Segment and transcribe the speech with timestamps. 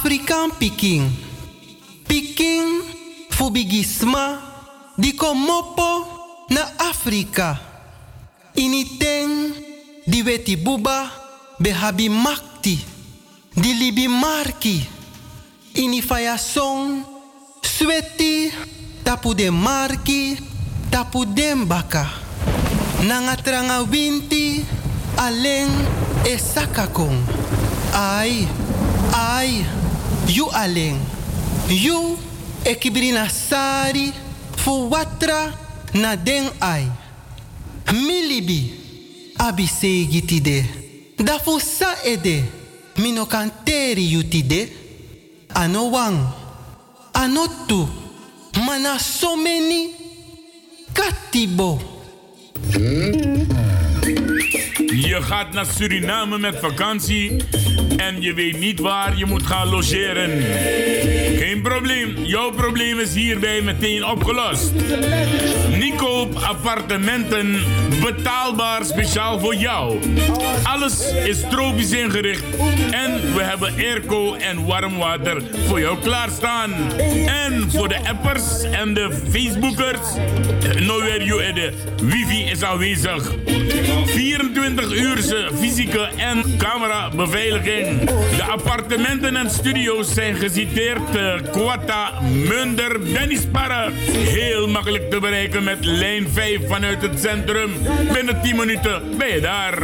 [0.00, 1.12] Afrikaan Peking.
[2.08, 2.80] Peking
[3.36, 4.40] fubigisma
[4.96, 6.08] di komopo
[6.48, 7.60] na Afrika.
[8.56, 9.52] Initeng
[10.08, 11.04] di weti buba
[11.60, 12.80] behabi makti.
[13.52, 14.80] Di libi marki.
[15.76, 17.04] Ini faya song
[17.60, 18.48] sweti
[19.04, 20.40] tapu de marki
[20.88, 22.08] tapu den baka.
[23.04, 24.64] Nanga tranga winti
[25.20, 25.68] aleng
[26.24, 27.20] e sakakong.
[27.92, 28.48] Ai,
[29.12, 29.79] ai,
[30.30, 30.98] you aleng.
[31.68, 32.18] You
[32.64, 34.12] ekibrina sari
[34.56, 35.52] fu watra
[35.94, 36.86] na den ai.
[37.92, 38.72] Milibi
[39.38, 39.66] abi.
[41.16, 42.44] Da fu sa ede
[42.96, 44.68] mino kanteri yutide.
[45.52, 46.32] Ano wang,
[47.12, 47.88] ano tu,
[48.64, 49.36] mana so
[50.92, 51.80] katibo.
[54.86, 57.44] Je gaat naar Suriname met vakantie
[58.00, 60.30] en je weet niet waar je moet gaan logeren.
[61.38, 64.72] Geen probleem, jouw probleem is hierbij meteen opgelost.
[65.78, 67.58] Nicoop appartementen,
[68.02, 69.98] betaalbaar speciaal voor jou.
[70.62, 72.44] Alles is tropisch ingericht
[72.90, 76.72] en we hebben airco en warm water voor jou klaarstaan.
[77.26, 80.08] En voor de appers en de Facebookers,
[81.00, 81.72] weer you de
[82.02, 83.34] wifi is aanwezig.
[84.06, 87.89] 24 uurse fysieke en camerabeveiliging.
[88.36, 93.90] De appartementen en studio's zijn geciteerd te Quata, Munder, Bennisparre.
[94.12, 97.70] Heel makkelijk te bereiken met lijn 5 vanuit het centrum.
[98.12, 99.78] Binnen 10 minuten ben je daar.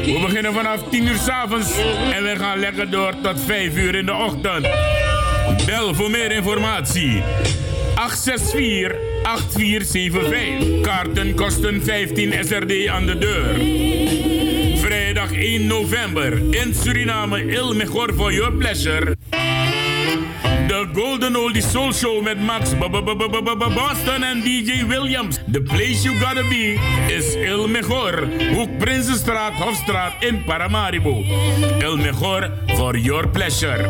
[0.05, 1.73] We beginnen vanaf 10 uur s'avonds
[2.13, 4.69] en we gaan lekker door tot 5 uur in de ochtend.
[5.67, 7.23] Bel voor meer informatie.
[7.95, 10.81] 864 8475.
[10.81, 13.55] Kaarten kosten 15 SRD aan de deur.
[14.79, 19.17] Vrijdag 1 november in Suriname, Il Mejor for Your Pleasure.
[20.67, 22.71] De Golden Oldie Soul Show met Max
[23.75, 25.39] Boston en DJ Williams.
[25.53, 28.29] The place you gotta be is Il Mejor.
[28.55, 31.23] Hoek Prinsenstraat, Hofstraat in Paramaribo.
[31.79, 33.89] Il Mejor for your pleasure.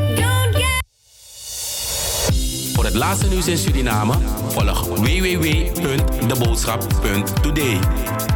[2.72, 4.14] Voor het laatste nieuws in Suriname
[4.48, 7.78] volg www.deboodschap.today.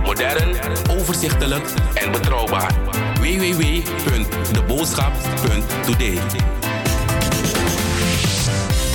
[0.03, 0.57] Modern,
[0.91, 1.65] overzichtelijk
[1.95, 2.75] en betrouwbaar.
[3.21, 6.19] www.deboodschap.today.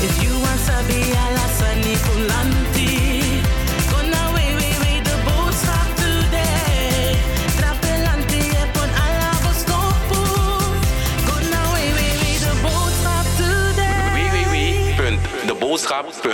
[0.02, 0.60] If you want
[1.16, 1.96] ala sani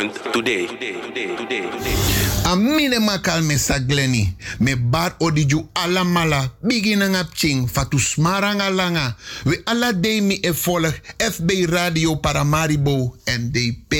[0.09, 2.45] www.deboodschap.today.
[2.45, 4.33] Amine makal me sagleni.
[4.59, 6.51] Me bar odiju ala mala.
[6.61, 7.67] Beginning up ching.
[7.67, 9.15] Fatu smaranga langa.
[9.45, 13.93] We ala day mi e volg FB Radio Paramaribo NDP.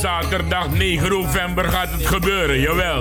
[0.00, 3.00] Zaterdag 9 november gaat het gebeuren, jawel.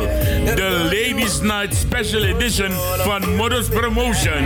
[0.56, 2.72] De Ladies Night Special Edition
[3.04, 4.46] van Modus Promotion.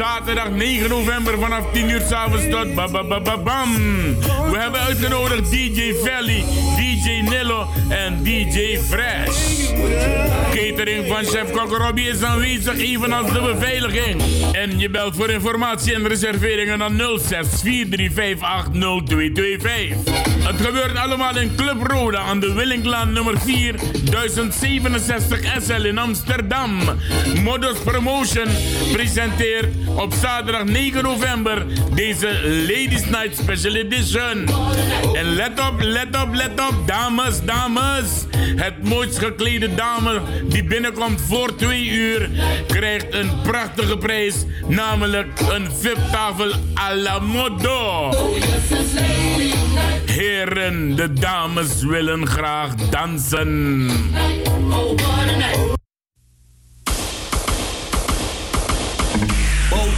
[0.00, 3.74] Zaterdag 9 november vanaf 10 uur s'avonds tot ba ba ba ba bam.
[4.50, 6.44] We hebben uitgenodigd DJ Valley,
[6.76, 9.70] DJ Nillo en DJ Fresh.
[10.54, 14.22] Catering van chef Kok is aanwezig, evenals de beveiliging.
[14.52, 18.72] En je belt voor informatie en reserveringen naar 06 4358
[19.06, 19.96] 0225.
[20.44, 23.74] Het gebeurt allemaal in Club Roda aan de Willinglaan nummer 4,
[24.10, 26.78] 1067 SL in Amsterdam.
[27.42, 28.48] Modus Promotion
[28.92, 32.28] presenteert op zaterdag 9 november deze
[32.68, 34.48] Ladies Night Special Edition.
[35.14, 38.24] En let op, let op, let op, dames, dames.
[38.56, 42.30] Het mooist geklede dame die binnenkomt voor twee uur
[42.66, 44.34] krijgt een prachtige prijs,
[44.66, 48.10] namelijk een VIP-tafel à la modo.
[50.06, 53.88] Heren, de dames willen graag dansen.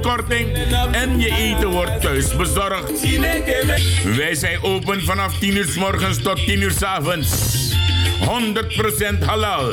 [0.00, 0.58] korting
[0.92, 3.06] en je eten wordt thuis bezorgd.
[4.16, 7.58] Wij zijn open vanaf 10 uur morgens tot 10 uur s avonds.
[8.20, 9.72] 100% halal.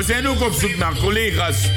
[0.00, 1.68] We zijn ook op zoek naar collega's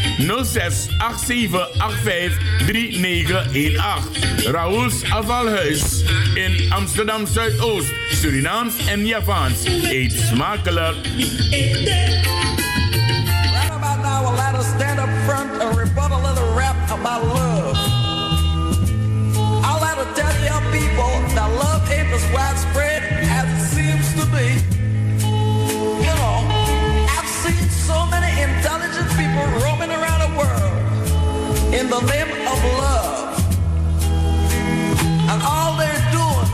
[0.44, 0.88] 06
[1.26, 4.52] 87 85 3918.
[4.52, 6.04] Raoul's Afvalhuis
[6.34, 9.66] in Amsterdam Zuidoost, Surinaams en Javaans.
[9.66, 10.96] Eet smakelijk.
[14.02, 17.78] Now, let stand up front and rebut a little rap about love.
[19.64, 22.93] I'll let to tell you people that love ain't as widespread
[31.84, 33.40] in the name of love.
[35.32, 36.50] And all they're doing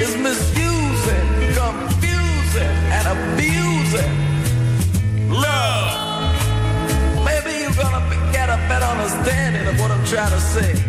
[0.00, 1.28] is misusing,
[1.60, 4.12] confusing, and abusing
[5.30, 5.88] love.
[7.28, 8.02] Maybe you're gonna
[8.32, 10.87] get a better understanding of what I'm trying to say.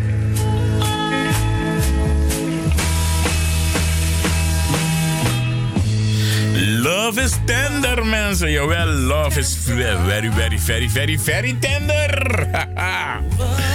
[6.82, 8.52] Love is tender, mensen.
[8.52, 12.48] Jawel, love is very, very, very, very, very tender.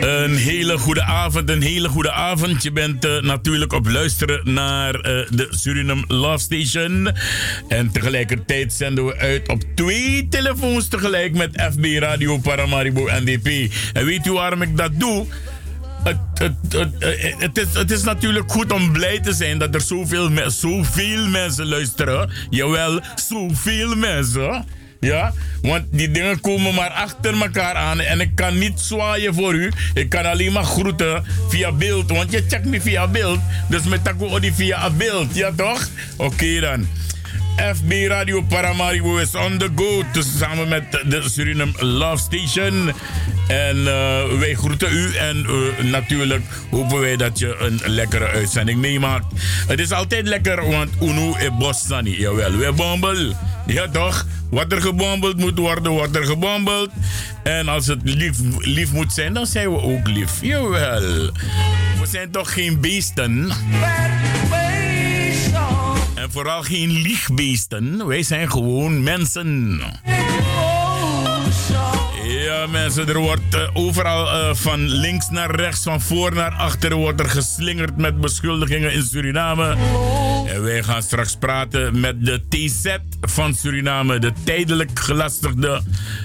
[0.00, 2.62] Een hele goede avond, een hele goede avond.
[2.62, 5.00] Je bent eh, natuurlijk op luisteren naar eh,
[5.30, 7.10] de Suriname Love Station.
[7.68, 13.72] En tegelijkertijd zenden we uit op twee telefoons tegelijk met FB Radio Paramaribo NDP.
[13.92, 15.26] En weet u waarom ik dat doe?
[16.02, 16.18] Het,
[16.98, 22.30] eh, het, is, natuurlijk goed om blij te zijn dat er zoveel, zoveel mensen luisteren.
[22.50, 24.64] Jawel, zoveel mensen.
[25.00, 25.32] Ja,
[25.62, 29.72] want die dingen komen maar achter elkaar aan en ik kan niet zwaaien voor u.
[29.94, 33.40] Ik kan alleen maar groeten via beeld, want je checkt me via beeld.
[33.68, 35.88] Dus met tako die via beeld, ja toch?
[36.16, 36.86] Oké dan.
[37.56, 40.02] FB Radio Paramaribo is on the go.
[40.38, 42.92] Samen met de Suriname Love Station.
[43.48, 45.14] En eh, wij groeten u.
[45.14, 49.26] En eh, natuurlijk hopen wij dat je een lekkere uitzending meemaakt.
[49.66, 52.20] Het is altijd lekker, want Uno e Bossani.
[52.20, 53.34] Jawel, we bombel.
[53.66, 54.26] Ja toch?
[54.50, 56.90] Wat er gebombeld moet worden, wordt er gebombeld.
[57.42, 60.32] En als het lief, lief moet zijn, dan zijn we ook lief.
[60.40, 61.32] Jawel.
[62.00, 63.52] We zijn toch geen beesten?
[66.22, 68.06] En vooral geen liegbeesten.
[68.06, 69.80] Wij zijn gewoon mensen.
[72.26, 76.94] Ja, mensen, er wordt eh, overal eh, van links naar rechts, van voor naar achter,
[76.94, 79.76] wordt er geslingerd met beschuldigingen in Suriname.
[80.52, 85.80] En wij gaan straks praten met de TZ van Suriname, de tijdelijk gelastigde,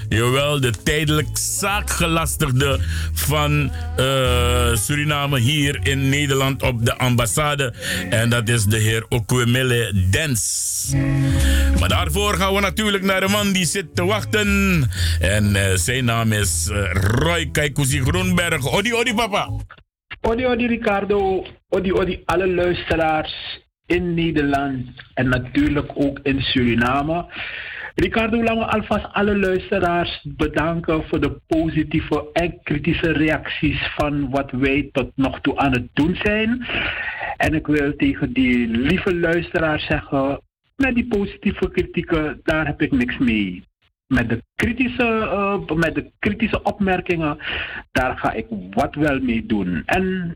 [0.09, 2.79] jawel, de tijdelijk zaakgelastigde
[3.13, 7.73] van eh, Suriname hier in Nederland op de ambassade.
[8.09, 10.93] En dat is de heer Okwemele Dens.
[11.79, 14.47] Maar daarvoor gaan we natuurlijk naar de man die zit te wachten.
[15.19, 18.71] En eh, zijn naam is eh, Roy Kaikuzi Groenberg.
[18.71, 19.49] Odi, odi, papa.
[20.21, 27.25] Odi, odi Ricardo, odi, odi alle luisteraars in Nederland en natuurlijk ook in Suriname.
[27.95, 34.51] Ricardo, laten we alvast alle luisteraars bedanken voor de positieve en kritische reacties van wat
[34.51, 36.65] wij tot nog toe aan het doen zijn.
[37.37, 40.41] En ik wil tegen die lieve luisteraars zeggen,
[40.75, 43.63] met die positieve kritieken, daar heb ik niks mee.
[44.07, 47.37] Met de kritische, eh, met de kritische opmerkingen,
[47.91, 49.83] daar ga ik wat wel mee doen.
[49.85, 50.35] En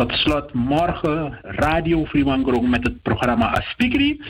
[0.00, 4.22] Tot slot morgen Radio Fremangrom met het programma Aspikri.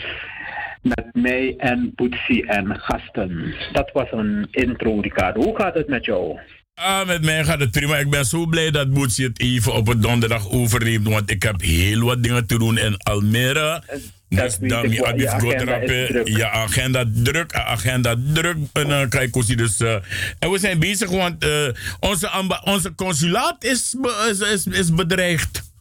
[0.83, 3.55] Met mij en Boetsie en gasten.
[3.73, 5.43] Dat was een intro, Ricardo.
[5.43, 6.39] Hoe gaat het met jou?
[6.75, 7.97] Ah, met mij gaat het prima.
[7.97, 11.09] Ik ben zo blij dat Boetsie het even op het donderdag overneemt.
[11.09, 13.83] Want ik heb heel wat dingen te doen in Almere.
[14.31, 15.07] Ik wel.
[15.07, 16.29] Abif Je agenda druk.
[16.29, 17.53] Ja, agenda druk.
[17.53, 18.57] eh, Agenda druk.
[18.73, 19.95] En, kijk, Kosi, dus, eh,
[20.39, 21.69] en we zijn bezig, want eh,
[22.01, 22.31] onze,
[22.65, 23.97] onze consulaat is,
[24.31, 25.73] is, is, is bedreigd.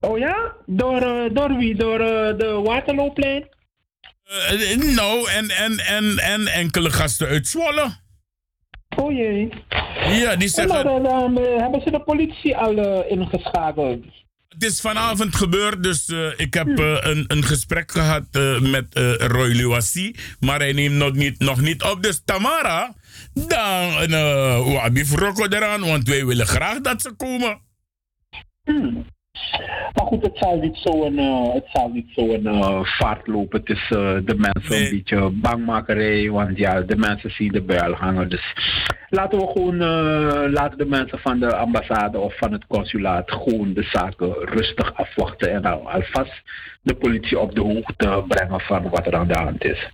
[0.00, 0.52] Oh ja?
[0.66, 1.00] Door,
[1.32, 1.74] door wie?
[1.76, 3.46] Door de Waterloopplein?
[4.94, 7.90] Nou, en, en, en, en enkele gasten uit Zwolle.
[8.96, 9.48] Oh jee.
[10.10, 10.74] Ja, die zeggen...
[10.74, 14.04] maar dan, dan, hebben ze de politie al ingeschakeld?
[14.58, 18.86] Het is vanavond gebeurd, dus eh, ik heb eh, een, een gesprek gehad eh, met
[19.18, 20.14] Roy Luassi.
[20.40, 22.02] Maar hij neemt nog niet, nog niet op.
[22.02, 22.94] Dus Tamara,
[23.32, 27.60] dan uh, Wabi Rocco eraan, want wij willen graag dat ze komen.
[29.94, 34.24] Maar goed, het zal niet zo'n eh, het zal niet zo'n eh, vaart lopen tussen
[34.26, 34.70] de mensen.
[34.70, 34.84] Nee.
[34.84, 38.28] Een beetje bangmakerij, want ja, de mensen zien de buil hangen.
[38.28, 38.54] Dus
[39.08, 43.72] laten we gewoon, eh, laten de mensen van de ambassade of van het consulaat gewoon
[43.74, 45.52] de zaken rustig afwachten.
[45.52, 46.42] En al, alvast
[46.82, 49.90] de politie op de hoogte brengen van wat er aan de hand is.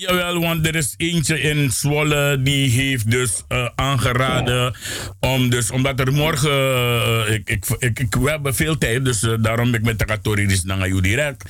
[0.00, 4.74] Jawel, want er is eentje in Zwolle die heeft dus eh, aangeraden
[5.18, 9.22] om dus, omdat er morgen, eh, ik, ik, ik, ik, we hebben veel tijd, dus
[9.22, 11.44] eh, daarom ben ik met de Katori naar jou direct.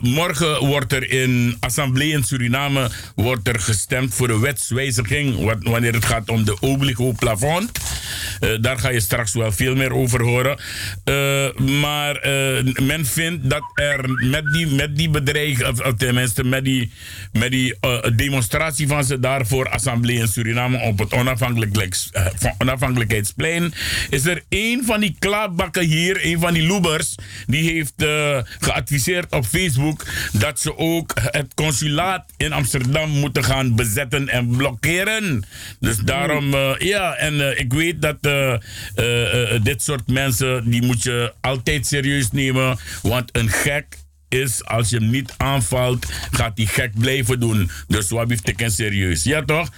[0.00, 5.92] Morgen wordt er in Assemblée in Suriname wordt er gestemd voor de wetswijziging, wat, wanneer
[5.94, 7.70] het gaat om de obligo plafond.
[8.60, 10.58] Daar ga je straks wel veel meer over horen.
[11.80, 12.18] Maar
[12.82, 16.92] men vindt dat er met die, met die bedreiging, of, of tenminste met die,
[17.32, 21.18] met die eh, demonstratie van ze daar voor Assemblée in Suriname op het eh,
[22.58, 23.74] onafhankelijkheidsplein,
[24.10, 27.14] is er één van die klaarbakken hier, een van die loebers,
[27.46, 33.74] die heeft eh, geadviseerd op Facebook dat ze ook het consulaat in Amsterdam moeten gaan
[33.74, 35.44] bezetten en blokkeren.
[35.80, 38.22] Dus daarom, eh, ja, en ik weet dat
[39.62, 44.03] dit soort mensen, die moet je altijd serieus nemen, want een gek
[44.34, 47.70] is, als je hem niet aanvalt, gaat die gek blijven doen.
[47.88, 49.22] Dus wat heeft ik serieus?
[49.22, 49.68] Ja, toch?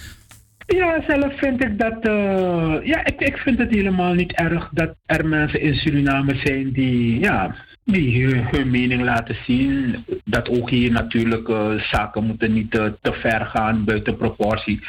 [0.67, 2.05] Ja, zelf vind ik dat.
[2.05, 6.71] eh, ja, ik, ik vind het helemaal niet erg dat er mensen in Suriname zijn
[6.71, 7.19] die.
[7.19, 10.05] Ja, die hun, hun mening laten zien.
[10.25, 14.79] Dat ook hier natuurlijk eh, zaken moeten niet eh, te ver gaan buiten proportie.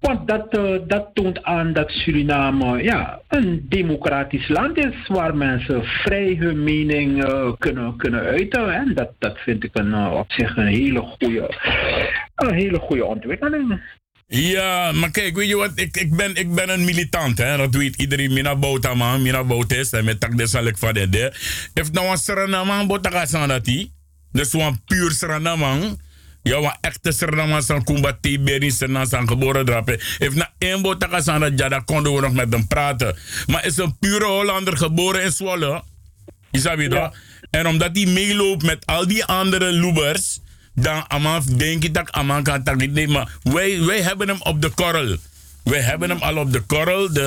[0.00, 5.84] Want dat, eh, dat toont aan dat Suriname ja, een democratisch land is waar mensen
[5.84, 8.74] vrij hun mening eh, kunnen, kunnen uiten.
[8.74, 11.50] En dat, dat vind ik een, eh, op zich een hele goede,
[12.34, 13.80] een hele goede ontwikkeling.
[14.28, 15.72] Ja, maar kijk, weet je wat?
[15.74, 17.56] Ik, ik, ben, ik ben een militant, hè.
[17.56, 18.32] Dat weet iedereen.
[18.32, 19.90] Mina bouta mina bouta is.
[19.90, 21.32] En met tak de zal ik van de de.
[21.74, 23.92] If nou een Suriname bouta gaat dat die.
[24.32, 25.96] Dus een puur Suriname.
[26.46, 30.00] Ja, een echte Suriname zijn kumba tiberi zijn zijn geboren drapen.
[30.18, 30.50] If na
[30.98, 33.16] gaat zijn dat ja, konden we nog met hem praten.
[33.46, 35.82] Maar is een pure Hollander geboren in Zwolle.
[36.50, 37.16] Je dat?
[37.50, 40.40] En omdat hij meeloopt met al die andere loebers,
[40.74, 43.08] dan Aman denk ik dat Aman kan tak niet.
[43.08, 45.16] Maar wij, wij hebben hem op de korrel.
[45.70, 47.12] Wij hebben hem al op de korrel.
[47.12, 47.20] De,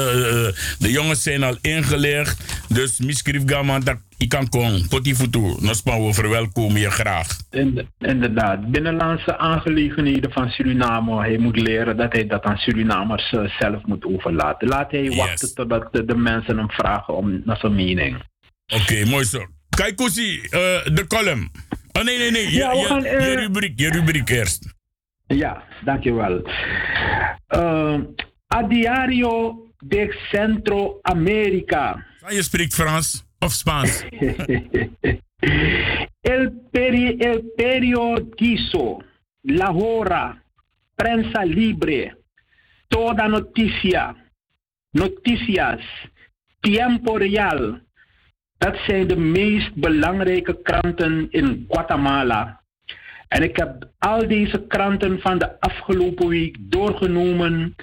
[0.54, 2.64] eh, de jongens zijn al ingelicht.
[2.74, 4.88] Dus miskrief gaman dat ik kan komen.
[4.88, 5.56] Potifutu.
[5.60, 7.28] Nospan we verwelkomen je graag.
[7.52, 11.18] Ind- Inderdaad, binnenlandse aangelegenheden van Suriname.
[11.20, 14.68] Hij moet leren dat hij dat aan Surinamers eh, zelf moet overlaten.
[14.68, 15.16] Laat hij Yes.
[15.16, 18.18] wachten totdat de, de mensen hem vragen om naar zijn mening.
[18.74, 19.46] Oké, mooi zo.
[19.70, 20.50] Kijk, Koesie, eh,
[20.96, 21.52] de column.
[21.92, 22.44] Oh nee, nee, nee.
[22.52, 24.74] Je, Ja, we je- gaan, je rubriek, je rubriek eerst.
[25.28, 26.42] Ja, dankjewel.
[27.56, 27.94] Uh,
[28.54, 32.06] a diario de Centro America.
[32.28, 34.04] Je spreekt Frans of Spaans.
[36.22, 39.04] el, peri, el periodizo,
[39.42, 40.44] la hora,
[40.96, 42.18] prensa libre,
[42.88, 44.16] toda noticia,
[44.92, 45.82] noticias,
[46.60, 47.80] tiempo real.
[48.58, 52.62] Dat zijn de meest belangrijke kranten in Guatemala.
[53.28, 57.76] En ik heb al deze kranten van de afgelopen week doorgenomen.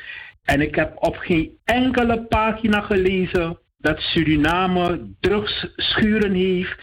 [0.46, 6.78] En ik heb op geen enkele pagina gelezen dat Suriname drugsschuren heeft.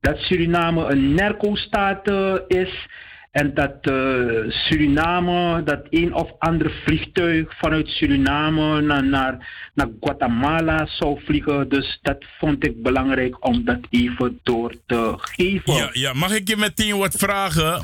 [0.00, 2.86] Dat Suriname een narco-staat eh, is.
[3.30, 10.86] En dat eh, Suriname, dat een of ander vliegtuig vanuit Suriname naar, naar, naar Guatemala
[10.86, 11.68] zou vliegen.
[11.68, 15.74] Dus dat vond ik belangrijk om dat even door te geven.
[15.74, 17.80] Ja, ja, mag ik je meteen wat vragen?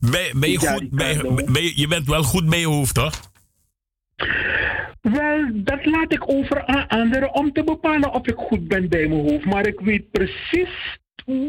[0.00, 3.30] Ben, ben je, goed bij, ben je, je bent wel goed bij je hoofd, toch?
[5.00, 9.08] Wel, dat laat ik over aan anderen om te bepalen of ik goed ben bij
[9.08, 9.44] mijn hoofd.
[9.44, 10.98] Maar ik weet precies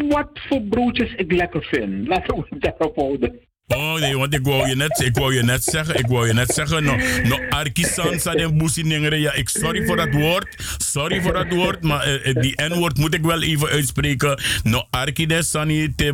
[0.09, 2.07] wat voor broodjes ik lekker vind.
[2.07, 3.39] Laten we het daarop houden.
[3.69, 6.33] Oh nee, want ik wou je net, ik wou je net zeggen, ik wou je
[6.33, 9.19] net zeggen, no, no arkisan sa den.
[9.19, 12.97] Ja, ik sorry voor dat woord, sorry voor dat woord, maar eh, eh, die N-woord
[12.97, 14.41] moet ik wel even uitspreken.
[14.63, 16.13] No arki de sani te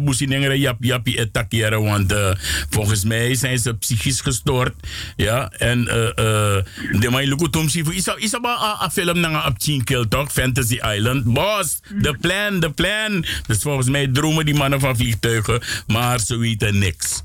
[0.58, 2.32] yap yapi etakiere, want eh,
[2.70, 4.74] volgens mij zijn ze psychisch gestoord.
[5.16, 9.56] Ja, en de mai luku tum sifu isa isa ba a, a film nanga op
[9.58, 11.24] Chinkill toch, Fantasy Island.
[11.24, 13.26] Boss, de plan, de plan.
[13.48, 17.24] Dus volgens mij dromen die mannen van vliegtuigen, maar ze weten niks.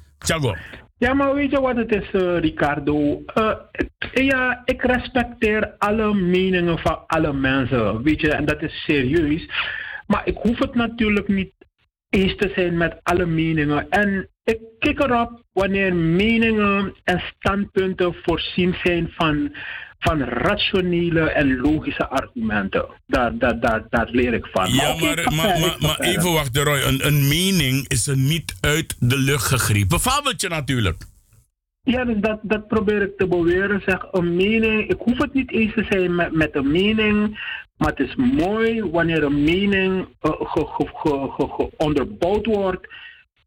[0.99, 2.11] Ja, maar weet je wat het is,
[2.41, 3.23] Ricardo?
[4.12, 9.49] Ja, ik respecteer alle meningen van alle mensen, weet je, en dat is serieus.
[10.07, 11.53] Maar ik hoef het natuurlijk niet
[12.11, 13.89] eens te zijn met alle meningen.
[13.89, 19.55] En ik kijk erop wanneer meningen en standpunten voorzien zijn van,
[20.00, 22.87] van rationele en logische argumenten.
[23.07, 24.73] Daar, daar, daar, daar leer ik van.
[24.73, 26.80] Ja, maar, maar, maar, even wachten, Roy.
[26.83, 30.00] Een, een mening is er niet uit de lucht gegrepen.
[30.00, 31.04] Fabeltje natuurlijk.
[31.83, 33.83] Ja, dus dat, dat probeer ik te beweren.
[33.87, 37.38] Zeg, een mening, ik hoef het niet eens te zijn met, met een mening,
[37.76, 42.88] maar het is mooi wanneer een mening eh, ge, ge, ge, ge- ge- onderbouwd wordt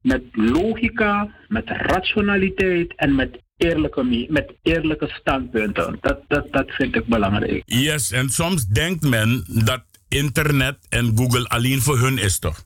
[0.02, 5.98] met logica, met rationaliteit en met eerlijke, me- met eerlijke standpunten.
[6.02, 7.64] Dat, dat, dat vind ik belangrijk.
[7.66, 12.64] Yes, en soms denkt men dat internet en Google alleen voor hun is, toch?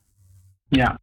[0.69, 0.99] Ja.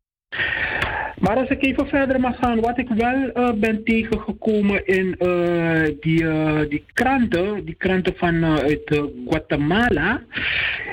[1.18, 5.82] Maar als ik even verder mag gaan, wat ik wel eh, ben tegengekomen in eh,
[6.00, 10.22] die, eh, die kranten, die kranten van uit eh, Guatemala,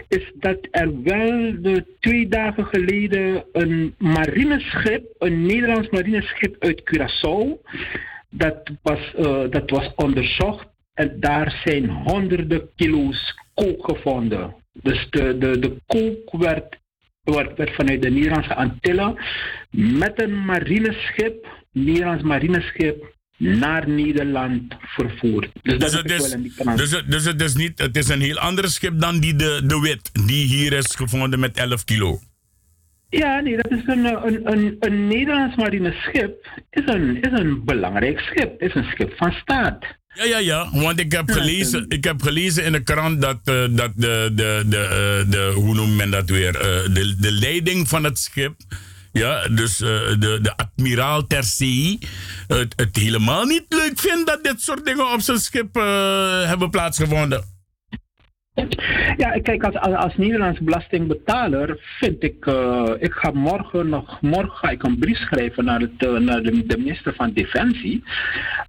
[0.08, 7.70] is dat er wel de twee dagen geleden een marineschip, een Nederlands marineschip uit Curaçao,
[8.32, 14.56] dat was, eh, dat was onderzocht en daar zijn honderden kilo's kook gevonden.
[14.74, 16.80] Dus de, de, de kook werd
[17.24, 19.18] werd, werd vanuit de Nederlandse Antillen
[19.70, 25.50] met een marineschip, Nederlands marineschip, naar Nederland vervoerd.
[25.62, 28.22] Dus dat Dus het wel is, dus, het- dus het is niet, het is een
[28.22, 32.20] heel ander schip dan die de, de wit, die hier is gevonden met 11 kilo.
[33.12, 36.47] Ja, nee, dat is een, een, een, een Nederlands marineschip.
[36.69, 38.62] Is een, is een belangrijk schip.
[38.62, 39.86] Is een schip van staat.
[40.13, 40.69] Ja, ja, ja.
[40.74, 44.32] Want ik heb gelezen, en- ik heb gelezen in de krant dat, eh, dat de,
[44.34, 48.19] de, de, eh, de, hoe noemt men dat weer, Eh, de, de leiding van het
[48.19, 48.56] schip,
[49.12, 52.00] ja, dus de, de admiraal ter zee,
[52.47, 55.74] het, het helemaal niet leuk vindt dat dit soort dingen op zijn schip
[56.47, 57.51] hebben plaatsgevonden.
[59.18, 64.58] Ja, kijk, als, als, als Nederlands belastingbetaler vind ik, eh, ik ga morgen nog, morgen
[64.58, 68.04] ga ik een brief schrijven naar, het, eh, naar de, minister van Defensie.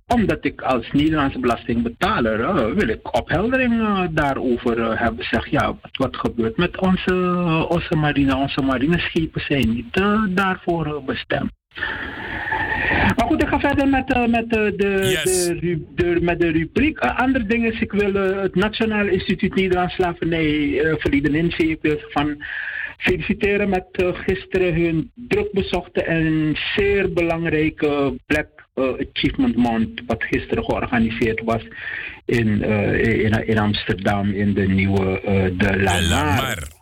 [0.07, 5.25] Omdat ik als Nederlandse belastingbetaler eh, wil ik opheldering daarover hebben.
[5.25, 7.15] Zeg, ja, wat, gebeurt met onze,
[7.69, 8.37] onze marine?
[8.37, 10.03] Onze marineschepen zijn niet
[10.37, 11.51] daarvoor bestemd.
[13.17, 15.47] Maar goed, ik ga verder met, eh, met, eh, de, Yes.
[15.47, 16.99] de, de, met de rubriek.
[16.99, 21.79] Eh, andere ding is, ik wil het Nationaal Instituut Nederlands Slavernij uh, verleden in ik
[21.83, 22.45] wil ze van
[22.99, 31.43] feliciteren met gisteren hun druk bezochte en zeer belangrijke Black Achievement Month, wat gisteren georganiseerd
[31.45, 31.63] was
[32.25, 32.63] in,
[33.03, 35.21] in, in Amsterdam in de nieuwe
[35.57, 36.01] De La
[36.35, 36.82] Mar.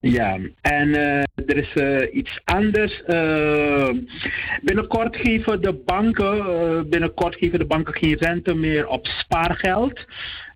[0.00, 3.02] Ja, en eh, er is eh, iets anders.
[3.02, 3.90] Eh,
[4.62, 10.04] binnenkort geven de banken, binnenkort geven de banken geen rente meer op spaargeld.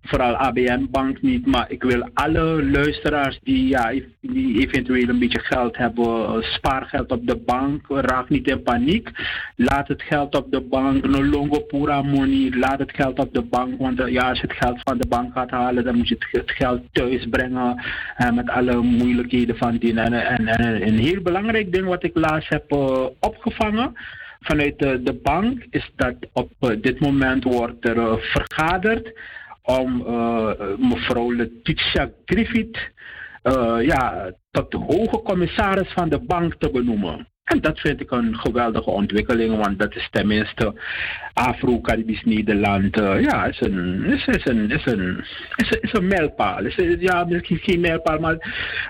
[0.05, 5.39] Vooral ABN Bank niet, maar ik wil alle luisteraars die, ja, die eventueel een beetje
[5.39, 9.09] geld hebben, eh, spaargeld op de bank, raak niet in paniek.
[9.55, 13.41] Laat het geld op de bank, no longo pura money, laat het geld op de
[13.41, 13.79] bank.
[13.79, 16.17] Want eh, ja, als je het geld van de bank gaat halen, dan moet je
[16.31, 17.83] het, geld thuis brengen
[18.15, 19.99] eh, met alle moeilijkheden van die.
[19.99, 22.71] En, en, en een heel belangrijk ding wat ik laatst heb
[23.19, 23.93] opgevangen
[24.39, 29.11] vanuit de, bank is dat op dit moment wordt er vergaderd
[29.63, 32.91] om eh, mevrouw Letitia Griffith
[33.41, 37.27] eh, ja, tot de hoge commissaris van de bank te benoemen.
[37.43, 40.73] En dat vind ik een geweldige ontwikkeling, want dat is tenminste
[41.33, 42.99] Afro-Caribisch Nederland.
[42.99, 45.23] eh, ja, is een, is, een, is een, is een,
[45.81, 46.57] is een mijlpaal.
[46.65, 48.35] Een- ja, misschien geen mijlpaal, maar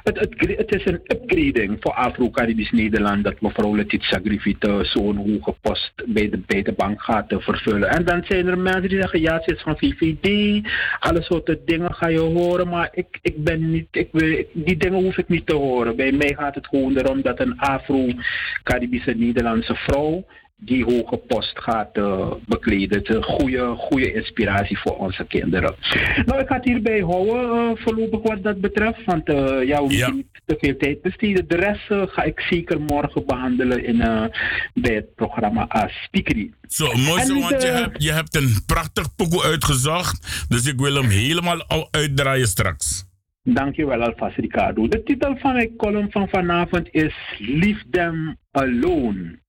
[0.03, 5.15] het, het, het is een upgrading voor Afro-Caribisch Nederland dat mevrouw Letitia Griffith eh, zo'n
[5.17, 7.89] hoge post bij de, bij de bank gaat eh, vervullen.
[7.89, 10.62] En dan zijn er mensen die zeggen, ja, ze is van VVD,
[10.99, 15.03] alle soorten dingen ga je horen, maar ik, ik ben niet, ik, wil- die dingen
[15.03, 15.95] hoef ik niet te horen.
[15.95, 20.25] Bij mij gaat het gewoon erom dat een Afro-Caribische Nederlandse vrouw
[20.65, 22.97] die hoge post gaat eh, bekleden.
[22.97, 25.76] Het is een goede, goede inspiratie voor onze kinderen.
[26.26, 29.06] Nou, ik ga het hierbij houden eh, voorlopig wat dat betreft.
[29.06, 31.47] Want eh, ja, we moeten niet te veel tijd besteden.
[31.47, 33.97] De rest ga ik zeker morgen behandelen in,
[34.73, 36.52] bij het programma als speakery.
[36.67, 40.45] Zo, mooi zo, want je hebt, je hebt een prachtig pokoe uitgezocht.
[40.49, 43.12] Dus ik wil hem helemaal al uitdraaien straks.
[43.43, 44.88] Dankjewel alvast Ricardo.
[44.88, 49.41] De titel van mijn column van vanavond is Leave Them Alone.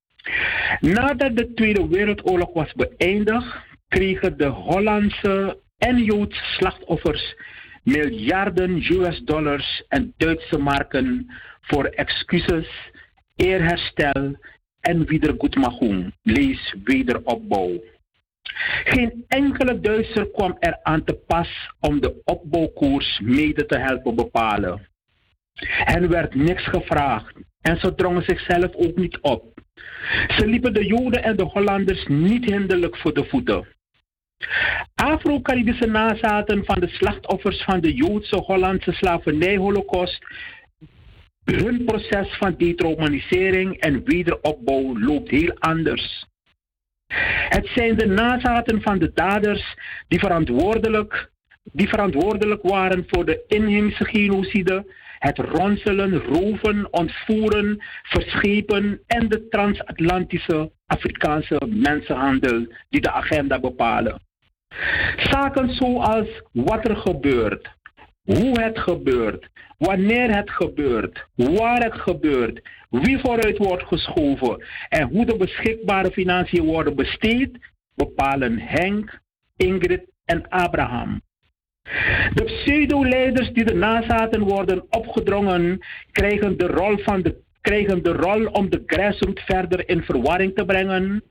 [0.81, 3.57] Nadat de Tweede Wereldoorlog was beëindigd,
[3.89, 7.35] kregen de Hollandse en Joodse slachtoffers
[7.85, 11.27] miljarden US dollars en Duitse marken
[11.61, 12.69] voor excuses,
[13.37, 14.37] eerherstel
[14.81, 17.83] en wiedergutmachung, lees wederopbouw.
[18.85, 24.89] Geen enkele Duitser kwam er aan te pas om de opbouwkoers mede te helpen bepalen.
[25.65, 27.35] Hen werd niks gevraagd
[27.65, 29.45] en ze drongen zichzelf ook niet op.
[30.37, 33.67] Ze liepen de Joden en de Hollanders niet hinderlijk voor de voeten.
[34.95, 40.25] Afro-Caribische nazaten van de slachtoffers van de Joodse Hollandse slavernij-holocaust.
[41.45, 46.27] Hun proces van detraumatisering en wederopbouw loopt heel anders.
[47.49, 49.77] Het zijn de nazaten van de daders
[50.09, 51.31] die verantwoordelijk,
[51.63, 54.87] die verantwoordelijk waren voor de inheemse genocide,
[55.25, 64.21] het ronselen, roven, ontvoeren, verschepen en de transatlantische Afrikaanse mensenhandel die de agenda bepalen.
[65.17, 67.69] Zaken zoals wat er gebeurt,
[68.25, 72.61] hoe het gebeurt, wanneer het gebeurt, waar het gebeurt,
[72.91, 77.59] wie vooruit wordt geschoven en hoe de beschikbare financiën worden besteed,
[77.95, 79.21] bepalen Henk,
[79.57, 81.23] Ingrid en Abraham.
[82.35, 85.79] De pseudo-leiders die de nazaten worden opgedrongen,
[86.13, 90.65] krijgen de rol, van de, krijgen de rol om de grassroots verder in verwarring te
[90.65, 91.23] brengen,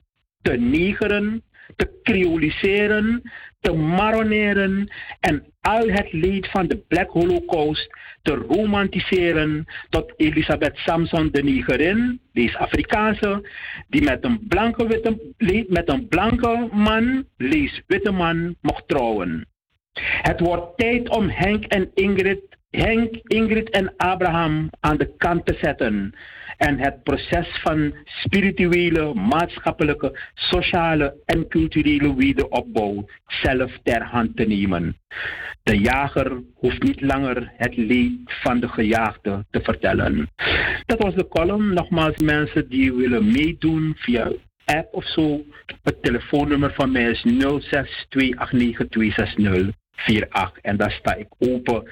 [0.42, 1.44] te negeren,
[1.76, 3.22] te creoliseren,
[3.60, 7.90] te maroneren en al het leed van de Black Holocaust
[8.22, 13.50] te romantiseren tot Elisabeth Samson de Negerin, deze Afrikaanse,
[13.88, 15.34] die met een blanke, witte,
[15.68, 19.52] met een blanke man, lees witte man, mocht trouwen.
[20.02, 25.58] Het wordt tijd om Henk en Ingrid, Henk, Ingrid en Abraham aan de kant te
[25.62, 26.16] zetten
[26.58, 34.98] en het proces van spirituele, maatschappelijke, sociale en culturele wederopbouw zelf ter hand te nemen.
[35.64, 40.30] De jager hoeft niet langer het leed van de gejaagde te vertellen.
[40.86, 41.74] Dat was de column.
[41.74, 44.32] Nogmaals, mensen die willen meedoen via
[44.66, 45.42] app of zo.
[45.84, 47.24] Het telefoonnummer van mij is
[49.94, 51.90] 0628926048 en daar sta ik open.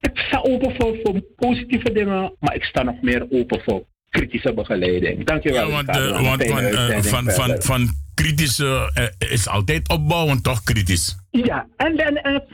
[0.00, 4.54] Ik sta open voor, voor positieve dingen, maar ik sta nog meer open voor kritische
[4.54, 5.24] begeleiding.
[5.24, 5.68] Dankjewel.
[5.68, 7.62] Ja, want, eh, want van, eh, van, van, verder.
[7.62, 11.16] van kritische eh, is altijd opbouwend, toch kritisch?
[11.30, 12.44] Ja, en, en,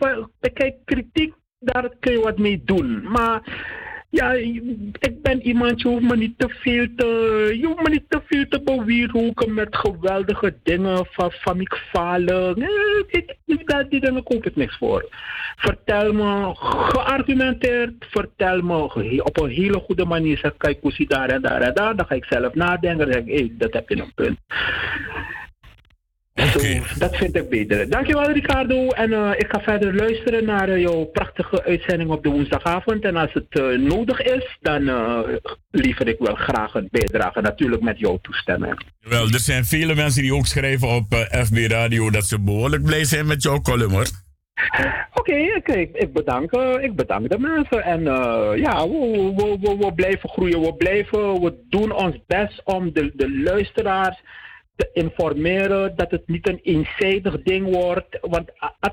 [0.52, 3.02] kijk, kritiek, daar kun je wat mee doen.
[3.02, 3.42] Maar
[4.10, 7.06] ja, ik ben iemand, je hoeft me niet te veel te,
[7.60, 11.56] je hoeft me niet te, veel te bewierhoeken met geweldige dingen van, van.
[12.54, 15.08] Nee, ik, ik, daar, die dingen koop ik niks voor.
[15.56, 18.76] Vertel me geargumenteerd, vertel me
[19.22, 20.38] op een hele goede manier.
[20.38, 21.96] Zeg, kijk, hoe zie daar en daar en daar.
[21.96, 24.38] Dan ga ik zelf nadenken en zeg ik, dat heb je een punt.
[26.46, 27.90] Zo, dat vind ik beter.
[27.90, 28.88] Dankjewel Ricardo.
[28.88, 33.04] En eh, ik ga verder luisteren naar eh, jouw prachtige uitzending op de woensdagavond.
[33.04, 34.82] En als het eh, nodig is, dan
[35.70, 37.40] liever ik wel graag een bijdrage.
[37.40, 38.80] Natuurlijk met jouw toestemming.
[39.00, 43.04] Wel, er zijn vele mensen die ook schrijven op FB Radio dat ze behoorlijk blij
[43.04, 44.06] zijn met jouw column hoor.
[45.12, 47.82] Oké, ik, bedank, ik bedank de mensen.
[47.82, 48.02] En
[48.56, 50.60] ja, we, we, we, we blijven groeien.
[50.60, 54.20] We blijven, we doen ons best om de, de luisteraars
[54.80, 58.18] te informeren dat het niet een eenzijdig ding wordt.
[58.20, 58.50] Want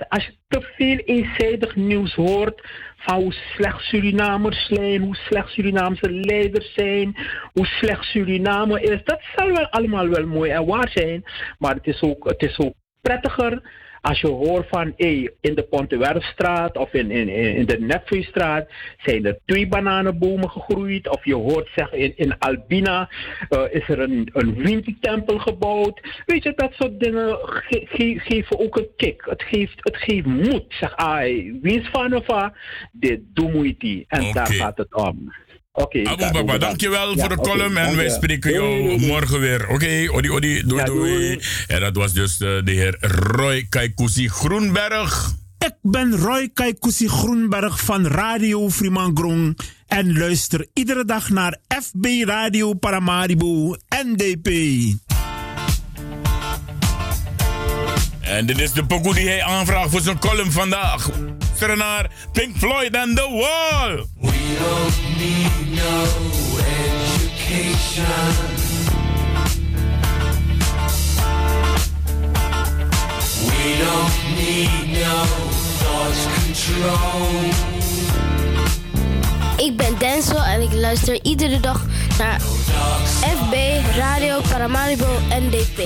[0.10, 2.62] als je te veel eenzijdig nieuws hoort
[2.98, 7.18] van hoe slecht Surinamers zijn, hoe slecht Surinaamse leiders zijn,
[7.54, 11.24] hoe slecht Suriname is, dat zal wel allemaal wel mooi en waar zijn.
[11.58, 13.62] Maar het is ook, het is ook prettiger
[14.08, 19.26] als je hoort van hey, in de Pontewerfstraat of in, in, in de Nepveestraat zijn
[19.26, 21.10] er twee bananenbomen gegroeid.
[21.10, 23.10] Of je hoort zeggen in, in Albina
[23.50, 26.22] eh, is er een, een Winti-tempel gebouwd.
[26.26, 29.26] Weet je, dat soort dingen ge- ge- geven ook een kick.
[29.26, 30.66] Het geeft, het geeft moed.
[30.68, 32.52] Zeg, ai, wie is van of?
[32.92, 34.06] Dit doe moeite.
[34.08, 35.34] En daar gaat het om.
[35.78, 36.04] Oké.
[36.04, 36.62] Abu bedankt.
[36.62, 39.08] dankjewel Ja, voor de column en wij spreken jou doei, doei.
[39.12, 39.68] morgen weer.
[39.70, 41.12] Oké, odi odi, doei Ja, doei.
[41.14, 41.40] doei.
[41.68, 45.32] En dat was dus eh, de heer Roy Kaikousi Groenberg.
[45.60, 52.74] Ik ben Roy Kaikousi Groenberg van Radio Frimangrong en luister iedere dag naar FB Radio
[52.74, 54.48] Paramaribo NDP.
[58.22, 61.10] En dit is de pokoe die hij aanvraagt voor zijn column vandaag.
[61.60, 64.06] Luisteren naar Pink Floyd and The Wall.
[64.20, 66.04] We don't need no
[66.86, 68.06] education.
[73.46, 75.24] We don't need no
[75.80, 77.50] thought control.
[79.58, 81.86] Ik ben Denzel en ik luister iedere dag
[82.18, 82.40] naar
[83.22, 83.56] FB
[83.96, 85.80] Radio Paramaribo NDP.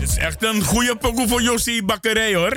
[0.00, 2.56] Is echt een goede pokoe voor Josie Bakkerij hoor.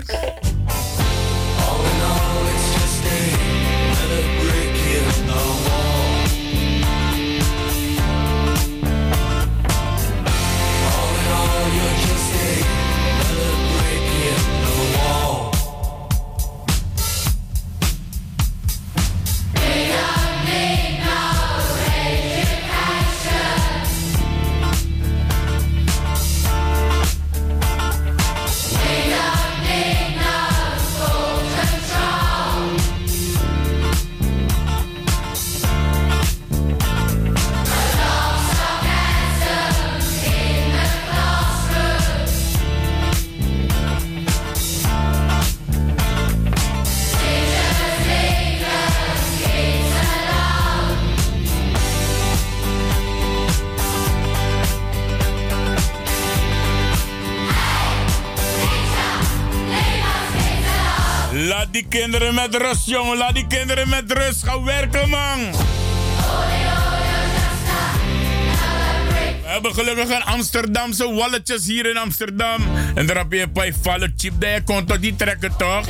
[61.91, 63.17] Kinderen met rust, jongen.
[63.17, 65.39] Laat die kinderen met rust gaan werken, man.
[69.41, 72.62] We hebben gelukkig een Amsterdamse walletjes hier in Amsterdam.
[72.95, 74.41] En daar heb je een paar vallen chip.
[74.41, 75.86] Dat je kon toch niet trekken, toch?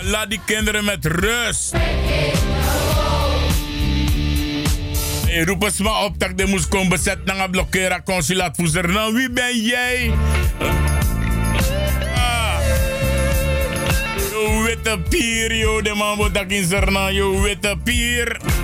[0.00, 1.72] Laat die kinderen met rust.
[5.26, 5.44] Hey,
[5.82, 10.12] maar op dat de moest komen bezet naar blokkeren consulaat Nou, wie ben jij?
[14.78, 18.57] Witte pier, yo, de man wordt dat in Zerna, yo witte pier.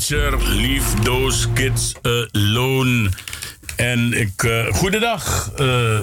[0.00, 3.10] Teacher, leave kids alone.
[3.76, 5.52] En ik, eh goedendag.
[5.56, 5.98] Eh,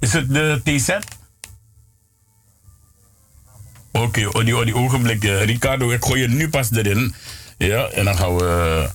[0.00, 0.88] is het de TZ?
[3.92, 5.24] Oké, okay, die ogenblik.
[5.24, 7.14] eh, Ricardo, ik gooi je nu pas erin.
[7.58, 8.88] Ja, en dan gaan we...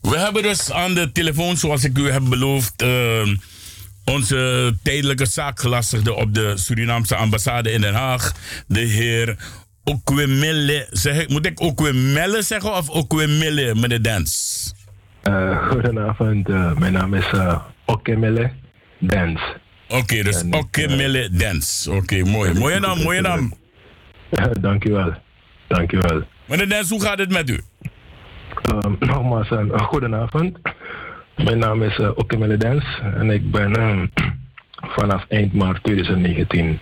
[0.00, 2.84] We hebben dus aan de telefoon, zoals ik u heb beloofd...
[4.04, 8.32] onze tijdelijke zaakgelastigde op de Surinaamse ambassade in Den Haag.
[8.66, 9.36] De heer
[9.90, 10.86] Okwemille.
[10.90, 14.74] Zeg ik, moet ik Okwemelle zeggen of Okwemille, meneer Dens?
[15.28, 18.50] Uh, goedenavond, uh, mijn naam is uh, Okemele
[18.98, 19.40] Dens.
[19.88, 21.88] Oké, dus Okemille Dens.
[21.88, 22.58] Oké, mooi.
[22.58, 23.52] Mooie naam, mooie naam.
[24.60, 25.14] dankjewel,
[25.66, 26.22] dankjewel.
[26.44, 27.60] Meneer Dens, hoe gaat het met u?
[28.70, 30.58] Um, nogmaals, een goedenavond.
[31.36, 34.10] Mijn naam is Okemele Dens en ik ben
[34.96, 36.78] vanaf eind maart 2019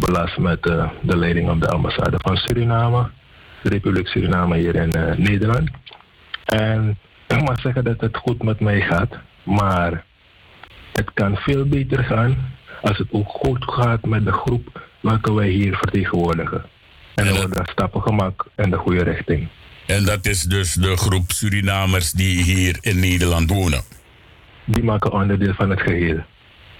[0.00, 3.10] belast met uh, de leiding op de ambassade van Suriname,
[3.62, 5.70] de Republiek Suriname hier in uh, Nederland.
[6.44, 6.98] En
[7.36, 10.04] ik mag zeggen dat het goed met mij gaat, maar
[10.92, 12.36] het kan veel beter gaan
[12.82, 16.64] als het ook goed gaat met de groep welke wij hier vertegenwoordigen.
[17.14, 19.48] En er worden stappen gemaakt in de goede richting.
[19.86, 23.82] En dat is dus de groep Surinamers die hier in Nederland wonen.
[24.64, 26.24] Die maken onderdeel van het geheel.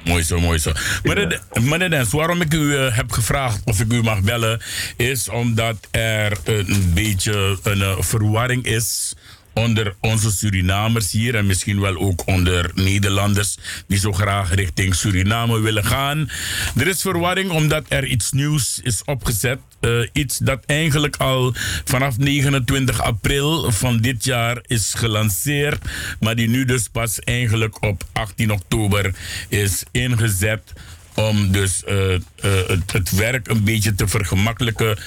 [0.04, 0.72] Mooi zo, mooi zo.
[1.02, 4.60] Meneer, meneer Dens, waarom ik u eh, heb gevraagd of ik u mag bellen,
[4.96, 9.14] is omdat er een beetje een eh, verwarring is
[9.52, 15.60] onder onze Surinamers hier en misschien wel ook onder Nederlanders die zo graag richting Suriname
[15.60, 16.30] willen gaan.
[16.76, 19.58] Er is verwarring omdat er iets nieuws is opgezet.
[19.80, 25.84] Eh, iets dat eigenlijk al vanaf 29 april van dit jaar is gelanceerd,
[26.20, 29.14] maar die nu dus pas eigenlijk op 18 oktober
[29.48, 30.72] is ingezet
[31.14, 32.20] om dus eh, eh,
[32.66, 34.98] het, het werk een beetje te vergemakkelijken.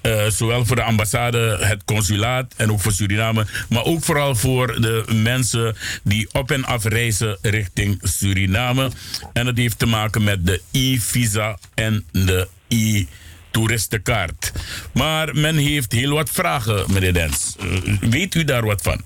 [0.00, 4.66] Eh, zowel voor de ambassade, het consulaat en ook voor Suriname, maar ook vooral voor
[4.66, 8.90] de mensen die op en af reizen richting Suriname.
[9.32, 14.52] En dat heeft te maken met de e-visa en de e-toeristenkaart.
[14.94, 17.56] Maar men heeft heel wat vragen, meneer Dens.
[17.58, 17.66] Eh,
[18.10, 19.00] weet u daar wat van?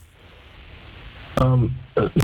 [1.43, 1.77] Um,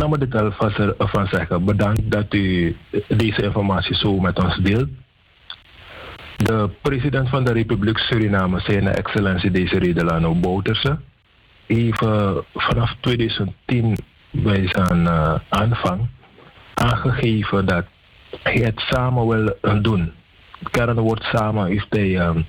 [0.08, 1.64] me dit alvast ervan zeggen.
[1.64, 2.76] Bedankt dat u
[3.08, 4.88] deze informatie zo met ons deelt.
[6.44, 10.98] De president van de Republiek Suriname, zijn excellentie Desiree Delano Bouterse,
[11.66, 13.96] heeft uh, vanaf 2010
[14.30, 16.08] bij zijn uh, aanvang
[16.74, 17.84] aangegeven dat
[18.42, 20.12] hij het samen wil uh, doen.
[20.58, 22.46] Het kernwoord samen heeft hij um,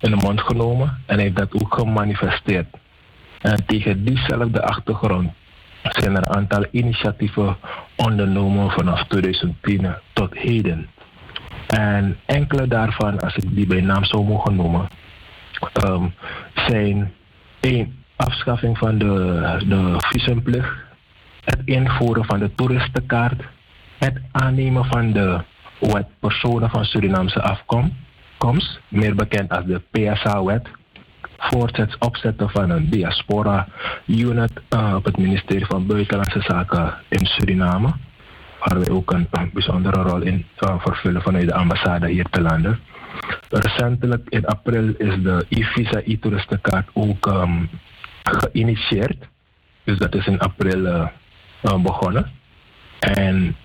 [0.00, 2.66] in de mond genomen en heeft dat ook gemanifesteerd.
[3.40, 5.30] En tegen diezelfde achtergrond
[5.82, 7.56] zijn er een aantal initiatieven
[7.96, 10.88] ondernomen vanaf 2010 tot heden.
[11.78, 14.88] En enkele daarvan, als ik die bij naam zou mogen noemen,
[15.86, 16.14] um,
[16.54, 17.12] zijn
[17.60, 20.72] één afschaffing van de, de visumplicht,
[21.44, 23.42] het invoeren van de toeristenkaart,
[23.98, 25.40] het aannemen van de
[25.78, 30.68] wet personen van Surinaamse afkomst, meer bekend als de PSA-wet,
[31.38, 37.92] voortzet opzetten van een diaspora-unit uh, op het ministerie van Buitenlandse Zaken in Suriname
[38.64, 42.78] waar wij ook een, bijzondere rol in vervullen vanuit de ambassade hier te landen.
[43.48, 47.68] Recentelijk in april is de e-visa e-toeristenkaart ook um,
[48.22, 49.28] geïnitieerd.
[49.84, 51.06] Dus dat is in april uh,
[51.62, 52.30] uh, begonnen.
[52.98, 53.56] En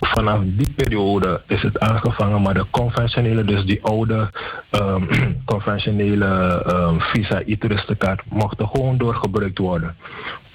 [0.00, 4.30] vanaf die periode is het aangevangen, maar de conventionele, dus die oude
[4.70, 5.08] um,
[5.44, 9.96] conventionele um, visa e-toeristenkaart, mochten gewoon doorgebruikt worden.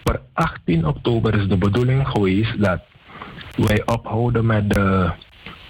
[0.04, 2.82] Per 18 oktober is de bedoeling geweest dat
[3.56, 5.12] wij ophouden met de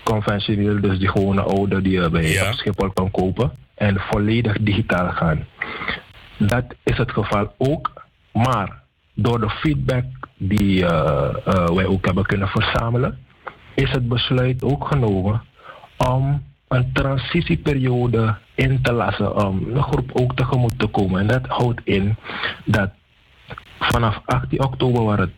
[0.04, 2.52] conventioneel, dus die gewone oude die je bij ja.
[2.52, 5.46] Schiphol kan kopen, en volledig digitaal gaan.
[6.38, 7.94] Dat is het geval ook,
[8.32, 8.82] maar
[9.14, 10.06] door de feedback
[10.38, 13.18] die uh, uh, wij ook hebben kunnen verzamelen,
[13.74, 15.42] is het besluit ook genomen
[15.98, 21.20] om een transitieperiode in te lassen om de groep ook tegemoet te komen.
[21.20, 22.16] En dat houdt in
[22.66, 22.90] dat
[23.80, 25.34] vanaf 18 oktober, waar het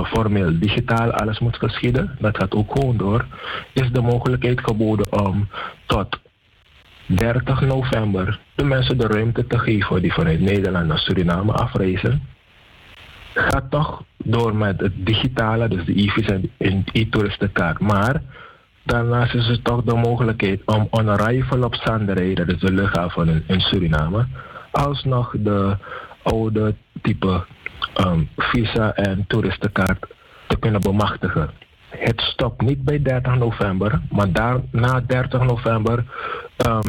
[0.00, 3.26] formeel digitaal alles moet geschieden, dat gaat ook gewoon door,
[3.72, 5.48] is de mogelijkheid geboden om
[5.86, 6.18] tot
[7.06, 12.22] 30 november de mensen de ruimte te geven die vanuit Nederland naar Suriname afreizen.
[13.34, 17.80] Gaat toch door met het digitale, dus de e-visa en e-toeristenkaart.
[17.80, 18.22] Maar
[18.82, 21.74] daarnaast is er toch de mogelijkheid om on arrival op
[22.34, 24.26] dat is de luchthaven in Suriname,
[24.70, 25.76] alsnog de
[26.22, 27.44] oude type
[27.96, 30.06] um, visa en toeristenkaart
[30.46, 31.50] te kunnen bemachtigen.
[31.88, 36.04] Het stopt niet bij 30 november, maar daar, na 30 november
[36.66, 36.80] um,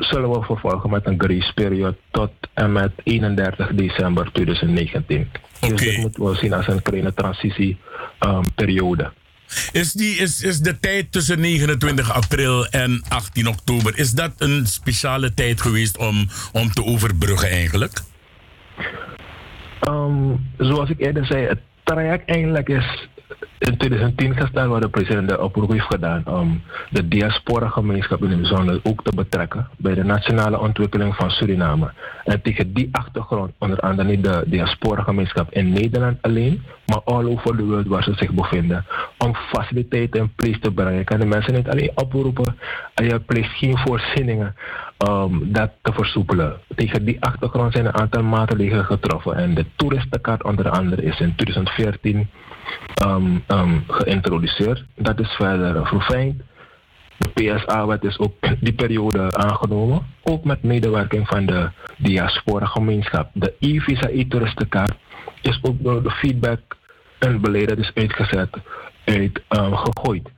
[0.00, 5.28] zullen we vervolgen met een grace period tot en met 31 december 2019.
[5.60, 5.76] Okay.
[5.76, 9.02] Dus dat moeten we zien als een kleine transitieperiode.
[9.04, 9.10] Um,
[9.72, 14.66] is, die, is, is de tijd tussen 29 april en 18 oktober, is dat een
[14.66, 18.02] speciale tijd geweest om, om te overbruggen eigenlijk?
[19.88, 23.08] Um, zoals ik eerder zei, het traject eigenlijk is
[23.58, 28.40] in 2010 gestart waar de president de oproep heeft gedaan om de diaspora-gemeenschap in het
[28.40, 31.92] bijzonder ook te betrekken bij de nationale ontwikkeling van Suriname.
[32.24, 37.56] En tegen die achtergrond, onder andere niet de diaspora-gemeenschap in Nederland alleen, maar all over
[37.56, 38.84] de wereld waar ze zich bevinden,
[39.18, 41.00] om faciliteiten in place te brengen.
[41.00, 42.58] Ik kan de mensen niet alleen oproepen,
[42.94, 44.54] en je pleegt geen voorzieningen
[45.06, 46.60] um, dat te versoepelen.
[46.74, 51.34] Tegen die achtergrond zijn een aantal maatregelen getroffen en de toeristenkaart onder andere is in
[51.34, 52.28] 2014
[53.06, 54.84] um, um, geïntroduceerd.
[54.96, 56.42] Dat is verder verfijnd.
[57.18, 63.30] De PSA-wet is ook die periode aangenomen, ook met medewerking van de diaspora-gemeenschap.
[63.32, 64.94] De e-visa e-toeristenkaart
[65.42, 66.76] is ook door de feedback
[67.18, 68.56] en beleid dat is uitgezet,
[69.04, 70.30] uit um, gegooid.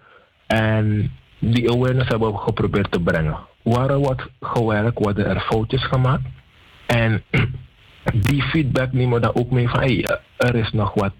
[0.46, 3.48] En die awareness hebben we geprobeerd te brengen.
[3.62, 6.24] Waar er wat gewerkt, worden er foutjes gemaakt.
[6.86, 7.22] En
[8.28, 11.12] die feedback nemen we dan ook mee van hey, er is nog wat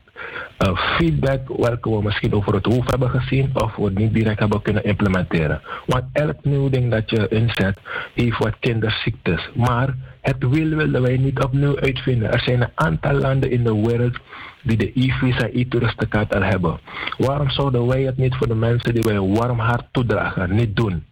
[0.58, 4.62] uh, feedback welke we misschien over het hoofd hebben gezien of we niet direct hebben
[4.62, 5.60] kunnen implementeren.
[5.86, 7.78] Want elk nieuw ding dat je inzet
[8.14, 9.50] heeft wat kinderziektes.
[9.54, 12.32] Maar het wiel willen wij niet opnieuw uitvinden.
[12.32, 14.18] Er zijn een aantal landen in de wereld
[14.62, 16.80] die de e-visa e-toeristenkaart al hebben.
[17.16, 21.04] Waarom zouden wij het niet voor de mensen die wij warm hart toedragen niet doen?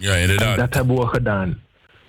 [0.00, 0.52] Ja, inderdaad.
[0.52, 1.58] En dat hebben we gedaan.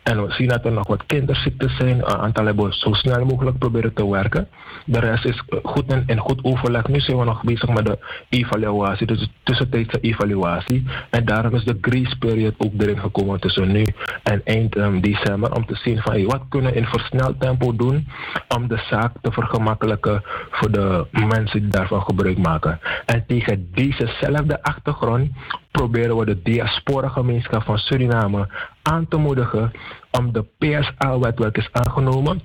[0.03, 1.97] En we zien dat er nog wat kinderziektes zijn.
[1.97, 4.47] Een aantal hebben we zo snel mogelijk proberen te werken.
[4.85, 6.87] De rest is eh, goed en, en goed overleg.
[6.87, 10.85] Nu zijn we nog bezig met de evaluatie, dus de tussentijdse evaluatie.
[11.09, 13.85] En daarom is de grace period ook erin gekomen tussen nu
[14.23, 15.55] en eind um, december.
[15.55, 18.07] Om te zien van wat kunnen we in versneld tempo doen
[18.47, 22.79] om de zaak te vergemakkelijken voor de mensen die daarvan gebruik maken.
[23.05, 25.29] En tegen dezezelfde achtergrond
[25.71, 28.47] proberen we de diaspora-gemeenschap van Suriname
[28.81, 29.71] aan te moedigen
[30.11, 32.41] om de PSA-wet, welke is aangenomen,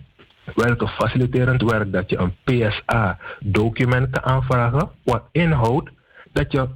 [0.54, 5.90] welke faciliterend werk dat je een PSA-document kan aanvragen, wat inhoudt
[6.32, 6.68] dat je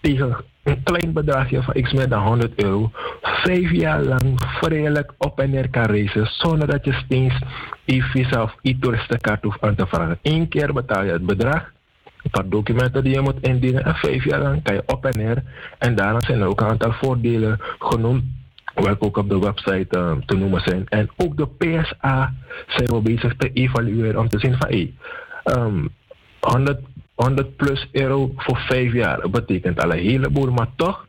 [0.00, 2.90] tegen een klein bedragje van x meer dan 100 euro
[3.22, 7.34] vijf jaar lang vrijelijk op en neer kan reizen zonder dat je steeds
[7.84, 10.18] e-visa of e-toeristenkaart hoeft aan te vragen.
[10.22, 11.72] Eén keer betaal je het bedrag
[12.24, 13.84] een paar documenten die je moet indienen.
[13.84, 15.42] En vijf jaar lang kan je op en neer.
[15.78, 18.24] En daarna zijn er ook een aantal voordelen genoemd.
[18.74, 20.86] Welke ook op de website uh, te noemen zijn.
[20.88, 22.34] En ook de PSA
[22.66, 24.94] zijn we bezig te evalueren om te zien van hey,
[25.44, 25.88] um,
[26.40, 26.80] 100,
[27.14, 29.30] 100 plus euro voor vijf jaar.
[29.30, 31.06] Betekent al een heleboel, maar toch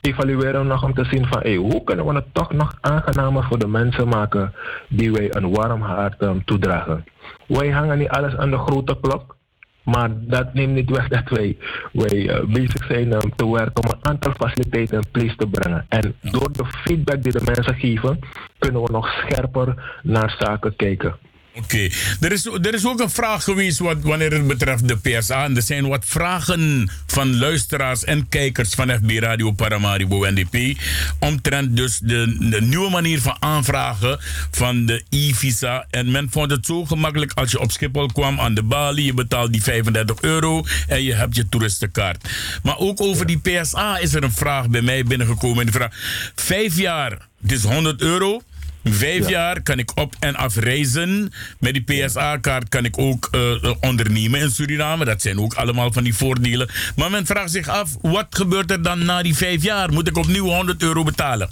[0.00, 3.44] evalueren we nog om te zien van hey, hoe kunnen we het toch nog aangenamer
[3.44, 4.54] voor de mensen maken
[4.88, 7.04] die wij een warm hart um, toedragen.
[7.46, 9.36] Wij hangen niet alles aan de grote klok.
[9.84, 11.56] Maar dat neemt niet weg dat wij,
[11.92, 15.86] wij uh, bezig zijn um, te werken om een aantal faciliteiten in place te brengen.
[15.88, 18.18] En door de feedback die de mensen geven,
[18.58, 21.16] kunnen we nog scherper naar zaken kijken.
[21.56, 21.88] Oké,
[22.20, 25.44] er, is, er is ook een vraag geweest wat, wanneer het betreft de PSA.
[25.44, 30.80] En er zijn wat vragen van luisteraars en kijkers van FB Radio Paramaribo NDP.
[31.18, 34.18] Omtrent dus de, de nieuwe manier van aanvragen
[34.50, 35.86] van de e-visa.
[35.90, 39.04] En men vond het zo gemakkelijk als je op Schiphol kwam aan de balie.
[39.04, 42.28] Je betaalt die 35 euro en je hebt je toeristenkaart.
[42.62, 45.58] Maar ook over die PSA is er een vraag bij mij binnengekomen.
[45.58, 45.94] En die vraag,
[46.34, 47.10] vijf jaar,
[47.42, 48.42] het is 100 euro.
[48.84, 51.32] Vijf jaar kan ik op- en afreizen.
[51.60, 55.04] Met die PSA-kaart kan ik ook uh, ondernemen in Suriname.
[55.04, 56.68] Dat zijn ook allemaal van die voordelen.
[56.96, 59.92] Maar men vraagt zich af, wat gebeurt er dan na die vijf jaar?
[59.92, 61.48] Moet ik opnieuw 100 euro betalen?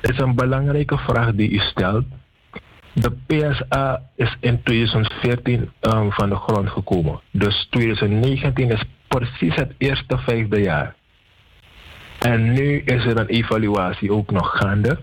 [0.00, 2.04] Het is een belangrijke vraag die u stelt.
[2.92, 7.20] De PSA is in 2014 um, van de grond gekomen.
[7.30, 10.94] Dus 2019 is precies het eerste vijfde jaar.
[12.18, 14.98] En nu is er een evaluatie ook nog gaande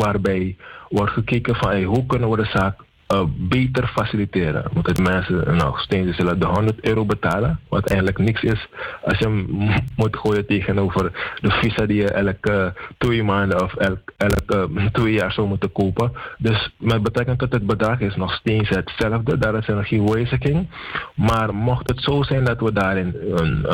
[0.00, 0.56] waarbij
[0.88, 2.84] wordt gekeken van hoe kunnen we de zaak
[3.14, 4.64] uh, beter faciliteren.
[4.72, 8.68] Want het mensen nog steeds zullen de 100 euro betalen, wat eigenlijk niks is
[9.02, 9.44] als je
[9.96, 15.32] moet gooien tegenover de visa die je elke twee maanden of elk, elke twee jaar
[15.32, 16.12] zou moeten kopen.
[16.38, 20.68] Dus met betrekking tot het bedrag is nog steeds hetzelfde, daar is er geen wijziging.
[21.14, 23.16] Maar mocht het zo zijn dat we daarin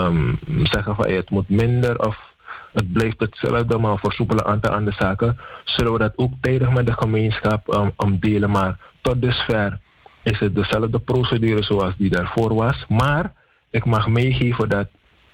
[0.02, 2.31] um, zeggen van het moet minder of
[2.72, 6.86] het blijft hetzelfde, maar versoepelen een aantal andere zaken, zullen we dat ook tijdig met
[6.86, 8.50] de gemeenschap um, um, delen.
[8.50, 9.78] Maar tot dusver
[10.22, 12.84] is het dezelfde procedure zoals die daarvoor was.
[12.88, 13.32] Maar
[13.70, 14.88] ik mag meegeven dat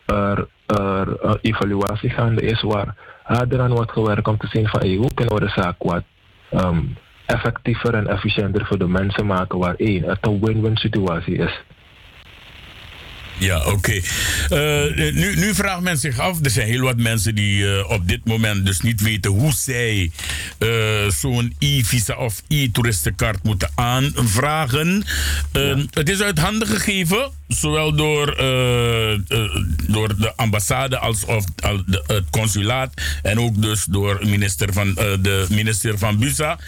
[0.07, 5.14] er, er evaluatie gaande is waar harder aan wordt gewerkt om te zien van hoe
[5.14, 6.03] kunnen we de zaak wat
[6.53, 11.62] um, effectiever en efficiënter voor de mensen maken waar het een win-win situatie is.
[13.39, 13.68] Ja, oké.
[13.68, 14.03] Okay.
[14.89, 18.09] Uh, nu, nu vraagt men zich af, er zijn heel wat mensen die uh, op
[18.09, 20.11] dit moment dus niet weten hoe zij
[20.59, 20.70] uh,
[21.09, 25.05] zo'n e-visa of e-toeristenkaart moeten aanvragen.
[25.53, 25.76] Ja.
[25.91, 28.26] Het is uit handen gegeven, zowel door,
[29.86, 31.45] door de ambassade als of,
[31.86, 36.59] de, het consulaat en ook dus door minister van, de minister van Busa.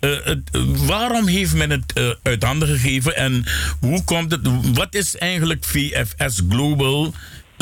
[0.00, 0.40] Het,
[0.86, 3.44] waarom heeft men het uit handen gegeven en
[3.80, 4.40] hoe komt het,
[4.74, 6.14] wat is eigenlijk VF?
[6.18, 7.12] As Global.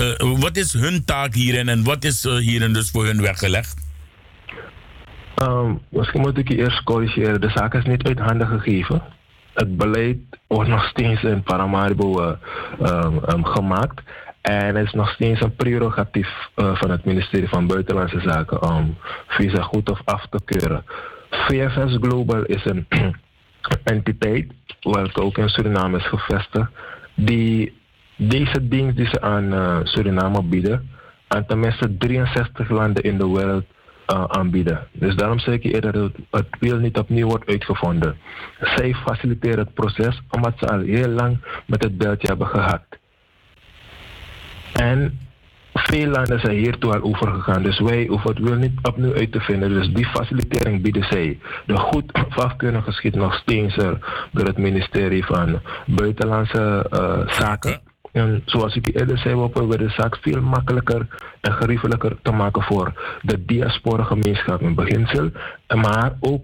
[0.01, 3.85] Uh, wat is hun taak hierin en wat is uh, hierin dus voor hun weggelegd?
[5.43, 7.41] Um, misschien moet ik je eerst corrigeren.
[7.41, 9.03] De zaak is niet uit handen gegeven.
[9.55, 12.33] Het beleid wordt nog steeds in Paramaribo uh,
[12.81, 14.01] um, um, gemaakt.
[14.41, 18.97] En het is nog steeds een prerogatief van het ministerie van Buitenlandse Zaken om
[19.27, 20.85] visa goed of af te keuren.
[21.31, 22.87] VFS Global is een
[23.85, 26.71] entiteit, welke ook in Suriname is gevestigd,
[27.15, 27.73] die
[28.17, 30.91] deze dienst die ze aan uh, Suriname bieden,
[31.29, 33.65] aan tenminste 63 landen in de wereld
[34.13, 34.87] uh, aanbieden.
[34.93, 38.17] Dus daarom zeg ik eerder dat het, wiel niet opnieuw wordt uitgevonden.
[38.61, 42.99] Zij faciliteren het proces omdat ze al heel lang met het beltje hebben gehakt.
[44.73, 45.19] En
[45.73, 47.63] veel landen zijn hiertoe al overgegaan.
[47.63, 49.69] Dus wij hoeven het wiel niet opnieuw uit te vinden.
[49.69, 51.39] Dus die facilitering bieden zij.
[51.67, 56.87] De goed afkeuring geschiet nog steeds er door het ministerie van Buitenlandse
[57.27, 57.81] Zaken.
[58.17, 61.07] En zoals ik eerder zei, we proberen de zaak veel makkelijker
[61.41, 62.93] en geriefelijker te maken voor
[63.23, 65.31] de diaspora gemeenschap in beginsel.
[65.75, 66.43] Maar ook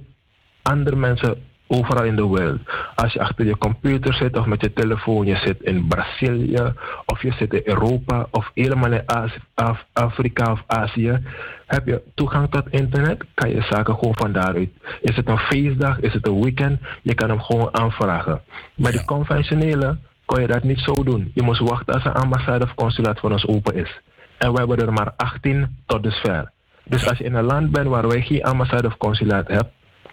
[0.62, 2.60] andere mensen overal in de wereld.
[2.94, 6.72] Als je achter je computer zit of met je telefoon, je zit in Brazilië
[7.06, 11.18] of je zit in Europa of helemaal in Af Af Afrika of Azië,
[11.66, 14.70] heb je toegang tot internet, kan je zaken gewoon van daaruit.
[15.00, 18.42] Is het een feestdag, is het een weekend, je kan hem gewoon aanvragen.
[18.74, 19.98] Maar die conventionele
[20.32, 21.30] kon je dat niet zo doen.
[21.34, 24.00] Je moest wachten als een ambassade of consulaat voor ons open is.
[24.38, 26.50] En we hebben er maar 18 tot dusver.
[26.84, 29.70] Dus als je in een land bent waar wij geen ambassade of consulaat heb,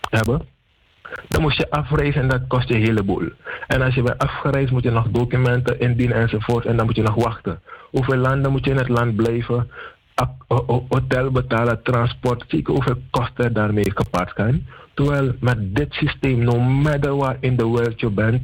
[0.09, 0.41] hebben,
[1.27, 3.29] dan moet je afreizen en dat kost je een heleboel.
[3.67, 7.01] En als je bent afgereisd moet je nog documenten indienen enzovoort en dan moet je
[7.01, 7.61] nog wachten.
[7.91, 9.71] Hoeveel landen moet je in het land blijven?
[10.89, 14.65] Hotel betalen, transport, zie hoeveel kosten daarmee gepaard kan.
[14.99, 18.41] Terwijl met dit systeem, no matter waar in de wereld je bent,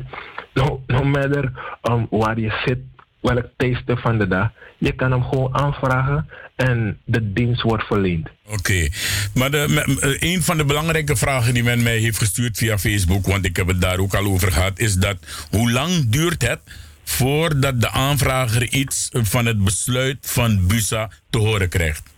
[0.53, 1.51] no, no matter
[1.83, 2.79] um, waar je zit,
[3.21, 8.29] welk tijdstip van de dag, je kan hem gewoon aanvragen en de dienst wordt verleend.
[8.47, 8.87] Oké,
[9.33, 13.45] maar de, een van de belangrijke vragen die men mij heeft gestuurd via Facebook, want
[13.45, 15.17] ik heb het daar ook al over gehad, is dat
[15.49, 16.59] hoe lang duurt het
[17.03, 22.13] voordat de aanvrager iets van het besluit van BUSA te horen krijgt?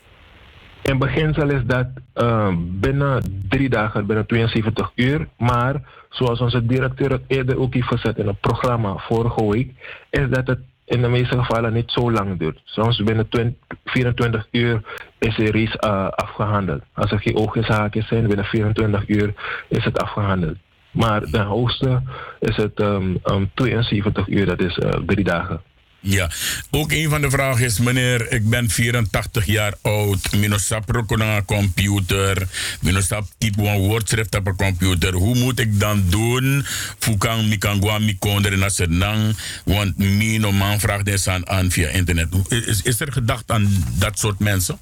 [0.87, 5.27] In beginsel is dat uh, binnen drie dagen, binnen 72 uur.
[5.37, 9.71] Maar zoals onze directeur het eerder ook heeft gezet in het programma vorige week,
[10.09, 12.61] is dat het in de meeste gevallen niet zo lang duurt.
[12.63, 14.81] Soms binnen 20, 24 uur
[15.17, 16.81] is de race uh, afgehandeld.
[16.93, 19.33] Als er geen oogjeshaakjes zijn, binnen 24 uur
[19.67, 20.57] is het afgehandeld.
[20.91, 22.01] Maar de hoogste
[22.39, 25.61] is het um, um, 72 uur, dat is uh, drie dagen.
[25.99, 26.31] Ja,
[26.71, 30.31] ook een van de vragen is, meneer, ik ben 84 jaar oud.
[30.31, 32.47] Minosap een computer.
[32.81, 35.13] Minosap type een woordschrift op een computer.
[35.13, 36.65] Hoe moet ik dan doen?
[36.99, 39.37] Fukang mi kan gwa mi konder na senang.
[39.65, 42.27] Want mi no man vraagt eens aan, aan via internet.
[42.47, 44.79] Is, is er gedacht aan dat soort mensen?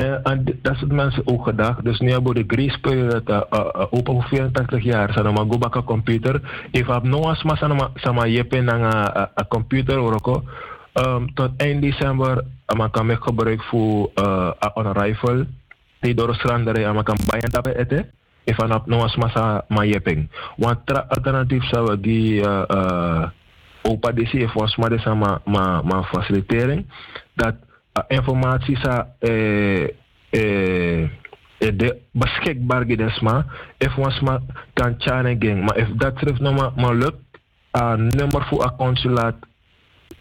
[0.00, 1.84] Uh, en dat soort mensen ook gedacht.
[1.84, 2.46] Dus nu hebben we de
[2.94, 5.12] uh, uh, open voor 84 jaar.
[5.12, 6.40] Zijn maar go back computer.
[6.70, 7.56] If heb nog eens maar
[9.34, 10.42] een computer oroko.
[10.94, 12.44] Um, tot eind december
[12.76, 14.10] maar kan ik gebruik voor
[14.74, 15.46] een rifle.
[16.00, 18.10] Die door strandere maar kan baien daarbij eten.
[18.44, 20.28] If aan nog eens maar ma jeping.
[20.56, 23.26] Want alternatief zou die uh, uh,
[23.82, 26.86] opa DC volgens mij sama ma ma facilitering
[27.34, 27.54] dat
[28.08, 29.82] informatie sa eh,
[30.30, 31.08] eh,
[31.58, 33.44] de beschikbaar is maar
[33.78, 34.40] if ons maar
[34.72, 37.22] kan chane gang maar if dat terug nog maar, maar lukt
[37.70, 39.36] een nummer voor een consulaat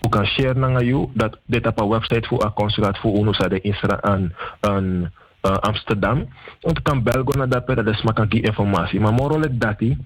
[0.05, 3.37] u kan share naar you dat dit op een website voor een consulaat voor ons
[3.37, 5.11] de Isra aan, aan
[5.41, 6.27] uh, Amsterdam.
[6.61, 8.99] Want kan belgen naar dat dat is maar kan die informatie.
[8.99, 9.97] Maar moral dat die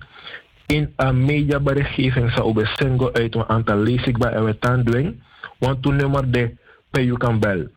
[0.65, 5.15] in een mediaberichtgeving zou we single uit een aantal leesbaar en we tan
[5.57, 6.55] want toen nummer de
[6.97, 7.67] pe you kan bel.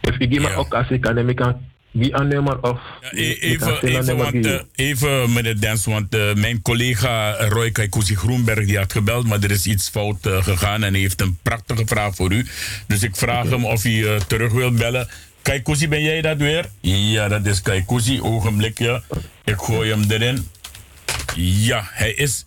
[0.00, 1.60] If ik maar ook als ik kan, ik kan
[1.90, 2.80] wie aannemer of...
[3.00, 8.66] Ja, even, even, want, uh, even, meneer Dens, want uh, mijn collega Roy Kaikousi Groenberg
[8.66, 11.86] die had gebeld, maar er is iets fout uh, gegaan en hij heeft een prachtige
[11.86, 12.46] vraag voor u.
[12.86, 15.08] Dus ik vraag hem of hij terug wil bellen.
[15.42, 16.66] Kaikousi, ben jij dat weer?
[16.80, 18.20] Ja, dat is Kaikousi.
[18.20, 19.02] Ogenblikje.
[19.44, 20.48] Ik gooi hem erin.
[21.36, 22.46] Ja, hij is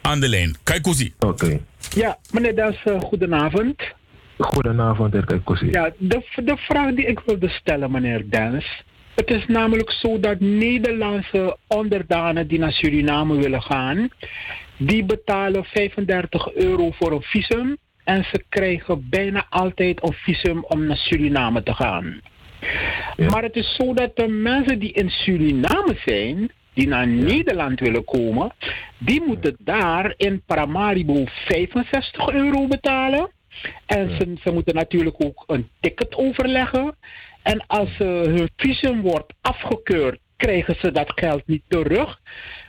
[0.00, 0.56] aan de lijn.
[0.62, 1.12] Kaikousi.
[1.18, 1.44] Oké.
[1.44, 1.60] Okay.
[1.94, 3.96] Ja, meneer Dens, goedenavond.
[4.38, 5.68] Goedenavond, heer Kosi.
[5.70, 8.82] Ja, de, de vraag die ik wilde stellen, meneer Dennis.
[9.14, 14.08] Het is namelijk zo dat Nederlandse onderdanen die naar Suriname willen gaan,
[14.76, 20.86] die betalen 35 euro voor een visum en ze krijgen bijna altijd een visum om
[20.86, 22.20] naar Suriname te gaan.
[23.16, 23.28] Ja.
[23.28, 28.04] Maar het is zo dat de mensen die in Suriname zijn, die naar Nederland willen
[28.04, 28.52] komen,
[28.98, 33.30] die moeten daar in Paramaribo 65 euro betalen.
[33.86, 36.96] En ze, ze moeten natuurlijk ook een ticket overleggen.
[37.42, 42.20] En als uh, hun visum wordt afgekeurd, krijgen ze dat geld niet terug.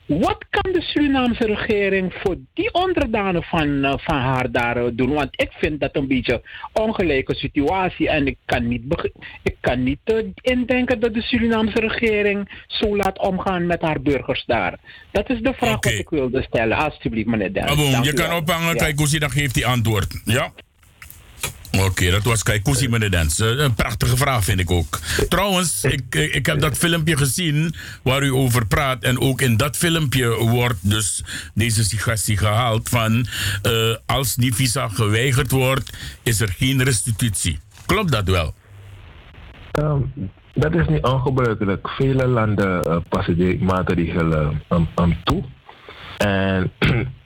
[0.05, 5.13] Wat kan de Surinaamse regering voor die onderdanen van, uh, van haar daar uh, doen?
[5.13, 8.09] Want ik vind dat een beetje een ongelijke situatie.
[8.09, 9.11] En ik kan niet,
[9.43, 14.43] ik kan niet uh, indenken dat de Surinaamse regering zo laat omgaan met haar burgers
[14.45, 14.79] daar.
[15.11, 15.91] Dat is de vraag okay.
[15.91, 16.77] wat ik wilde stellen.
[16.77, 17.99] Alsjeblieft, meneer Dennis.
[18.01, 18.73] je kan ophangen, ja.
[18.73, 20.21] kijk hoe ze dan geeft die antwoord.
[20.25, 20.51] Ja?
[21.78, 23.39] Oké, dat was Kaikousi meneer Dens.
[23.39, 24.99] Eh, Een prachtige vraag vind ik ook.
[25.30, 29.03] Trouwens, ik, eh, ik heb dat filmpje gezien waar u over praat.
[29.03, 33.26] En ook in dat filmpje wordt dus deze suggestie gehaald van...
[33.61, 37.59] eh, als die visa geweigerd wordt, is er geen restitutie.
[37.86, 38.53] Klopt dat wel?
[39.72, 40.01] Ehm,
[40.53, 41.89] dat is niet ongebruikelijk.
[41.89, 44.88] Vele landen passen die maatregelen um,
[45.24, 45.43] toe.
[46.17, 46.72] En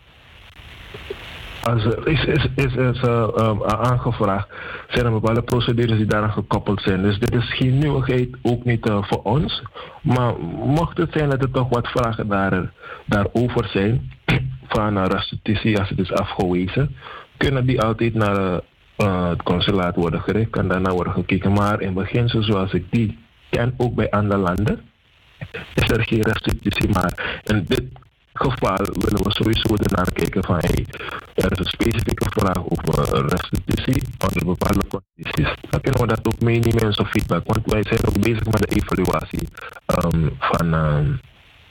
[1.63, 4.47] als er is, is, is, is eh, um, aangevraagd,
[4.87, 7.01] zijn er bepaalde procedures die daaraan gekoppeld zijn.
[7.01, 9.63] Dus dit is geen nieuwigheid, ook niet eh, voor ons.
[10.01, 12.71] Maar mocht het zijn dat er toch wat vragen daar,
[13.05, 14.11] daarover zijn,
[14.67, 16.95] van uh, restitutie als het is afgewezen,
[17.37, 18.61] kunnen die altijd naar
[18.95, 21.51] eh, het consulaat worden gericht en daarna worden gekeken.
[21.51, 23.17] Maar in beginsel, zoals ik die
[23.49, 24.81] ken, ook bij andere landen,
[25.75, 26.89] is er geen restitutie.
[26.89, 27.83] Maar in dit
[28.33, 30.85] geval willen we sowieso ernaar kijken van hey,
[31.33, 35.55] er is een specifieke vraag over eh, restitutie onder bepaalde condities.
[35.69, 37.43] Dan kunnen we dat ook meenemen in zo'n feedback.
[37.45, 39.47] Want wij zijn ook bezig met de evaluatie
[39.85, 41.11] ehm, van, ehm,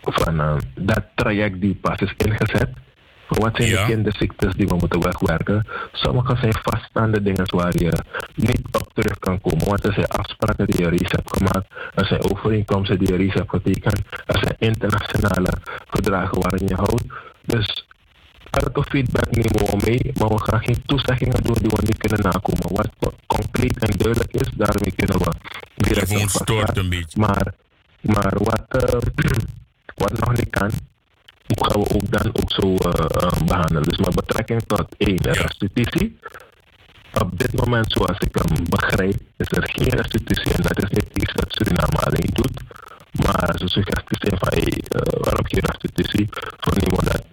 [0.03, 2.69] van ehm, dat traject die pas is ingezet.
[3.39, 5.67] Wat zijn de kinderziektes die we moeten wegwerken?
[5.93, 7.93] Sommige zijn vaststaande dingen waar je
[8.35, 9.67] niet op terug kan komen.
[9.67, 11.67] Want er zijn afspraken die je reeds hebt gemaakt.
[11.95, 14.01] Er zijn overeenkomsten die je reeds hebt getekend.
[14.27, 15.53] Er zijn internationale
[15.89, 17.05] verdragen waarin je houdt.
[17.45, 17.87] Dus
[18.51, 20.13] elke feedback nemen we mee.
[20.19, 22.89] Maar we gaan geen toezeggingen doen die we niet kunnen nakomen.
[22.99, 25.31] Wat concreet en duidelijk is, daarmee kunnen we
[25.75, 27.21] direct stoort een beetje.
[27.21, 27.55] Maar,
[28.01, 29.01] maar wat, eh,
[30.03, 30.71] wat nog niet kan,
[31.65, 33.83] gaan we ook dan ook zo eh, eh, behandelen.
[33.83, 36.19] Dus met betrekking tot één, restitutie.
[37.21, 40.53] Op dit moment, zoals ik hem begrijp, is er geen restitutie.
[40.53, 42.61] En dat is niet iets dat Suriname alleen doet.
[43.13, 46.29] Maar ze suggesties zijn van, hey, eh, waarom geen restitutie?
[46.59, 47.25] Vernemen we dat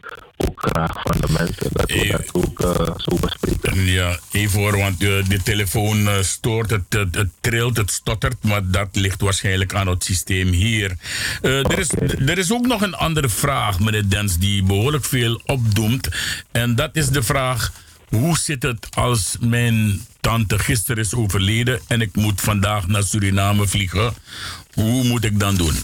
[0.60, 1.68] ook graag van de mensen.
[1.72, 3.86] Dat we dat ook eh, zo bespreken.
[3.86, 8.44] Ja, even hoor, want eh, de telefoon eh, stoort, het, het, het trilt, het stottert,
[8.44, 10.96] maar dat ligt waarschijnlijk aan het systeem hier.
[11.42, 11.90] Eh, er, is,
[12.26, 16.08] er is ook nog een andere vraag, meneer Dens, die behoorlijk veel opdoemt.
[16.52, 17.72] En dat is de vraag,
[18.10, 23.68] hoe zit het als mijn tante gisteren is overleden en ik moet vandaag naar Suriname
[23.68, 24.14] vliegen?
[24.74, 25.76] Hoe moet ik dan doen?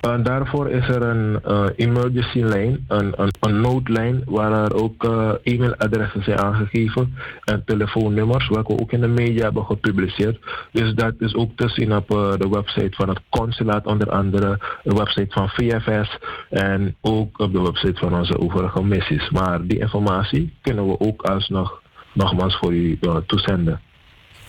[0.00, 5.04] En daarvoor is er een eh, emergency lijn, een, een, een noodlijn, waar er ook
[5.04, 10.38] eh, e-mailadressen zijn aangegeven en telefoonnummers, welke we ook in de media hebben gepubliceerd.
[10.72, 14.58] Dus dat is ook te zien op eh, de website van het consulaat, onder andere
[14.82, 16.18] de website van VFS
[16.50, 19.30] en ook op de website van onze overige missies.
[19.30, 21.82] Maar die informatie kunnen we ook alsnog
[22.12, 23.80] nogmaals voor u toezenden.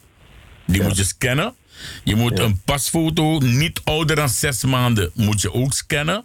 [0.66, 1.54] Die moet je scannen.
[2.04, 6.24] Je moet een pasfoto, niet ouder dan zes maanden, moet je ook scannen.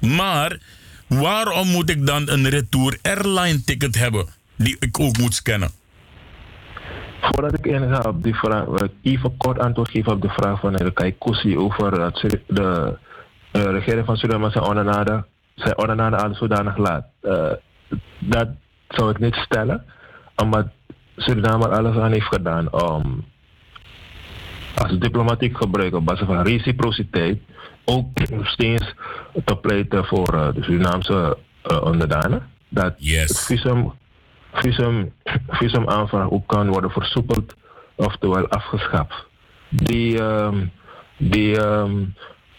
[0.00, 0.58] Maar
[1.06, 4.26] waarom moet ik dan een retour airline ticket hebben
[4.56, 5.70] die ik ook moet scannen?
[7.20, 10.60] Voordat ik inga op die vraag, wil ik even kort antwoord geven op de vraag
[10.60, 12.98] van de Kaikousi over het de
[13.52, 15.24] regering van Suriname zijn ondernade
[15.54, 17.04] zijn ordonnade al zodanig laat.
[17.20, 17.52] Eh,
[18.18, 18.48] dat
[18.88, 19.84] zou ik niet stellen,
[20.36, 20.66] omdat
[21.16, 23.24] Suriname alles aan heeft gedaan om
[24.74, 27.38] als diplomatiek gebruik op basis van reciprociteit
[27.84, 28.06] ook
[28.42, 28.94] steeds
[29.44, 32.50] te pleiten voor eh, de Surinaamse eh, onderdanen.
[32.68, 33.92] Dat het visum,
[34.52, 35.12] visum,
[35.48, 37.54] visumaanvraag ook kan worden versoepeld,
[37.94, 39.26] oftewel afgeschaft.
[39.68, 40.56] Die, ehm
[41.16, 42.04] die, ehm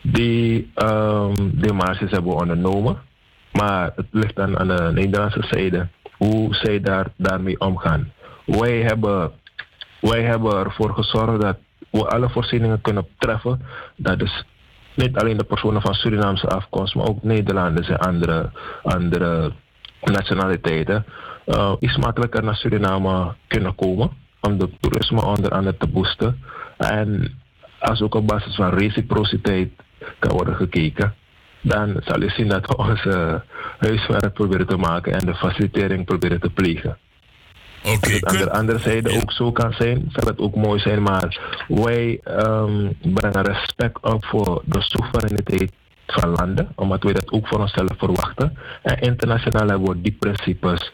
[0.01, 0.72] die
[1.53, 3.01] demarches hebben we ondernomen,
[3.51, 5.88] maar het ligt dan aan de Nederlandse zijde
[6.18, 8.11] hoe zij daar, daarmee omgaan.
[8.45, 9.32] Wij hebben,
[9.99, 11.57] wij hebben ervoor gezorgd dat
[12.02, 13.62] we alle voorzieningen kunnen treffen.
[13.96, 14.46] Dat is
[14.96, 18.52] niet alleen de personen van Surinaamse afkomst, maar ook Nederlanders en andere,
[18.84, 19.52] andere
[20.02, 21.06] nationaliteiten
[21.46, 26.44] eh, iets makkelijker naar Suriname kunnen komen om de toerisme onder andere te boosten.
[26.78, 27.39] En
[27.80, 29.72] als ook op basis van reciprociteit
[30.20, 31.14] kan worden gekeken,
[31.62, 33.44] dan zal je zien dat we onze
[33.80, 36.98] huiswerk proberen te maken en de facilitering proberen te plegen.
[37.84, 37.93] Oké.
[37.93, 41.01] Als het aan de andere zijde ook zo kan zijn, zal het ook mooi zijn.
[41.01, 45.71] Maar wij ehm, brengen respect op voor de soevereiniteit
[46.07, 48.57] van landen, omdat wij dat ook voor onszelf verwachten.
[48.81, 50.91] En internationaal hebben we die principes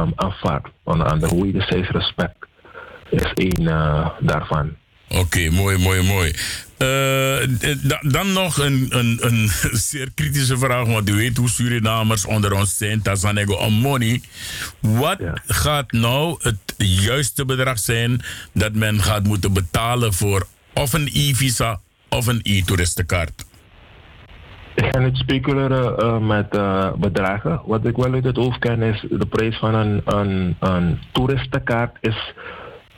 [0.00, 0.68] um, aanvaard.
[0.84, 2.46] Onder andere wederzijds respect
[3.08, 4.76] is één uh, daarvan.
[5.08, 6.32] Oké, mooi, mooi, mooi.
[6.82, 6.88] Uh,
[7.82, 9.48] da dan nog een, een, een
[9.88, 13.02] zeer kritische vraag, want u weet hoe Surinamers onder ons zijn.
[13.02, 14.20] Tazanego om money.
[14.80, 15.34] Wat ja.
[15.46, 18.20] gaat nou het juiste bedrag zijn
[18.52, 23.44] dat men gaat moeten betalen voor of een e-visa of een e-toeristenkaart?
[24.74, 27.60] Ik ga niet speculeren uh, met uh, bedragen.
[27.64, 31.96] Wat ik wel uit het hoofd ken is de prijs van een, een, een toeristenkaart
[32.00, 32.34] is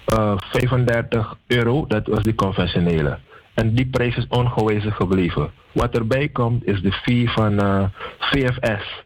[0.07, 1.87] uh, 35 euro.
[1.87, 3.19] Dat was die conventionele.
[3.55, 5.51] En die prijs is ongewijzigd gebleven.
[5.73, 7.85] Wat erbij komt is de fee van uh,
[8.19, 9.05] VFS.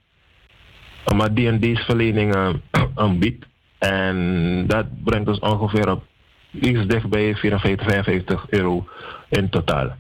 [1.14, 2.48] Maar die en deze verlening uh,
[2.94, 3.44] aanbiedt.
[3.78, 6.04] En dat brengt ons ongeveer op
[6.60, 8.86] iets dichtbij 54, 55 euro
[9.28, 9.96] in totaal.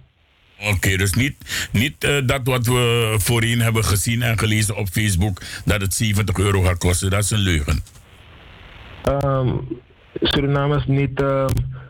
[0.60, 1.36] Oké, okay, dus niet,
[1.72, 6.38] niet uh, dat wat we voorheen hebben gezien en gelezen op Facebook, dat het 70
[6.38, 7.10] euro gaat kosten.
[7.10, 7.82] Dat is een leugen.
[9.24, 9.68] Um,
[10.20, 11.46] Suriname is niet, um,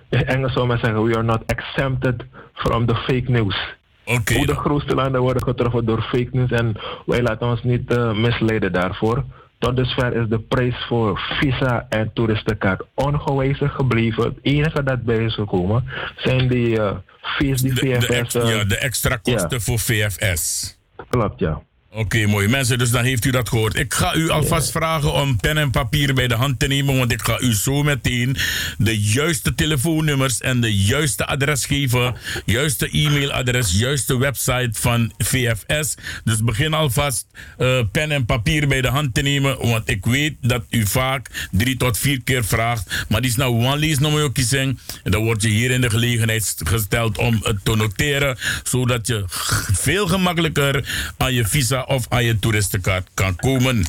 [0.08, 3.74] Engels zou men zeggen, we are not exempted from the fake news.
[4.04, 4.36] Okay.
[4.36, 6.76] Hoe de grootste landen worden getroffen door fake news en
[7.06, 9.24] wij laten ons niet uh, misleiden daarvoor.
[9.58, 14.22] Tot dusver is de prijs voor visa en toeristenkaart ongewijzigd gebleven.
[14.22, 15.84] Het enige dat bij is gekomen
[16.16, 18.06] zijn die uh, fees die de, VFS...
[18.06, 19.60] De ex, uh, ja, de extra kosten ja.
[19.60, 20.76] voor VFS.
[21.08, 21.62] Klopt, ja.
[21.96, 22.48] Oké, okay, mooi.
[22.48, 23.76] Mensen, dus dan heeft u dat gehoord.
[23.76, 24.72] Ik ga u alvast ja.
[24.72, 27.82] vragen om pen en papier bij de hand te nemen, want ik ga u zo
[27.82, 28.36] meteen
[28.78, 32.14] de juiste telefoonnummers en de juiste adres geven.
[32.44, 35.94] Juiste e-mailadres, juiste website van VFS.
[36.24, 37.26] Dus begin alvast
[37.58, 41.48] uh, pen en papier bij de hand te nemen, want ik weet dat u vaak
[41.50, 43.04] drie tot vier keer vraagt.
[43.08, 44.78] Maar die is nou one lease nummer kiezen.
[45.02, 49.24] En dan word je hier in de gelegenheid gesteld om het te noteren, zodat je
[49.72, 50.84] veel gemakkelijker
[51.16, 53.84] aan je visa of aan je toeristenkaart kan komen.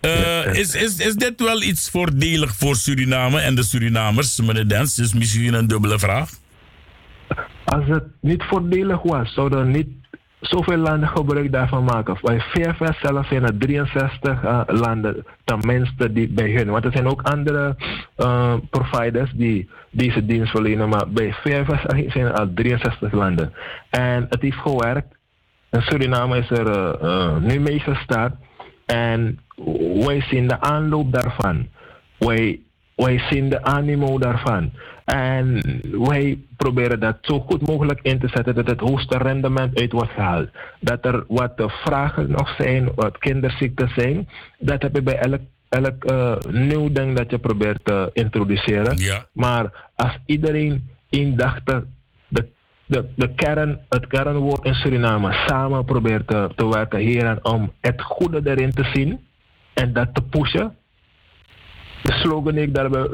[0.00, 4.98] Uh, is, is, is dit wel iets voordelig voor Suriname en de Surinamers, meneer Dens?
[4.98, 6.30] is misschien een dubbele vraag.
[7.64, 9.88] Als het niet voordelig was, zouden niet
[10.40, 12.18] zoveel landen gebruik daarvan maken.
[12.22, 16.70] Bij VFS zelf zijn er 63 uh, landen, tenminste, die bij hun.
[16.70, 17.76] Want er zijn ook andere
[18.16, 23.52] uh, providers die deze dienst verlenen, maar bij VFS zijn er al 63 landen.
[23.90, 25.20] En het heeft gewerkt.
[25.80, 28.34] Suriname is er uh, uh, nu mee gestart.
[28.86, 29.38] En
[30.04, 31.68] wij zien de aanloop daarvan.
[32.18, 32.60] Wij,
[32.96, 34.72] wij zien de animo daarvan.
[35.04, 35.60] En
[36.06, 40.10] wij proberen dat zo goed mogelijk in te zetten dat het hoogste rendement uit wordt
[40.10, 40.48] gehaald.
[40.80, 44.28] Dat er wat vragen nog zijn, wat kinderziekten zijn.
[44.58, 48.96] Dat heb je bij elk, elk uh, nieuw ding dat je probeert te introduceren.
[48.96, 49.26] Ja.
[49.32, 51.82] Maar als iedereen indachtig
[52.92, 58.02] de de, kern, het kernwoord in Suriname samen probeert te, te werken hieraan om het
[58.02, 59.20] goede erin te zien
[59.74, 60.76] en dat te pushen.
[62.02, 63.08] De slogan die ik daarbij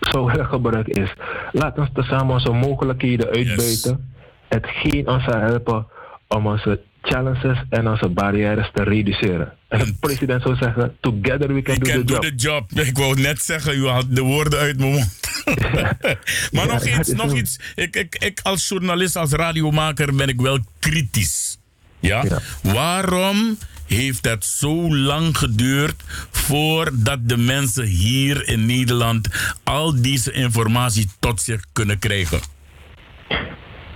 [0.00, 1.12] zou willen gebruiken is:
[1.52, 3.56] laat ons tezamen onze mogelijkheden uitbuiten.
[3.56, 4.10] Yes.
[4.48, 5.86] Hetgeen ons zal helpen
[6.28, 9.52] om onze challenges en onze barrières te reduceren.
[9.68, 12.22] En de president zou zeggen: Together we can, we do, can the, do job.
[12.22, 12.70] the job.
[12.88, 15.20] Ik wou net zeggen, u had de woorden uit mijn mond.
[16.52, 17.60] maar ja, nog iets, nog iets.
[17.74, 21.58] Ik, ik, ik als journalist, als radiomaker ben ik wel kritisch.
[22.00, 22.24] Ja?
[22.24, 22.38] ja?
[22.62, 29.28] Waarom heeft het zo lang geduurd voordat de mensen hier in Nederland
[29.64, 32.40] al deze informatie tot zich kunnen krijgen?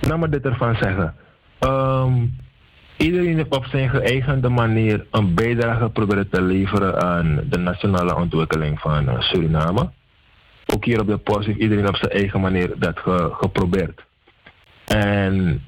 [0.01, 1.15] Nou, maar dit ervan zeggen.
[1.59, 2.35] Um,
[2.97, 8.79] iedereen heeft op zijn geëigende manier een bijdrage proberen te leveren aan de nationale ontwikkeling
[8.79, 9.89] van Suriname.
[10.65, 14.01] Ook hier op de post heeft iedereen op zijn eigen manier dat ge- geprobeerd.
[14.85, 15.61] En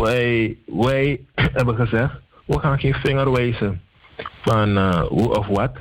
[0.00, 1.20] wij, wij
[1.58, 3.80] hebben gezegd, we gaan geen vinger wijzen
[4.42, 5.72] van eh, hoe of wat.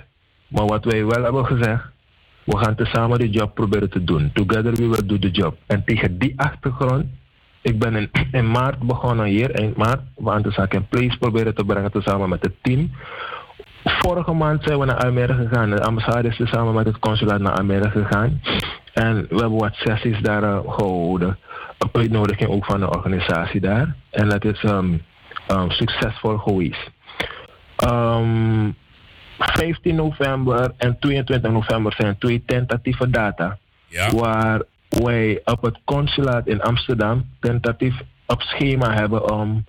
[0.47, 1.83] Maar wat wij wel hebben gezegd,
[2.43, 4.31] we gaan tezamen de job proberen te doen.
[4.33, 5.57] Together we will do the job.
[5.65, 7.05] En tegen die achtergrond,
[7.61, 11.17] ik ben in, in maart begonnen hier, eind maart, we aan de zaak in place
[11.17, 12.91] proberen te brengen tezamen met het team.
[13.83, 15.69] Vorige maand zijn we naar Almere gegaan.
[15.69, 18.41] De ambassade is samen met het consulaat naar Almere gegaan.
[18.93, 21.37] En we hebben wat sessies daar eh, gehouden.
[21.79, 23.95] Op uitnodiging ook van de organisatie daar.
[24.09, 24.97] En dat is ehm,
[25.47, 26.91] ehm, succesvol geweest.
[27.75, 28.69] Ehm,
[29.37, 33.57] 15 november en 22 november zijn twee tentatieve data.
[34.11, 34.61] Waar
[34.99, 39.65] wij op het consulaat in Amsterdam tentatief op schema hebben om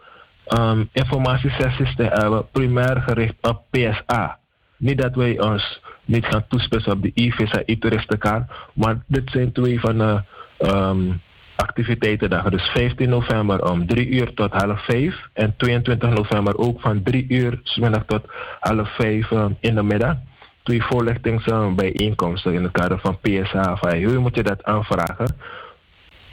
[0.58, 4.38] um, informatiesessies te hebben, primair gericht op PSA.
[4.76, 9.80] Niet dat wij ons niet gaan toespitsen op de e-visa, e-toeristenkaart, maar dit zijn twee
[9.80, 10.22] van de
[10.58, 11.20] um,
[11.56, 12.50] activiteitendagen.
[12.50, 17.24] Dus 15 november om 3 uur tot half 5 en 22 november ook van 3
[17.28, 18.24] uur 's middag tot
[18.60, 20.16] half 5 um, in de middag.
[20.62, 23.76] Twee voorlichtingsbijeenkomsten in het kader van PSA.
[23.76, 25.36] Van, hoe moet je dat aanvragen?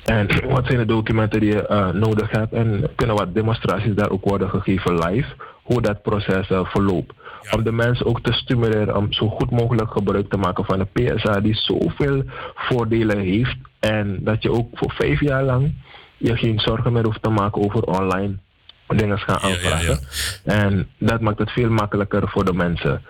[0.04, 2.54] En wat zijn de documenten die je eh, nodig hebt?
[2.54, 7.14] En kunnen wat demonstraties daar ook worden gegeven live, hoe dat proces eh, verloopt.
[7.56, 11.14] Om de mensen ook te stimuleren om zo goed mogelijk gebruik te maken van de
[11.14, 12.24] PSA die zoveel
[12.56, 13.58] voordelen heeft.
[13.80, 15.74] En dat je ook voor vijf jaar lang
[16.18, 18.38] je geen zorgen meer hoeft te maken over online
[18.98, 20.00] dingen gaan aanvragen.
[20.44, 23.02] En dat maakt het veel makkelijker voor de mensen.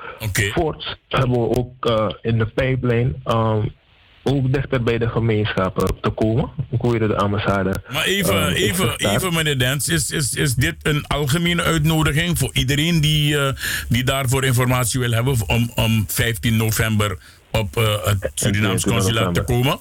[0.54, 3.74] Voorts hebben we ook eh, in de pipeline um,
[4.24, 6.50] ook dichter bij de gemeenschappen te komen.
[6.78, 7.82] Ook je de ambassade.
[7.92, 12.38] Maar even, eh, is even, even meneer Dens, is, is, is dit een algemene uitnodiging
[12.38, 13.54] voor iedereen die, eh,
[13.90, 17.18] die daarvoor informatie wil hebben om, om 15 november
[17.52, 19.80] op eh, het Surinaams 22 consulaat te komen?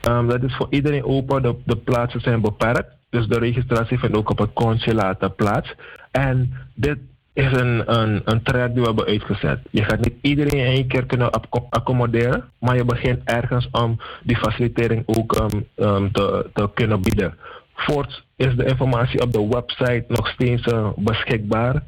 [0.00, 1.42] Ehm, dat is voor iedereen open.
[1.42, 2.96] De, de plaatsen zijn beperkt.
[3.10, 5.74] Dus de registratie vindt ook op het consulaat plaats.
[6.10, 6.98] En dit
[7.32, 9.60] is een, een, een traject die we hebben uitgezet.
[9.70, 12.44] Je gaat niet iedereen in één keer kunnen acco- accommoderen.
[12.58, 17.34] Maar je begint ergens om die facilitering ook ehm, ehm, te, te kunnen bieden.
[17.74, 21.82] Voorts is de informatie op de website nog steeds eh, beschikbaar.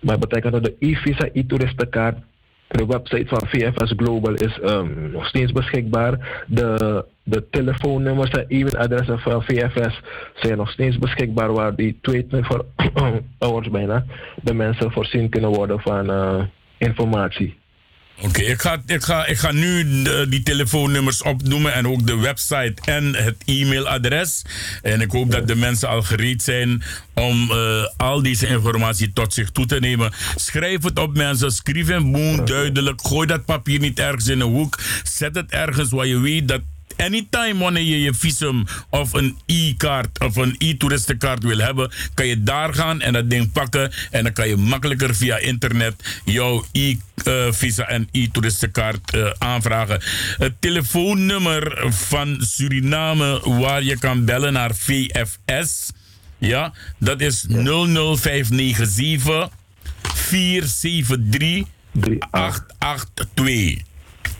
[0.00, 2.18] Maar dat betekent dat de e-visa, e-toeristenkaart
[2.68, 6.44] de website van VFS Global is ehm, nog steeds beschikbaar.
[6.46, 10.00] De, de telefoonnummers en e-mailadressen van VFS
[10.34, 12.62] zijn nog steeds beschikbaar, waar die 24
[13.38, 14.04] hours bijna
[14.42, 16.42] de mensen voorzien kunnen worden van eh,
[16.78, 17.56] informatie.
[18.20, 19.84] Oké, ik, ga, ik, ga, ik ga nu
[20.28, 24.42] die telefoonnummers opnoemen en ook de website en het e-mailadres.
[24.82, 26.82] En ik hoop dat de mensen al gereed zijn
[27.14, 30.12] om eh, al deze informatie tot zich toe te nemen.
[30.36, 33.06] Schrijf het op mensen, schrijf een boom duidelijk.
[33.06, 34.78] Gooi dat papier niet ergens in een hoek.
[35.02, 36.60] Zet het ergens waar je weet dat
[36.96, 42.42] anytime wanneer je je visum of een e-kaart of een e-toeristenkaart wil hebben, kan je
[42.42, 47.88] daar gaan en dat ding pakken en dan kan je makkelijker via internet jouw e-visa
[47.88, 50.00] en e-toeristenkaart eh, aanvragen.
[50.38, 55.90] Het telefoonnummer van Suriname waar je kan bellen naar VFS,
[56.38, 59.48] ja, dat is 00597
[60.02, 61.64] 473
[62.30, 63.82] 882.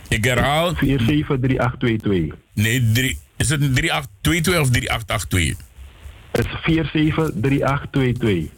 [0.09, 0.75] Ik herhaal.
[0.75, 2.46] 473822.
[2.57, 5.67] Nee, drie, is het een 3822 of 3882?
[6.33, 8.55] Het is 473822.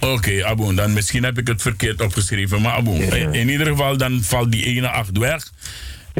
[0.00, 2.62] Oké, Aboon, dan misschien heb ik het verkeerd opgeschreven.
[2.62, 5.52] Maar Aboon, in, in ieder geval dan valt die ene 8 weg.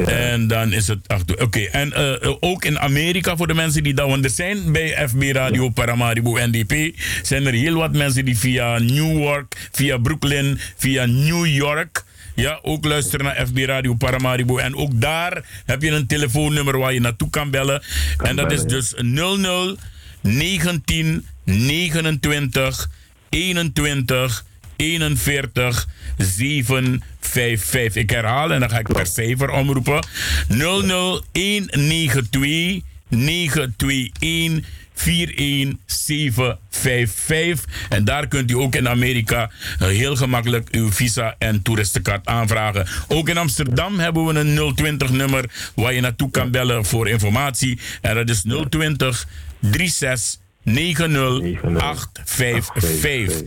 [0.05, 1.41] En dan is het 8.
[1.41, 4.71] Oké, en eh, eh, ook in Amerika voor de mensen die daar, want er zijn
[4.71, 9.97] bij FB Radio Paramaribo NDP, zijn er heel wat mensen die via New York, via
[9.97, 12.03] Brooklyn, via New York,
[12.41, 14.57] ja, ook luisteren naar FB Radio Paramaribo.
[14.57, 17.83] En ook daar heb je een telefoonnummer waar je naartoe kan bellen.
[18.17, 19.77] en dat is dus 00
[20.21, 22.89] 19 29
[23.29, 28.01] 21 41 755.
[28.01, 30.05] Ik herhaal en dan ga ik per cijfer omroepen.
[30.47, 34.65] 00192 921
[34.97, 37.65] 41755.
[37.89, 42.87] En daar kunt u ook in Amerika eh, heel gemakkelijk uw visa en toeristenkaart aanvragen.
[43.07, 45.45] Ook in Amsterdam hebben we een 020 nummer
[45.75, 47.79] waar je naartoe kan bellen voor informatie.
[48.01, 49.27] En dat is 020
[49.61, 53.41] 36 90855.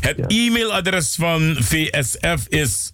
[0.00, 2.92] Het e-mailadres van VSF is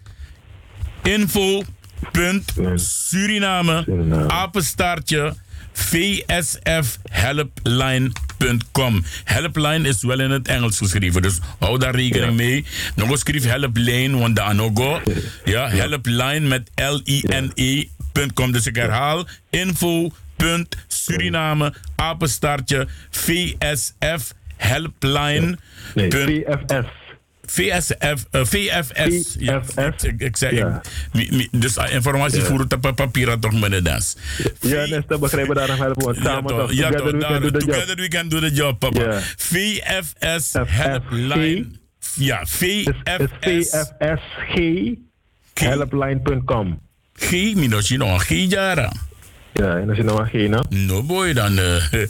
[1.02, 3.84] info.suriname
[4.28, 5.34] apenstaartje
[5.74, 9.04] vsfhelpline.nl helpline.com.
[9.24, 12.64] Helpline is wel in het Engels geschreven, dus hou daar rekening mee.
[12.94, 15.00] Nog eens schrijf helpline, want daar nog go.
[15.44, 18.52] Ja, helpline met L-I-N-E.com.
[18.52, 20.10] Dus ik herhaal info.
[20.86, 25.58] Suriname, apenstaartje, VSF, helpline.
[25.94, 27.03] Nee, VFS.
[27.46, 29.36] VSF, uh, VFS.
[29.38, 30.36] Ja, ik,
[31.30, 32.44] mi- dus uh, informatie Ja.
[32.44, 34.16] voeren op papier toch meneer Dans.
[34.60, 36.04] Ja, Nesta, begrijpen daar helpen.
[36.04, 37.72] Want Ja, samen toch, toch, ja, together we can daar- do the job.
[37.74, 39.20] together we can do the job, papa.
[39.36, 41.66] VFS helpline.
[42.14, 43.68] Ja, VFS.
[43.68, 44.84] VFSG
[45.54, 46.80] helpline.com.
[47.14, 48.92] G, minus nog G jara.
[49.54, 50.70] Ja, en als je geen hebt.
[50.70, 51.58] No boy, dan.
[51.58, 51.92] eh,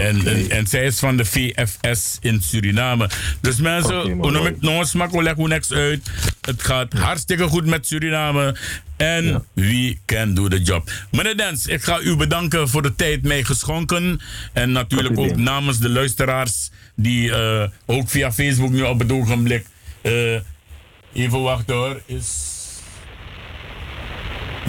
[0.00, 3.10] En, en, en zij is van de VFS in Suriname.
[3.40, 4.76] Dus mensen, hoe noem ik nog
[5.36, 6.10] hoe niks uit.
[6.40, 8.56] Het gaat hartstikke goed met Suriname.
[8.96, 10.90] En we can do the job.
[11.10, 14.20] Meneer Dens, ik ga u bedanken voor de tijd mij geschonken.
[14.52, 19.66] En natuurlijk ook namens de luisteraars die eh, ook via Facebook nu op het ogenblik.
[20.02, 20.40] eh,
[21.12, 22.02] even wachten hoor.
[22.06, 22.55] Is.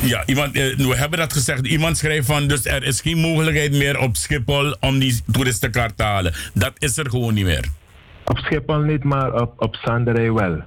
[0.02, 1.68] Ja, iemand, eh, we hebben dat gezegd.
[1.68, 6.04] Iemand schrijft van, dus er is geen mogelijkheid meer op Schiphol om die toeristenkaart te
[6.04, 6.34] halen.
[6.54, 7.66] Dat is er gewoon niet meer.
[8.26, 10.62] Op Schiphol niet, maar op, op Sanderij wel.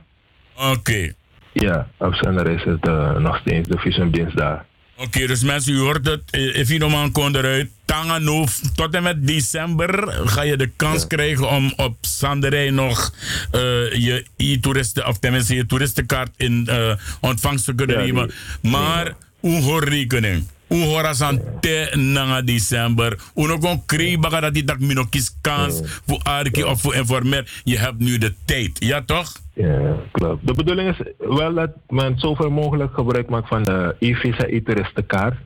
[0.73, 1.13] Oké.
[1.53, 4.65] Ja, op Sanderij is het eh, nog steeds de visumdienst daar.
[5.01, 6.23] Oké, dus mensen, u hoort het.
[6.31, 7.69] Eh, If you man kon eruit.
[7.85, 13.15] Tangano, tot en met december ga je de kans krijgen om op Sanderij nog
[13.51, 13.61] eh,
[13.93, 18.31] je e-toeristen, of tenminste je toeristenkaart in eh, ontvangst te kunnen Ja, nemen.
[18.63, 20.47] Maar, hoe hoor rekening?
[20.71, 23.19] Hoe hoor als aan te na december?
[23.35, 27.61] Hoe nog een krijgen dat die dag mino kies kans voor Arki of voor informer?
[27.65, 29.33] Je hebt nu de tijd, ja toch?
[29.55, 30.47] Ja, klopt.
[30.47, 35.37] De bedoeling is wel dat men zoveel mogelijk gebruik maakt van de e-visa e-toeristenkaart.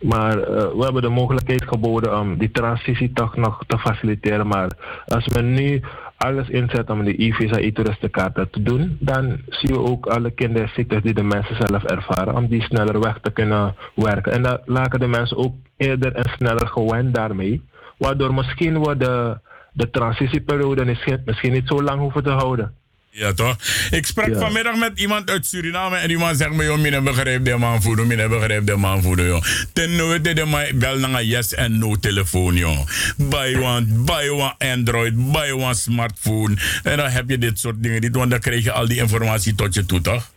[0.00, 4.46] Maar eh, we hebben de mogelijkheid geboden om die transitie toch nog te faciliteren.
[4.46, 4.70] Maar
[5.06, 5.82] als men nu
[6.22, 11.14] alles inzet om die e-visa e-toeristenkaart te doen, dan zien we ook alle kinderziektes die
[11.14, 14.32] de mensen zelf ervaren, om die sneller weg te kunnen werken.
[14.32, 17.62] En dat laten de mensen ook eerder en sneller gewend daarmee.
[17.98, 19.38] Waardoor misschien we de,
[19.72, 20.84] de transitieperiode
[21.24, 22.74] misschien niet zo lang hoeven te houden.
[23.14, 23.56] Ja, toch?
[23.90, 24.38] Ik sprak Ja.
[24.38, 27.82] vanmiddag met iemand uit Suriname en die man zegt me, joh, mine begrijp de man
[27.82, 29.42] voeden, mine begrijp de man voeden, joh.
[29.72, 32.78] Ten nooit de man bel naar een yes en no telefoon, joh.
[33.16, 36.56] Buy one, buy one Android, buy one smartphone.
[36.82, 39.54] En dan heb je dit soort dingen niet, want dan krijg je al die informatie
[39.54, 40.30] tot je toe, toch?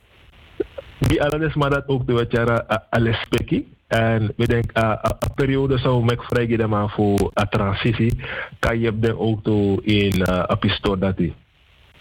[1.00, 3.74] Die alles maar dat ook de jaren alles spekkie.
[3.88, 8.20] En we denken, uh, een periode zou ik vrijgeven voor een transitie.
[8.60, 11.34] Kan je dan ook toe in een pistool dat die.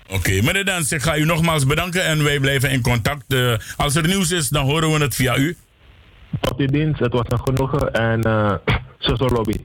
[0.08, 3.32] Oké, meneer Dans, ik ga u nogmaals bedanken en wij blijven in contact.
[3.32, 5.56] Eh, als er nieuws is, dan horen we het via u.
[6.40, 8.52] Tot die dienst, het was een genoegen en uh,
[9.18, 9.56] zo lobby.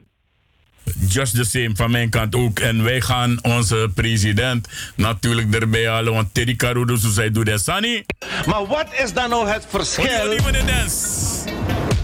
[1.07, 2.59] just the same van mijn kant ook.
[2.59, 6.13] En wij gaan onze president natuurlijk erbij halen.
[6.13, 8.05] Want Terry Carudo, zo zij doet dat, Sunny.
[8.45, 11.47] Maar wat is dan nou het verschil dans?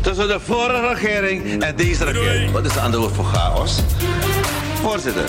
[0.05, 2.51] tussen de vorige regering en deze regering?
[2.51, 3.79] Wat is de andere woord voor chaos?
[4.81, 5.25] Voorzitter.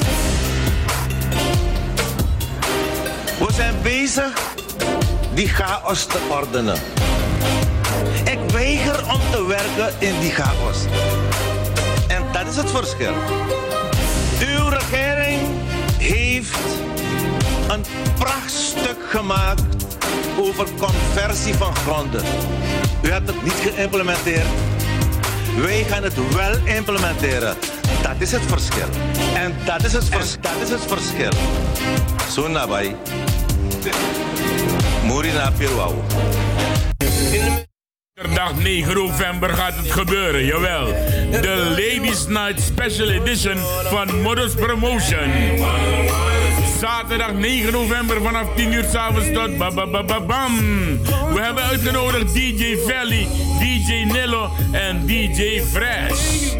[3.86, 4.32] Bezig
[5.34, 6.76] die chaos te ordenen.
[8.24, 10.78] Ik weiger om te werken in die chaos.
[12.08, 13.12] En dat is het verschil.
[14.40, 15.40] Uw regering
[15.98, 16.58] heeft
[17.68, 17.84] een
[18.18, 19.84] prachtstuk gemaakt
[20.38, 22.22] over conversie van gronden.
[23.02, 24.48] U hebt het niet geïmplementeerd.
[25.56, 27.56] Wij gaan het wel implementeren.
[28.02, 28.88] Dat is het verschil.
[29.34, 31.32] En dat is het, vers- dat is het verschil.
[32.30, 32.48] Zo.
[35.02, 35.94] Morina Pilwau.
[38.34, 40.86] Dag 9 november gaat het gebeuren, jawel.
[41.30, 45.30] De Ladies Night Special Edition van Modus Promotion.
[46.80, 50.54] Zaterdag 9 november vanaf 10 uur s'avonds tot ba ba ba ba bam.
[51.32, 56.54] We hebben uitgenodigd DJ Valley, DJ Nillo en DJ Fresh.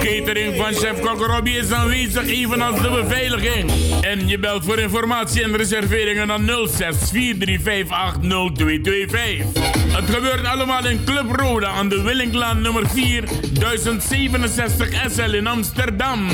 [0.00, 3.70] Catering van chef Kok is aanwezig, evenals de beveiliging.
[4.00, 9.62] En je belt voor informatie en reserveringen aan 06 4358 0225.
[9.92, 16.28] Het gebeurt allemaal in Club Roda aan de Willinklaan nummer 4, 1067 SL in Amsterdam.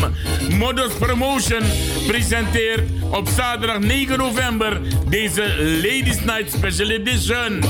[0.59, 1.63] Modus Promotion
[2.07, 5.43] presenteert op zaterdag 9 november deze
[5.83, 7.63] Ladies Night Special Edition.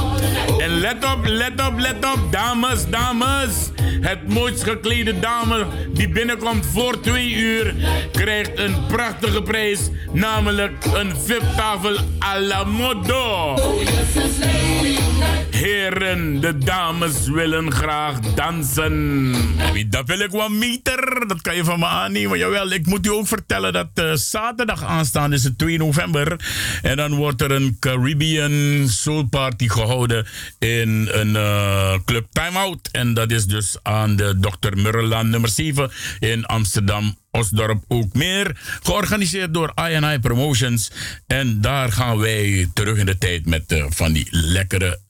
[0.59, 3.71] En let op, let op, let op, dames, dames.
[4.01, 7.75] Het mooist geklede dame die binnenkomt voor 2 uur
[8.13, 9.81] krijgt een prachtige prijs,
[10.13, 13.55] namelijk een VIP-tafel à la modo.
[15.59, 19.35] Heren, de dames willen graag dansen.
[19.89, 22.39] Dat wil ik wel meter, dat kan je van me aannemen.
[22.39, 26.41] Jawel, ik moet u ook vertellen dat eh, zaterdag aanstaan is het 2 november.
[26.83, 30.27] En dan wordt er een Caribbean Soul Party gehouden
[30.59, 32.89] in een eh, club Time Out.
[32.93, 34.77] En dat is dus aan de Dr.
[34.77, 37.17] Murrelaan nummer 7 in Amsterdam.
[37.31, 38.61] Osdorp ook meer.
[38.83, 40.91] Georganiseerd door INI Promotions.
[41.27, 45.07] En daar gaan wij terug in de tijd met eh, van die lekkere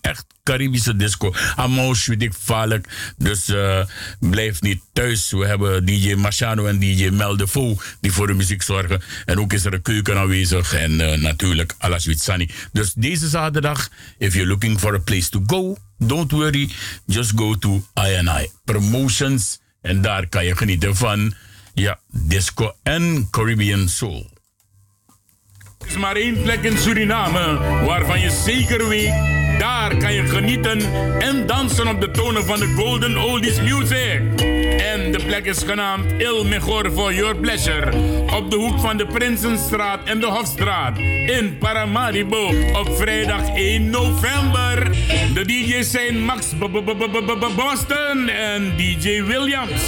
[0.00, 1.34] Echt Caribische disco.
[1.56, 3.12] Amos, weet ik vaarlijk.
[3.16, 3.84] Dus eh,
[4.20, 5.30] blijf niet thuis.
[5.30, 9.02] We hebben DJ Machano en DJ Mel de Fou die voor de muziek zorgen.
[9.24, 10.74] En ook is er een keuken aanwezig.
[10.74, 12.50] En eh, natuurlijk Alas Witsani.
[12.72, 13.88] Dus deze zaterdag,
[14.18, 16.70] if you're looking for a place to go, don't worry.
[17.06, 19.60] Just go to INI Promotions.
[19.82, 21.34] En daar kan je genieten van
[21.74, 24.30] ja, disco en Caribbean soul.
[25.78, 30.80] Er is maar één plek in Suriname waarvan je zeker weet, daar kan je genieten
[31.18, 34.20] en dansen op de tonen van de Golden Oldies Music.
[34.78, 37.92] En de plek is genaamd Il Mejor for Your Pleasure
[38.36, 44.90] op de hoek van de Prinsenstraat en de Hofstraat in Paramaribo op vrijdag 1 november.
[45.34, 46.46] De DJ's zijn Max
[47.56, 49.82] Boston en DJ Williams.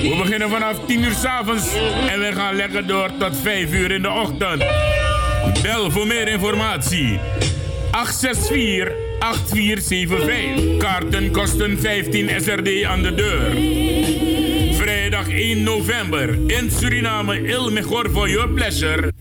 [0.00, 1.66] We beginnen vanaf 10 uur s'avonds
[2.08, 4.64] en we gaan lekker door tot 5 uur in de ochtend.
[5.62, 7.18] Bel voor meer informatie.
[7.90, 10.76] 864 8475.
[10.78, 13.50] Kaarten kosten 15 SRD aan de deur.
[14.76, 19.12] Vrijdag 1 november in Suriname Il Mejor for Your Pleasure.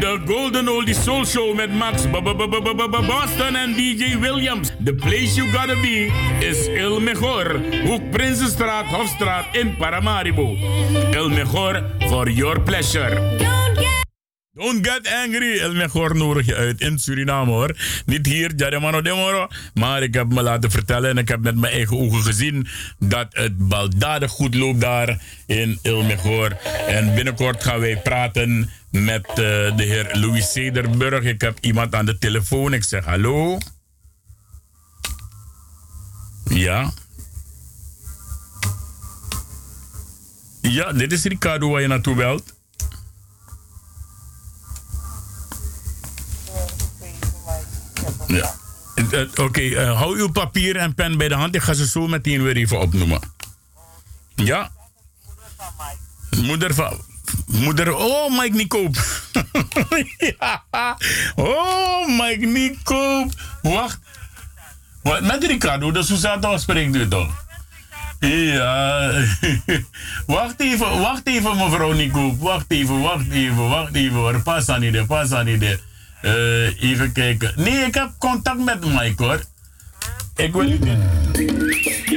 [0.00, 4.70] De Golden Oldie Soul Show met Max Boston en DJ Williams.
[4.84, 6.10] The place you gotta be
[6.40, 7.60] is Il Mejor.
[7.84, 10.56] Hoek Prinsenstraat, Hofstraat in Paramaribo.
[11.10, 13.20] Il Mejor for your pleasure.
[14.54, 15.58] Don't get angry.
[15.60, 17.76] El Mejor nodig je uit in Suriname hoor.
[18.06, 19.48] Niet hier, Jaremano Demoro.
[19.74, 22.66] Maar ik heb me laten vertellen en ik heb met mijn eigen ogen gezien
[22.98, 26.56] dat het baldadig goed loopt daar in El Mejor.
[26.86, 29.34] En binnenkort gaan wij praten met eh,
[29.76, 31.24] de heer Louis Cederburg.
[31.24, 32.72] Ik heb iemand aan de telefoon.
[32.72, 33.58] Ik zeg hallo.
[36.44, 36.92] Ja.
[40.60, 42.60] Ja, dit is Ricardo waar je naartoe belt.
[48.26, 48.54] Ja.
[48.94, 51.54] Eh, eh, Oké, eh, hou uw papier en pen bij de hand.
[51.54, 53.20] Ik ga ze zo meteen weer even opnoemen.
[54.34, 54.70] Ja?
[56.42, 57.00] Moeder van...
[57.46, 57.94] Moeder...
[57.94, 58.96] Oh, Mike Nicoop.
[61.36, 63.32] Oh, Mike Nicoop.
[63.62, 63.98] Wacht.
[65.02, 67.44] Wat, met Ricardo, de Susanne spreekt u toch?
[68.20, 69.10] Ja.
[70.26, 72.40] wacht even, wacht even mevrouw Nicoop.
[72.40, 74.42] Wacht even, wacht even, wacht even.
[74.42, 75.78] Pas aan niet, pas aan niet.
[76.22, 77.52] Eh, even kijken.
[77.56, 79.40] Nee, ik heb contact met Mike hoor.
[80.36, 80.84] Ik wil niet.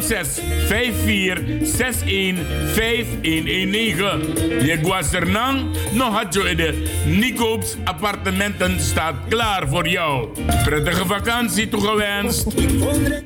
[0.00, 4.64] 06 54 61 5119.
[4.66, 10.28] Je guasernang nog had je de Nicoop's appartementen staat klaar voor jou.
[10.64, 12.54] Prettige vakantie toegewenst.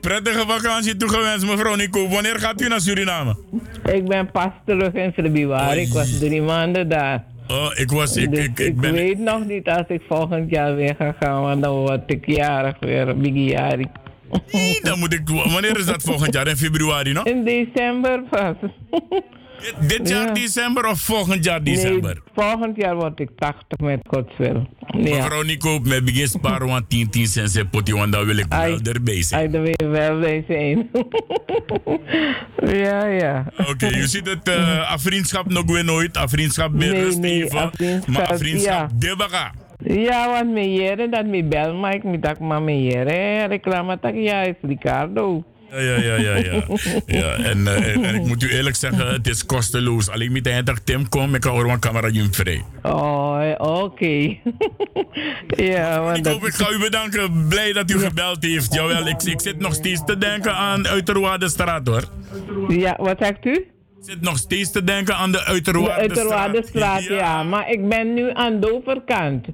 [0.00, 2.10] Prettige vakantie toegewenst, mevrouw Nicoop.
[2.10, 3.36] Wanneer gaat u naar Suriname?
[3.84, 5.80] Ik ben pas terug in februari.
[5.80, 7.24] Ik was drie maanden daar.
[7.48, 8.16] Oh, ik was.
[8.16, 8.92] Ik, Dus ik, ik ben.
[8.92, 12.76] weet nog niet als ik volgend jaar weer ga gaan, want dan word ik jarig
[12.80, 13.56] weer, Biggie
[14.52, 15.28] Nee, dan moet ik.
[15.28, 16.48] Wanneer is dat volgend jaar?
[16.48, 17.24] In februari nog?
[17.26, 18.54] In december pas.
[19.80, 20.32] Dit jaar Ja.
[20.32, 22.14] december of volgend jaar december?
[22.14, 24.68] Nee, volgend jaar word ik 80 met Gods wil.
[24.86, 24.98] Ja.
[25.16, 28.46] Mevrouw Nico, met begin sparen want 10 10 cent en potje, want dan wil ik
[28.48, 29.54] wel erbij zijn.
[29.54, 30.90] Er weer wel bij zijn.
[32.82, 33.44] ja, ja.
[33.68, 37.44] Oké, je ziet het, uh, vriendschap nog weer nooit, a vriendschap meer Nee, rust nee,
[37.44, 37.70] even,
[38.06, 39.08] maar a vriendschap ja.
[39.08, 39.52] debaga.
[39.84, 43.44] Ja, want me jere dat me bel, ik me tak maar me jere.
[43.44, 45.44] Reclame tak ja is Ricardo.
[45.70, 46.36] Ja, ja, ja, ja.
[46.36, 46.62] ja.
[47.06, 50.08] ja en, eh, en, en ik moet u eerlijk zeggen, het is kosteloos.
[50.10, 52.64] Alleen met de eindelijk Tim komt, ik horen mijn camera vrij.
[52.82, 54.06] Oh, oké.
[55.72, 56.32] ja, want Ik dat...
[56.32, 57.46] hoop, ik ga u bedanken.
[57.48, 58.74] Blij dat u gebeld heeft.
[58.74, 62.04] Jawel, ik, ik zit nog steeds te denken aan Uiterwaardestraat hoor.
[62.68, 63.52] Ja, wat zegt u?
[63.52, 66.18] Ik zit nog steeds te denken aan de De Uiterwaardestraat.
[66.18, 67.42] Uiterwaardestraat, ja.
[67.42, 69.46] Maar ik ben nu aan de overkant.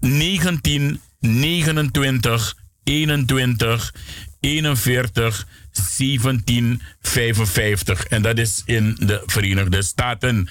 [0.00, 3.94] 19 29 21
[4.40, 8.04] 41 17 55.
[8.04, 10.48] En dat is in de Verenigde Staten.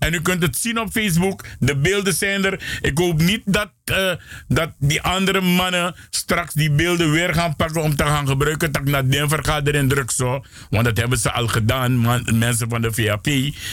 [0.05, 1.45] En u kunt het zien op Facebook.
[1.59, 2.79] De beelden zijn er.
[2.81, 4.11] Ik hoop niet dat, eh,
[4.47, 8.71] dat die andere mannen straks die beelden weer gaan pakken om te gaan gebruiken.
[8.71, 10.43] Dat naar Denver ga erin druk zo.
[10.69, 12.01] Want dat hebben ze al gedaan.
[12.37, 13.25] Mensen van de VAP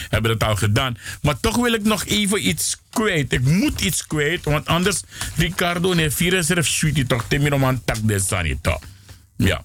[0.09, 0.97] hebben dat al gedaan.
[1.23, 3.33] Maar toch wil ik nog even iets kwijt.
[3.33, 4.45] Ik moet iets kwijt.
[4.45, 5.03] Want anders,
[5.37, 7.25] Ricardo, nee, virus sweetie toch.
[7.29, 8.81] Timmy om aan tak de sani toch.
[9.37, 9.65] Ja.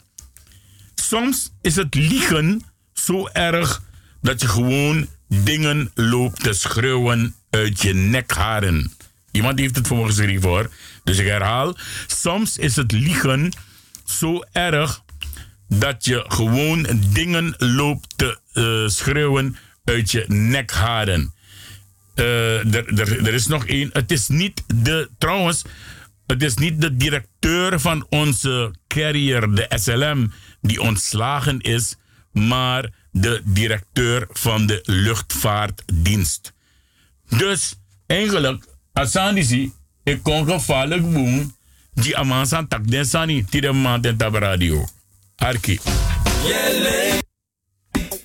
[0.95, 2.64] Soms is het liegen
[2.94, 3.81] zo erg
[4.22, 8.91] dat je gewoon dingen loopt te schreeuwen uit je nekharen.
[9.31, 10.69] Iemand heeft het voor me geschreven hoor.
[11.03, 11.77] Dus ik herhaal.
[12.07, 13.51] Soms is het liegen
[14.05, 15.03] zo erg
[15.67, 21.33] dat je gewoon dingen loopt te eh, schreeuwen uit je nekharen.
[22.15, 23.89] Er, er is nog één.
[23.93, 25.09] Het is niet de.
[25.17, 25.61] Trouwens,
[26.27, 31.95] het is niet de directeur van onze carrier, de SLM, die ontslagen is,
[32.31, 32.89] maar
[33.22, 36.53] de directeur van de luchtvaartdienst.
[37.30, 37.76] Dus
[38.06, 39.73] eigenlijk, Asandisi,
[40.03, 41.56] ik kon gevaarlijk boem,
[41.94, 44.88] die amansan tak den sani, die de maand en tab radio.
[45.35, 45.80] Arki.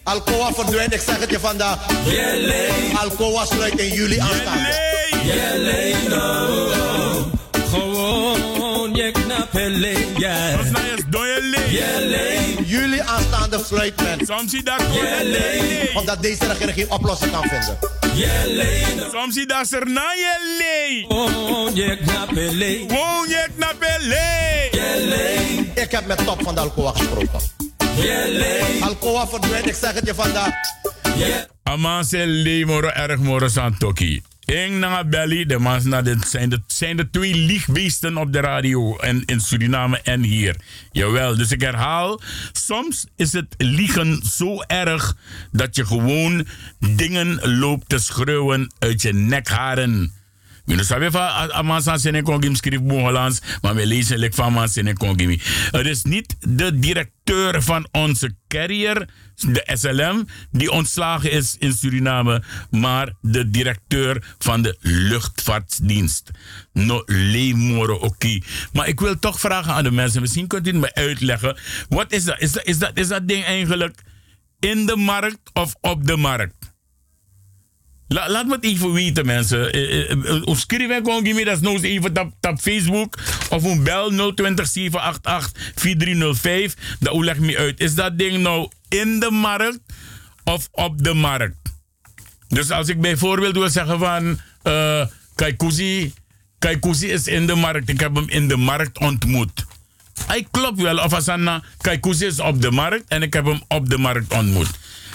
[0.03, 1.79] Alcoa verdwijnt, ik zeg het je vandaag.
[2.95, 4.91] Alcoa sluit in juli aanstaande.
[7.71, 10.59] Gewoon, je ja.
[10.59, 10.92] Of
[12.67, 14.27] Juli aanstaande sluit men.
[14.27, 14.83] Soms zie dat
[15.95, 17.79] Omdat deze regering geen oplossing kan vinden.
[19.13, 21.05] Soms zie dat er na je lee.
[21.09, 24.71] Gewoon, je je knappele.
[25.75, 27.41] Ik heb met top van de Alcoa gesproken.
[28.81, 30.55] Alcoa verdwijnt, ik zeg het je vandaag.
[31.63, 33.77] Aman se le moro erg moro san
[34.53, 39.25] na belly, de man na zijn, de, zijn de twee liegbeesten op de radio en
[39.25, 40.57] in Suriname en hier.
[40.91, 42.21] Jawel, dus ik herhaal,
[42.53, 45.17] soms is het liegen zo erg
[45.53, 46.47] dat je gewoon
[46.79, 50.13] dingen loopt te schreeuwen uit je nekharen.
[50.65, 54.45] Je know, sabe van Amansan Sene Kongim schreef Boon Hollands, maar we lezen lek van
[54.45, 55.41] Aman Sene Kongimi.
[55.71, 59.09] Het is niet de directeur van onze carrier,
[59.49, 66.31] de SLM, die ontslagen is in Suriname, maar de directeur van de luchtvaartdienst.
[66.73, 68.39] No le moro oké.
[68.73, 71.57] Maar ik wil toch vragen aan de mensen, misschien kunt u me uitleggen.
[71.89, 72.41] Wat is dat?
[72.41, 74.03] Is dat, is dat, is dat ding eigenlijk
[74.61, 76.62] in de markt of op de markt?
[78.13, 79.73] La, laat me het even weten, mensen.
[79.73, 83.19] Eh, eh, eh, Of schrijf me dat nou even op, op Facebook.
[83.51, 86.75] Of een bel 020 788 4305.
[87.01, 87.81] Dat leg me uit.
[87.81, 89.81] Is dat ding nou in de markt
[90.45, 91.57] of op de markt?
[92.49, 94.41] Dus als ik bijvoorbeeld wil zeggen van...
[95.35, 96.13] Kaikousi,
[96.59, 97.89] Kaikousi is in de markt.
[97.89, 99.65] Ik heb hem in de markt ontmoet.
[100.27, 100.99] Hij klopt wel.
[100.99, 104.33] Of als Anna, Kaikousi is op de markt en ik heb hem op de markt
[104.33, 104.71] ontmoet.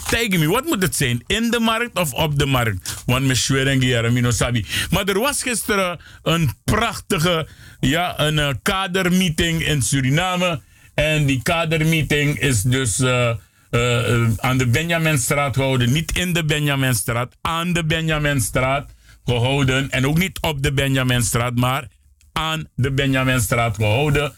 [0.07, 1.23] Tegen me, wat moet het zijn?
[1.25, 3.03] In de markt of op de markt?
[3.05, 4.65] Want me schweren mino sabi.
[4.89, 7.47] Maar er was gisteren een prachtige,
[7.79, 10.61] ja, een eh, kadermeeting in Suriname.
[10.93, 13.29] En die kadermeeting is dus eh,
[13.69, 15.91] eh, aan de Benjaminstraat gehouden.
[15.91, 18.89] Niet in de Benjaminstraat, aan de Benjaminstraat
[19.25, 19.89] gehouden.
[19.91, 21.87] En ook niet op de Benjaminstraat, maar
[22.33, 24.33] aan de Benjaminstraat gehouden.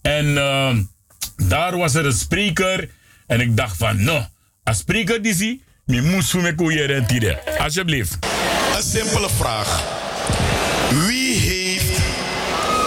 [0.00, 0.34] En
[1.36, 2.88] daar was er een spreker.
[3.26, 4.26] En ik dacht van, no,
[4.64, 7.06] als spreker die zie, je moest me koeien.
[7.58, 8.18] Alsjeblieft.
[8.76, 9.82] Een simpele vraag.
[11.06, 11.96] Wie heeft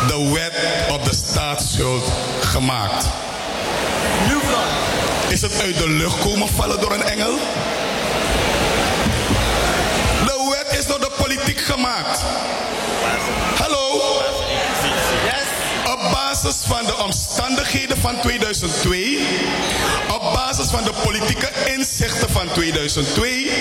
[0.08, 2.12] de wet op de staatsschuld
[2.42, 3.06] gemaakt?
[5.30, 7.38] Is het uit de lucht komen vallen door een engel?
[10.26, 12.22] De wet is door de politiek gemaakt.
[13.58, 14.02] Hallo?
[15.94, 19.20] Op basis van de omstandigheden van 2002,
[20.26, 23.52] op basis van de politieke inzichten van 2002,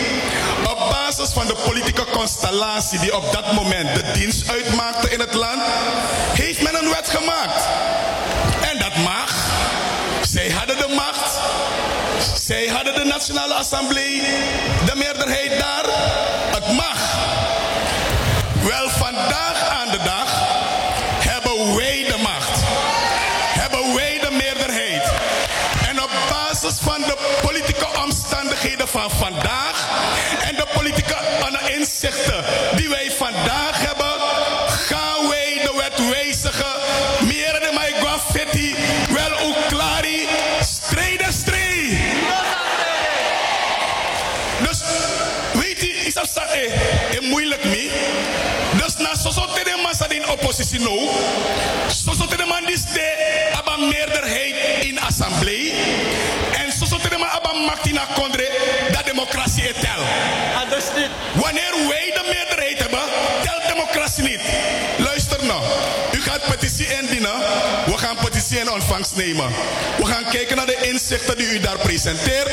[0.70, 5.34] op basis van de politieke constellatie die op dat moment de dienst uitmaakte in het
[5.34, 5.62] land,
[6.32, 7.64] heeft men een wet gemaakt.
[8.70, 9.32] En dat mag.
[10.22, 11.40] Zij hadden de macht.
[12.34, 14.22] Zij hadden de Nationale Assemblée,
[14.84, 15.84] de meerderheid daar.
[16.50, 17.03] Het mag.
[28.64, 29.88] Omstandigheden van vandaag
[30.48, 32.44] en de politieke eh, inzichten
[32.76, 34.20] die wij vandaag hebben,
[34.68, 36.72] gaan wij de wet wijzigen.
[37.20, 38.74] Meer de mij graffiti,
[39.10, 40.28] wel ook klari,
[40.60, 41.62] strijden strijd.
[44.68, 44.82] Dus
[45.52, 47.90] weet je, is dat zegt, eh, eh, moeilijk me.
[48.76, 51.08] Dus na soso de man staat in oppositie nou.
[51.88, 54.54] Soso de man die de abba meerderheid
[54.84, 55.72] in assemblee.
[56.74, 58.50] En soso de man abba macht in kondre
[58.92, 60.02] dat democratie het tel.
[61.34, 63.00] Wanneer wij de meerderheid hebben,
[63.42, 64.40] telt democratie niet.
[64.98, 65.62] Luister nou.
[66.12, 67.38] U gaat petitie indienen.
[67.86, 69.50] We gaan petitie in ontvangst nemen.
[69.98, 72.48] We gaan kijken naar de inzichten die u daar presenteert.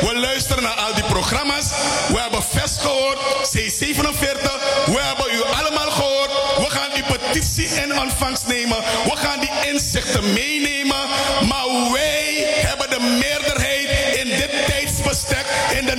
[0.00, 1.70] We luisteren naar al die programma's.
[2.08, 3.18] We hebben VES gehoord,
[3.52, 4.42] C47.
[4.86, 6.30] We hebben u allemaal gehoord.
[6.58, 8.76] We gaan die petitie in ontvangst nemen.
[9.04, 11.08] We gaan die inzichten meenemen.
[11.48, 12.11] Maar wij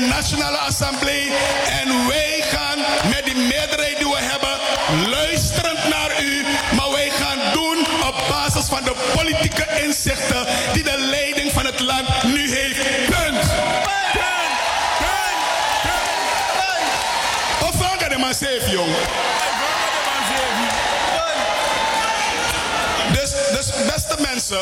[0.07, 1.31] Nationale Assemblée.
[1.81, 2.77] En wij gaan
[3.09, 4.59] met die meerderheid die we hebben,
[5.09, 6.45] luisterend naar u.
[6.75, 7.77] Maar wij gaan doen
[8.07, 13.05] op basis van de politieke inzichten die de leiding van het land nu heeft.
[13.05, 13.43] Punt.
[17.61, 18.61] Of vangen de man safe.
[23.11, 24.59] Dus, dus beste mensen,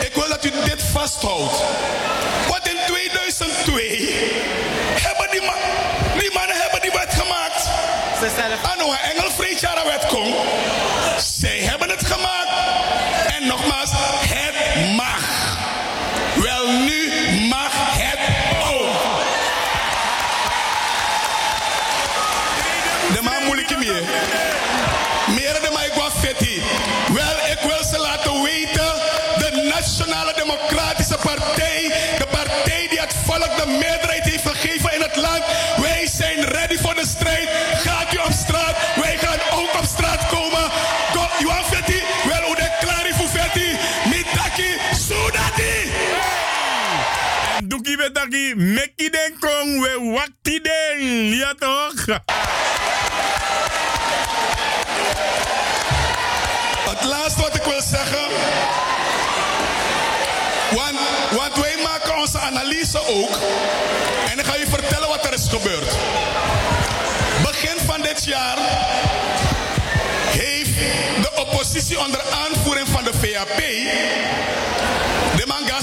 [0.00, 1.62] ik wil dat u dit vasthoudt.
[2.48, 4.14] Want in 2002
[5.00, 5.54] hebben die, man,
[6.18, 7.68] die mannen hebben die wet gemaakt.
[8.16, 10.34] Aan hoe Engel Vreedjara wet komt.
[11.16, 11.45] Zij hebben het
[49.38, 51.36] kong, we wakti den.
[51.36, 52.06] Ja toch?
[56.90, 58.26] Het laatste wat ik wil zeggen.
[60.70, 60.98] Want,
[61.30, 63.38] want wij maken onze analyse ook.
[64.30, 65.96] En ik ga je vertellen wat er is gebeurd.
[67.42, 68.56] Begin van dit jaar
[70.28, 70.78] heeft
[71.22, 73.62] de oppositie onder aanvoering van de VAP
[75.36, 75.80] de manga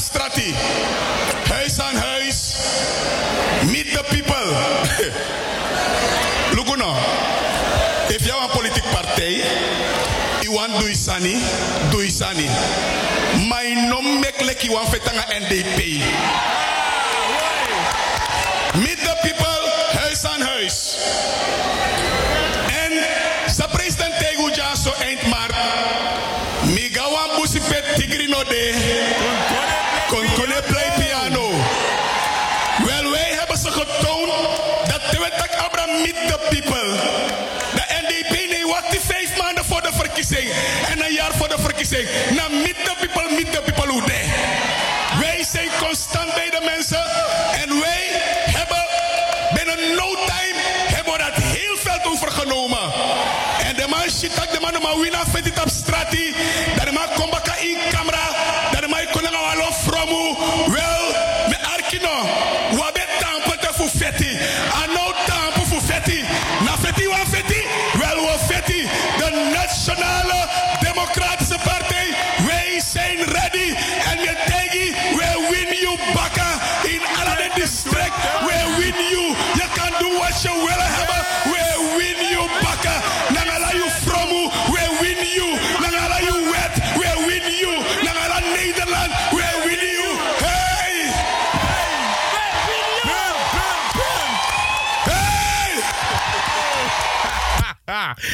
[3.71, 4.45] Meet the people.
[6.55, 6.95] Look nou.
[8.07, 9.43] If jou een politiek partij,
[10.41, 11.37] you want do sani,
[11.91, 12.49] do sani.
[13.47, 15.77] Maar no make like you want fetanga NDP.
[18.73, 20.95] Meet the people, huis aan huis.
[22.67, 22.91] En
[23.55, 25.55] sa president Tegu Jaso eind maart.
[26.63, 29.42] Migawan busipet tigri no de.
[36.01, 36.89] Meet the people.
[37.77, 40.51] De NDP nee, wacht die vijf maanden voor de verkiezing.
[40.91, 42.07] En een jaar voor de verkiezing.
[42.35, 44.19] Na meet the people, meet the people hoe de.
[45.19, 47.03] Wij zijn constant bij de mensen.
[47.61, 48.03] En wij
[48.59, 48.85] hebben
[49.53, 50.57] binnen no time
[50.95, 52.93] hebben we dat heel veel overgenomen.
[53.67, 56.03] En de man shit de man maar wina vindt het op straat.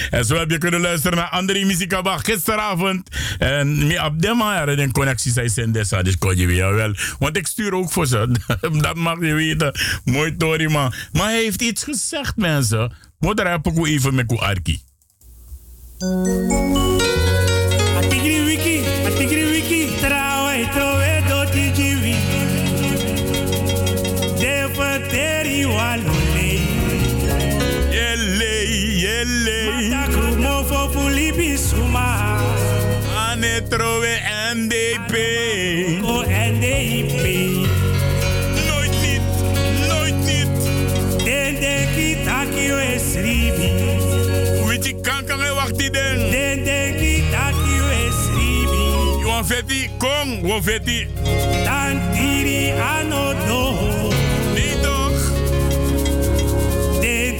[0.09, 3.09] En zo heb je kunnen luisteren naar André Muzikaba gisteravond.
[3.37, 6.93] En me op de manier de connectie zijn desa, dus kon je weer wel.
[7.19, 8.35] Want ik stuur ook voor ze.
[8.81, 9.79] dat mag je weten.
[10.03, 10.93] Mooi Tori man.
[11.11, 12.93] Maar hij heeft iets gezegd mensen.
[13.19, 14.81] Moet er heb ik even met Arki.
[45.69, 46.31] Wakti den.
[46.31, 46.93] Den den
[47.81, 49.21] o esribi.
[49.21, 51.07] Yuan feti, kong, wo.
[51.65, 53.73] Tantiri anodo.
[54.53, 55.21] Nee toch?
[57.01, 57.39] Den.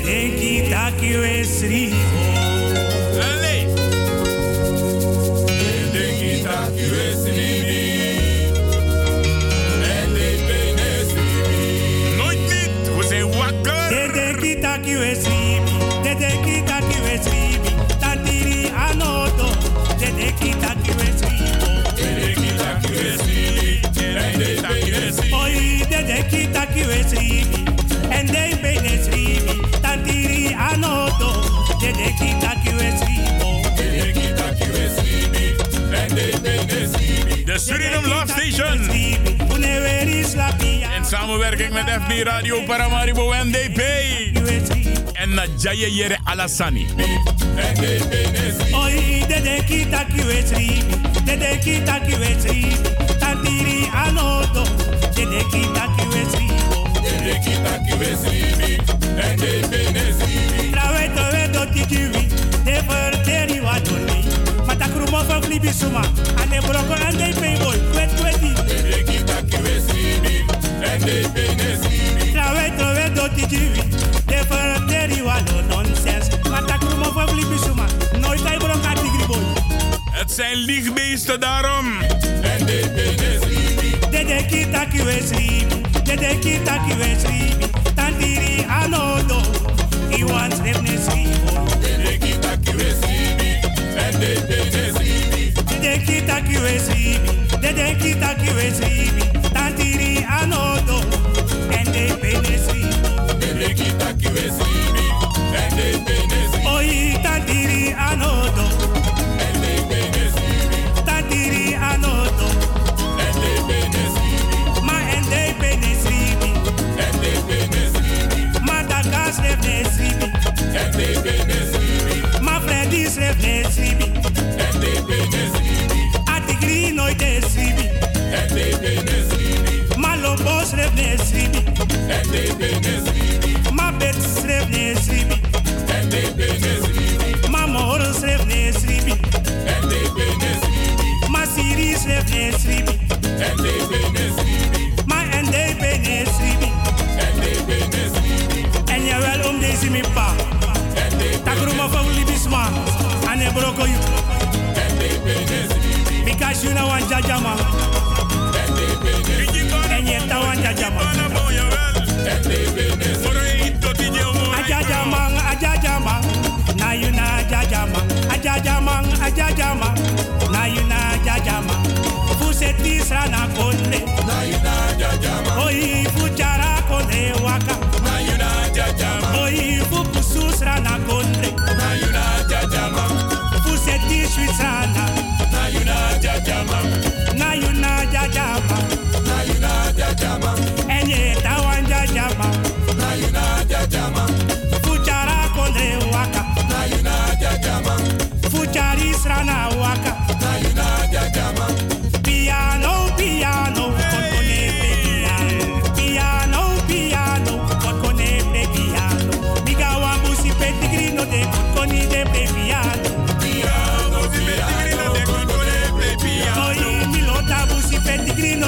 [45.88, 47.09] Yere Alassani.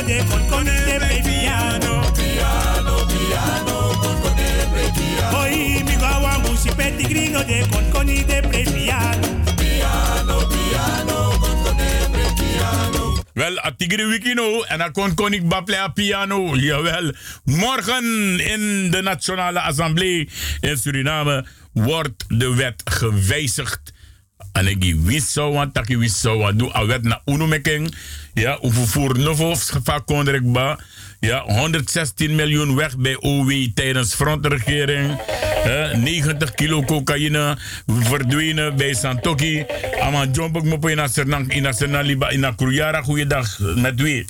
[0.06, 2.12] De konkoni de play piano.
[2.14, 5.38] Piano, piano, konkone play piano.
[5.38, 9.28] Oi, miga wambusi petigrino de konkoni de play piano.
[9.56, 13.24] Piano, piano, konkone play piano.
[13.34, 16.56] Wel, a tigri wikino en dan kon, kon ik baple a piano.
[16.56, 17.14] Jawel.
[17.44, 20.30] Morgen in de Nationale Assemblée
[20.62, 23.94] in Suriname wordt de wet gewijzigd.
[24.52, 27.96] En ik wist zo, want ik wist zo, want doe a wet na unumeking.
[28.34, 30.80] Ja, voor novo vakondrek ba.
[31.20, 35.20] Ja, 116 miljoen weg bij OW tijdens frontregering.
[35.64, 37.58] Eh, 90 kilo cocaïne
[37.88, 39.66] verdwenen bij Santoki.
[40.02, 43.02] Ama jombok mopo in Asernang, in Asernaliba, in Akruyara.
[43.02, 44.26] Goeiedag, met wie?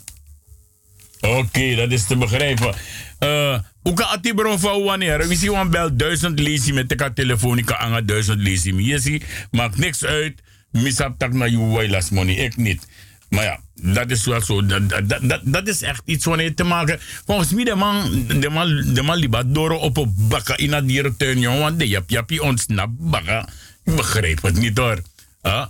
[1.21, 2.73] Oké, dat is te begrijpen.
[3.19, 5.27] Uh, Uka ati bron van wanneer?
[5.27, 8.83] We zien bel duizend lezen met de telefonica aan duizend lezen.
[8.83, 10.41] Je ziet, maakt niks uit.
[10.71, 12.35] Misap tak na you wireless money.
[12.35, 12.87] Ik niet.
[13.29, 14.65] Maar ja, dat is wel zo.
[14.65, 16.99] Dat, dat, dat, dat is echt iets wanneer te maken.
[17.25, 20.87] Volgens mij de man, de man, de man liep door op een bakka in het
[20.87, 21.59] dierentuin, jongen.
[21.59, 23.47] Want de jap ontsnapt bakka.
[23.83, 25.01] Ik begrijp het niet hoor.
[25.41, 25.65] Ah.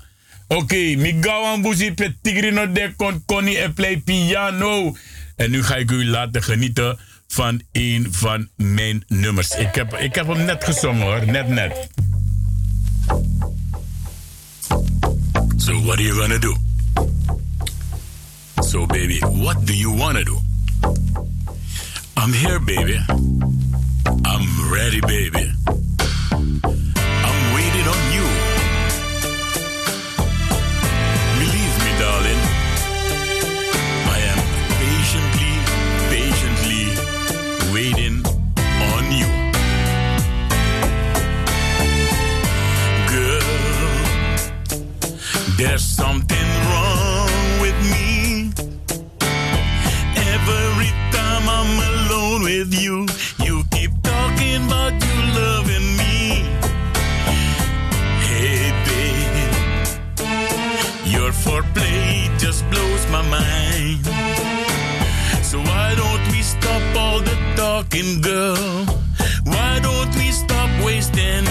[0.48, 4.96] Oké, okay, mi gawan buzi pe tigrino de kon koni e play piano.
[5.36, 7.00] En nu ga ik u laten genieten
[7.32, 9.49] van een van mijn nummers.
[9.49, 11.90] Ik heb, ik heb hem net gezongen hoor, net net.
[15.58, 16.56] So what are you gonna do?
[18.62, 20.38] So baby, what do you wanna do?
[22.18, 22.99] I'm here baby.
[24.26, 25.52] I'm ready baby.
[45.62, 47.30] There's something wrong
[47.62, 48.52] with me.
[50.34, 53.06] Every time I'm alone with you,
[53.46, 56.18] you keep talking about you loving me.
[58.26, 59.54] Hey, babe,
[61.06, 64.04] your foreplay just blows my mind.
[65.46, 68.86] So why don't we stop all the talking, girl?
[69.44, 71.46] Why don't we stop wasting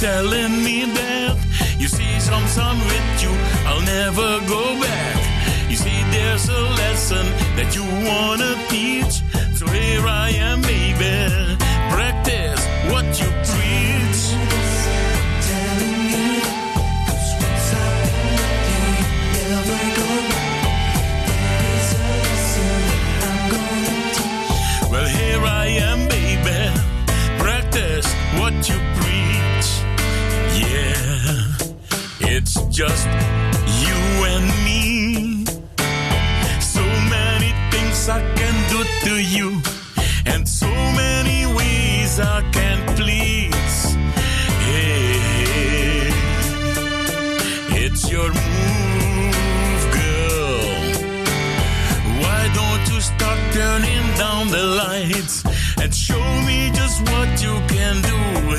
[0.00, 1.36] telling me that.
[1.78, 3.32] You see, some I'm with you,
[3.68, 5.70] I'll never go back.
[5.70, 9.20] You see, there's a lesson that you wanna teach.
[9.58, 11.49] So here I am, baby.
[32.40, 33.06] It's just
[33.84, 33.98] you
[34.32, 35.44] and me.
[36.74, 36.84] So
[37.16, 39.48] many things I can do to you,
[40.24, 40.70] and so
[41.02, 43.78] many ways I can please.
[44.66, 46.10] Hey,
[47.84, 50.64] it's your move, girl.
[52.22, 55.44] Why don't you start turning down the lights
[55.80, 58.49] and show me just what you can do?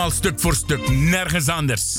[0.00, 1.89] Allemaal stuk voor stuk, nergens anders.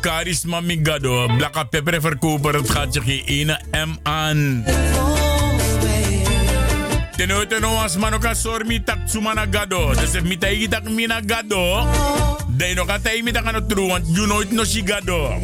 [0.00, 1.28] Charisma migado.
[1.36, 2.54] Blakka pepper verkoper.
[2.54, 4.64] Het gaat je geen ene M aan.
[7.16, 9.92] Tenote no was man ook sormi tak sumana gado.
[9.94, 11.84] Dus if mita igi tak mina gado.
[12.48, 15.36] Dai no kata imi tak ano true want you know it no shi gado.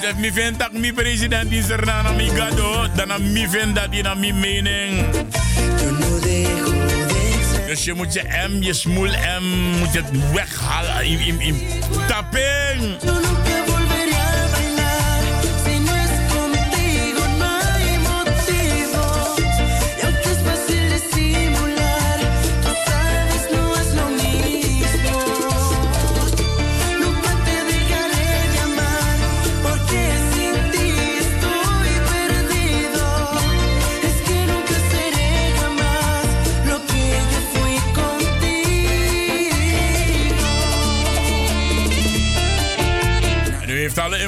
[0.00, 2.86] Dus mi vind tak mi president is er na mi gado.
[2.94, 5.06] Dan mi vind dat na mi mening.
[7.68, 9.44] Dus je moet je M, je smoel M,
[9.78, 12.96] moet je het weghalen in, in, in tapping.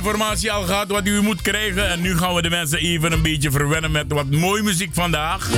[0.01, 1.91] Informatie al gehad wat u moet krijgen.
[1.91, 5.49] En nu gaan we de mensen even een beetje verwennen met wat mooie muziek vandaag.
[5.49, 5.57] We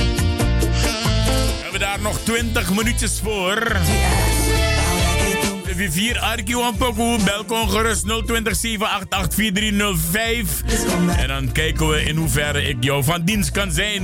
[1.61, 3.77] hebben daar nog 20 minuutjes voor.
[5.89, 10.63] Vier Arkiw en Poku, bel gerust 020 788 4305.
[11.17, 14.03] En dan kijken we in hoeverre ik jou van dienst kan zijn.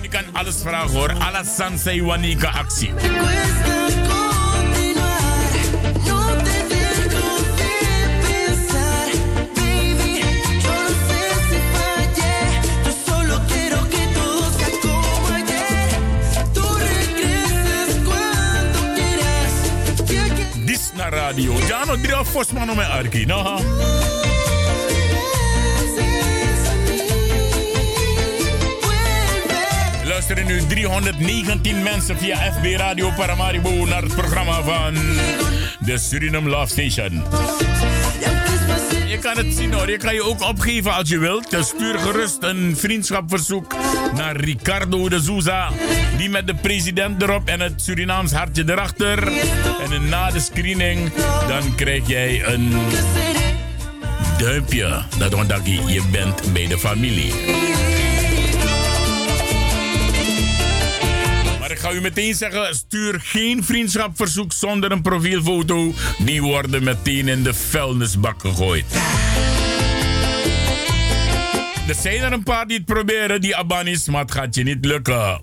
[0.00, 1.12] Je kan alles vragen hoor.
[1.12, 2.90] Alla Sansei Wanika actie.
[21.32, 21.58] Radio.
[21.66, 23.24] Ja, no, drie of Vosman om mijn Arki.
[23.24, 23.58] No.
[30.04, 34.94] Luisteren nu 319 mensen via FB Radio Paramaribo naar het programma van
[35.78, 37.22] de Suriname Love Station.
[39.12, 41.50] Je kan het zien hoor, je kan je ook opgeven als je wilt.
[41.50, 43.74] Dus stuur gerust een vriendschapverzoek
[44.14, 45.70] naar Ricardo de Souza.
[46.16, 49.32] Die met de president erop en het Surinaams hartje erachter.
[49.82, 51.12] En na de screening,
[51.48, 52.72] dan krijg jij een
[54.38, 55.02] duimpje.
[55.18, 57.32] Dat omdat je bent bij de familie.
[61.82, 65.94] Ga u meteen zeggen, stuur geen vriendschapverzoek zonder een profielfoto.
[66.18, 68.84] Die worden meteen in de vuilnisbak gegooid.
[71.88, 74.84] Er zijn er een paar die het proberen, die Abanis, maar het gaat je niet
[74.84, 75.40] lukken.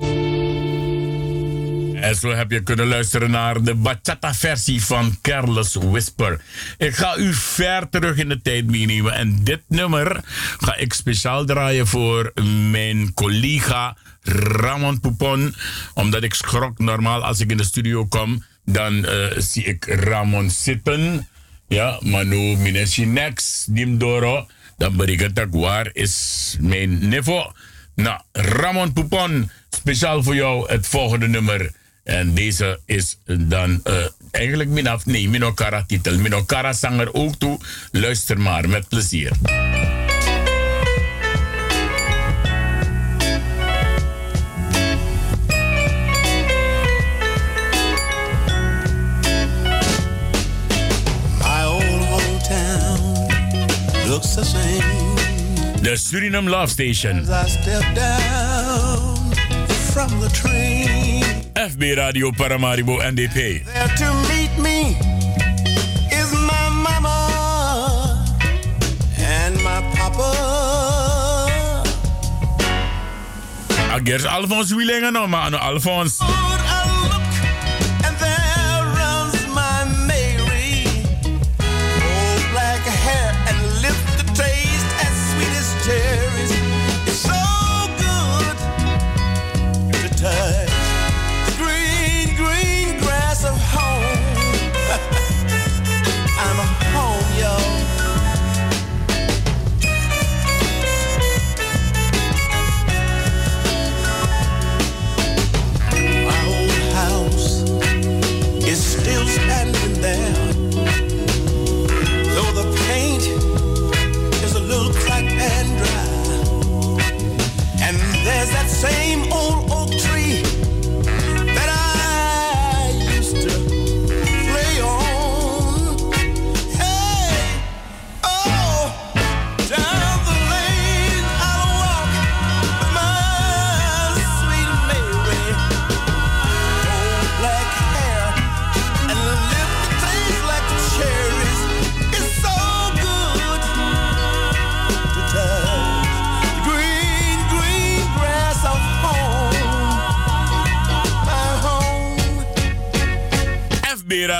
[2.01, 6.41] En zo heb je kunnen luisteren naar de bachata-versie van Careless Whisper.
[6.77, 9.13] Ik ga u ver terug in de tijd meenemen.
[9.13, 10.19] En dit nummer
[10.59, 12.31] ga ik speciaal draaien voor
[12.71, 13.95] mijn collega
[14.31, 15.55] Ramon Poupon.
[15.93, 18.43] Omdat ik schrok normaal als ik in de studio kom.
[18.65, 21.27] Dan eh, zie ik Ramon zitten.
[21.67, 24.47] Ja, maar nu minesi next, Dimdoro.
[24.77, 27.51] Dan betekent dat waar is mijn niveau.
[27.95, 31.71] Nou, Ramon Poupon, speciaal voor jou het volgende nummer.
[32.03, 36.17] En deze is dan eh, eigenlijk min af, nee, Minokara titel.
[36.17, 37.59] Minokara zanger ook toe.
[37.91, 39.31] Luister maar, met plezier.
[55.89, 57.17] De Suriname Love Station.
[57.17, 59.33] as I step down
[59.91, 61.23] from the train.
[61.55, 63.63] FB Radio Paramaribo NDP.
[63.65, 64.95] There to meet me
[66.11, 68.23] is my mama
[69.17, 70.29] and my papa.
[73.95, 76.38] Agers Alphonse Wielingen maar Alphonse.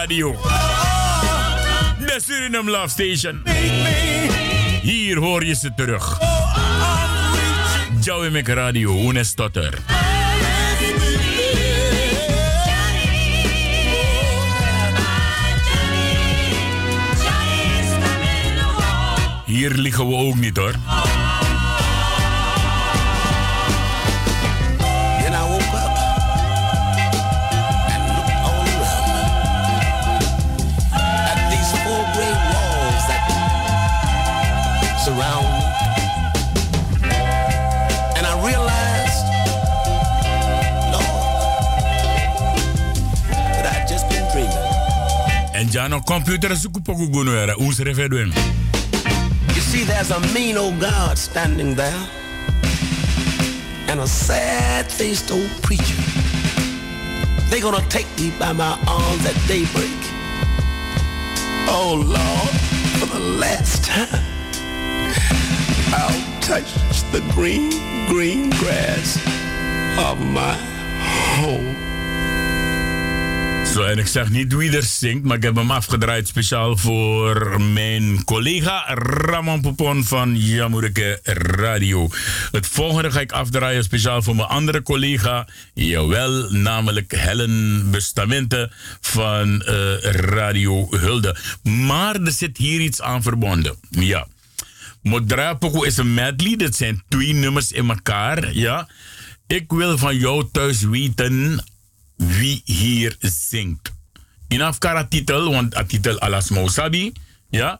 [0.09, 0.35] Radio.
[1.99, 3.43] De Suriname Love Station.
[4.81, 6.19] Hier hoor je ze terug.
[8.01, 9.73] Joey Radio, Une Stotter.
[19.45, 20.73] Hier liggen we ook niet hoor.
[45.69, 47.55] En ja, no computer zoeken poco gunuera.
[47.55, 48.33] Ons referuen.
[49.53, 52.09] You see, there's a mean old God standing there,
[53.87, 56.01] and a sad-faced old preacher.
[57.49, 60.01] They're gonna take me by my arms at daybreak.
[61.67, 62.55] Oh Lord,
[62.97, 64.23] for the last time,
[65.93, 66.73] I'll touch
[67.11, 67.69] the green,
[68.07, 69.17] green grass
[69.99, 70.57] of my
[71.37, 71.88] home.
[73.73, 77.61] Zo, en ik zeg niet wie er zingt, maar ik heb hem afgedraaid speciaal voor
[77.61, 82.09] mijn collega Ramon Popon van Jamureke Radio.
[82.51, 88.71] Het volgende ga ik afdraaien speciaal voor mijn andere collega, jawel, namelijk Helen Bestamente
[89.01, 91.35] van eh, Radio Hulde.
[91.63, 93.75] Maar er zit hier iets aan verbonden.
[93.89, 94.27] Ja.
[95.01, 98.87] Modra Poco is een medley, dat zijn twee nummers in elkaar, ja.
[99.47, 101.63] Ik wil van jou thuis weten
[102.19, 103.93] wie hier zingt.
[104.47, 107.11] In afkara titel, want a titel alas Mosabi,
[107.49, 107.79] ja.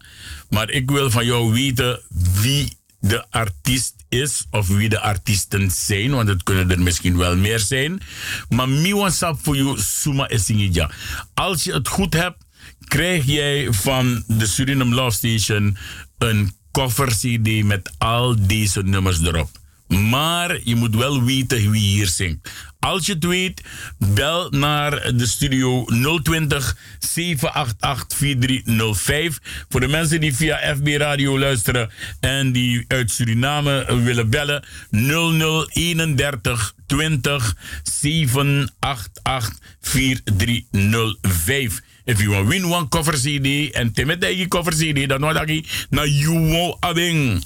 [0.50, 2.02] Maar ik wil van jou weten
[2.42, 7.36] wie de artiest is of wie de artiesten zijn, want het kunnen er misschien wel
[7.36, 8.02] meer zijn.
[8.50, 10.92] Maar mi wansap voor jou suma esingija.
[11.34, 12.46] Als je het goed hebt,
[12.88, 15.78] krijg jij van de Suriname Love Station
[16.18, 19.59] een cover CD met al deze nummers erop.
[19.90, 22.50] Maar je moet wel weten wie hier zingt.
[22.80, 23.62] Als je het weet,
[23.98, 25.86] bel naar de studio
[26.24, 29.40] 020 788 4305.
[29.70, 31.90] Voor de mensen die via FB Radio luisteren
[32.20, 41.82] en die uit Suriname willen bellen, 0031 20 788 4305.
[42.06, 46.08] If you want win one cover CD en temedegi cover CD, dan moet je naar
[46.08, 47.46] Juwo Abing.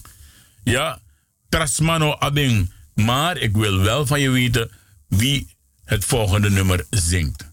[0.63, 0.99] Ja,
[1.53, 2.71] Trasmano Abing.
[2.93, 4.71] Maar ik wil wel van je weten
[5.07, 5.55] wie
[5.85, 7.51] het volgende nummer zingt.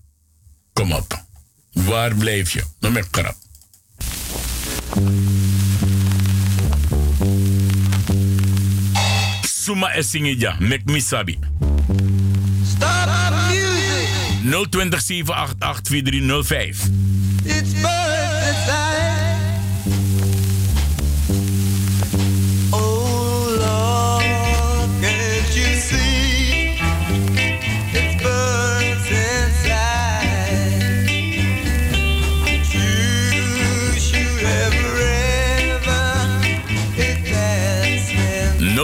[0.73, 1.25] Kom op.
[1.73, 2.65] Waar blijf je?
[2.81, 3.37] Ik krap.
[9.43, 11.39] Suma Essingija, Mek Misabi.
[14.71, 16.89] 020 788 4305.
[17.45, 18.00] It's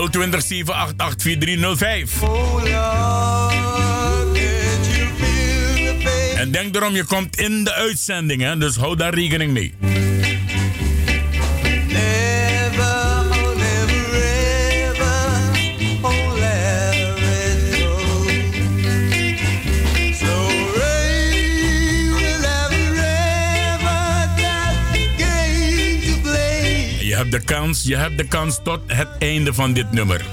[0.09, 2.23] 020 788 4305.
[2.23, 6.37] Oh Lord, can't you feel the pain?
[6.37, 8.57] En denk erom, je komt in de uitzending, hè?
[8.57, 9.73] dus hou daar rekening mee.
[27.17, 30.25] Hebt de kans, je hebt de kans tot het einde van dit nummer.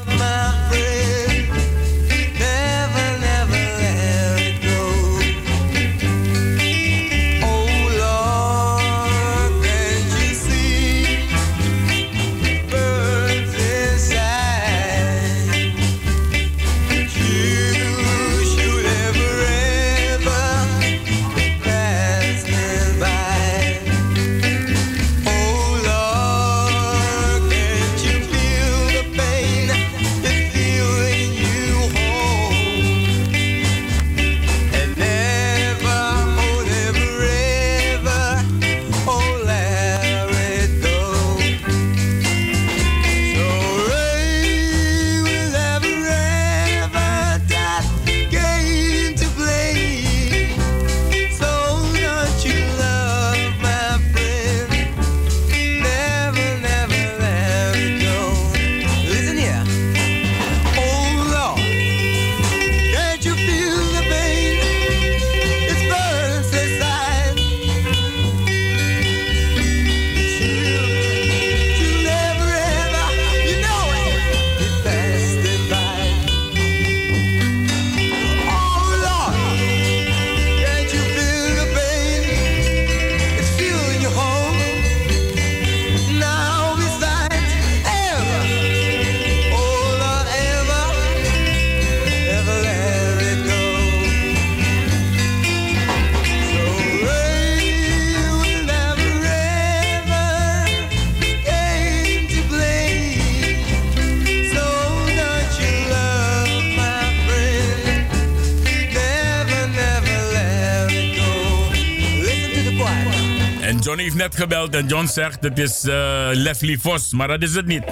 [113.95, 117.55] John heeft net gebeld en John zegt het is eh, Leslie Vos, maar dat is
[117.55, 117.85] het niet.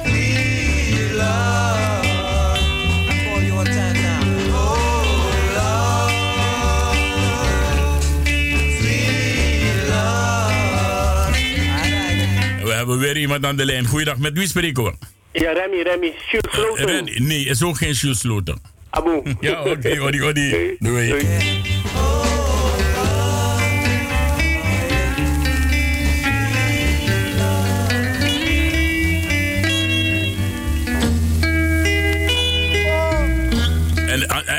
[12.62, 13.86] We hebben weer iemand aan de lijn.
[13.86, 14.92] Goeiedag, met wie spreken we?
[15.32, 16.14] Ja, Remy, Remy.
[16.30, 17.26] Jules Sloten.
[17.26, 18.60] Nee, is ook geen Jules Sloten.
[18.90, 19.22] Abu.
[19.40, 20.76] Ja, oké, odi, odi.
[20.78, 21.10] Doei.
[21.10, 21.81] En,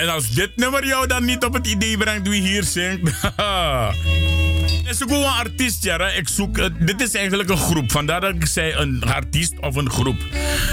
[0.03, 3.11] en als dit nummer jou dan niet op het idee brengt wie hier zingt.
[4.89, 6.07] Zoek gewoon een artiest, ja.
[6.07, 7.91] Ik zoek, dit is eigenlijk een groep.
[7.91, 10.17] Vandaar dat ik zei een artiest of een groep.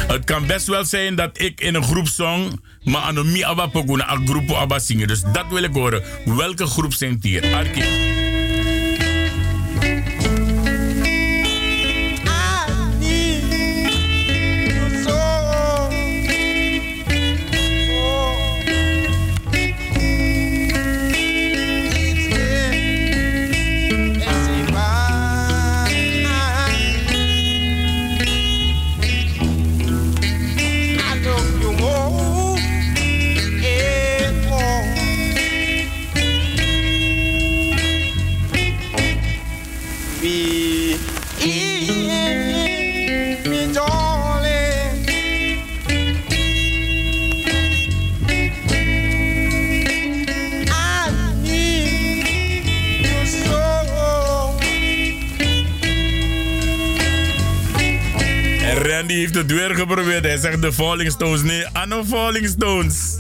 [0.07, 2.61] Het kan best wel zijn dat ik in een groep zong.
[2.83, 5.09] Maar anomi abba poguna, een groep abba zingen.
[5.09, 6.03] Dus dat wil ik horen.
[6.25, 7.55] Welke groep zingt hier?
[7.55, 8.20] Arki.
[59.01, 60.25] En Randy heeft het weer geprobeerd.
[60.25, 61.43] Hij zegt de Falling Stones.
[61.43, 63.19] Nee, Anno Falling Stones.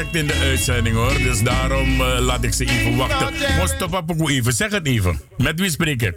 [0.00, 1.12] Direct in de uitzending hoor.
[1.18, 3.34] Dus daarom eh, laat ik ze even wachten.
[3.58, 4.52] Moest op even.
[4.52, 5.20] Zeg het even.
[5.36, 6.14] Met wie spreek ik?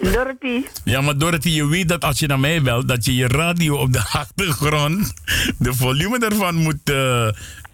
[0.00, 0.62] Dorothy.
[0.84, 3.76] Ja, maar Dorothy, je weet dat als je naar mij belt, dat je je radio
[3.76, 5.12] op de achtergrond,
[5.58, 7.28] de volume ervan moet eh,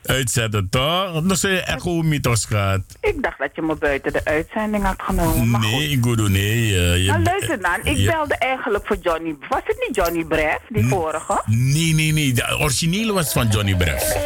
[0.04, 1.12] uitzetten, toch?
[1.22, 2.80] Dan zul je echo mythos gaat.
[3.00, 5.50] Ik dacht dat je me buiten de uitzending had genomen.
[5.50, 6.78] Maar Nee, ik bedoel, nee.
[6.78, 7.78] eh, je- Nou, luister dan.
[7.82, 8.10] Ik Ja.
[8.12, 9.34] belde eigenlijk voor Johnny.
[9.48, 11.42] Was het niet Johnny Bref, die vorige?
[11.46, 12.32] Nee, nee, nee.
[12.32, 14.16] De originele was van Johnny Breff.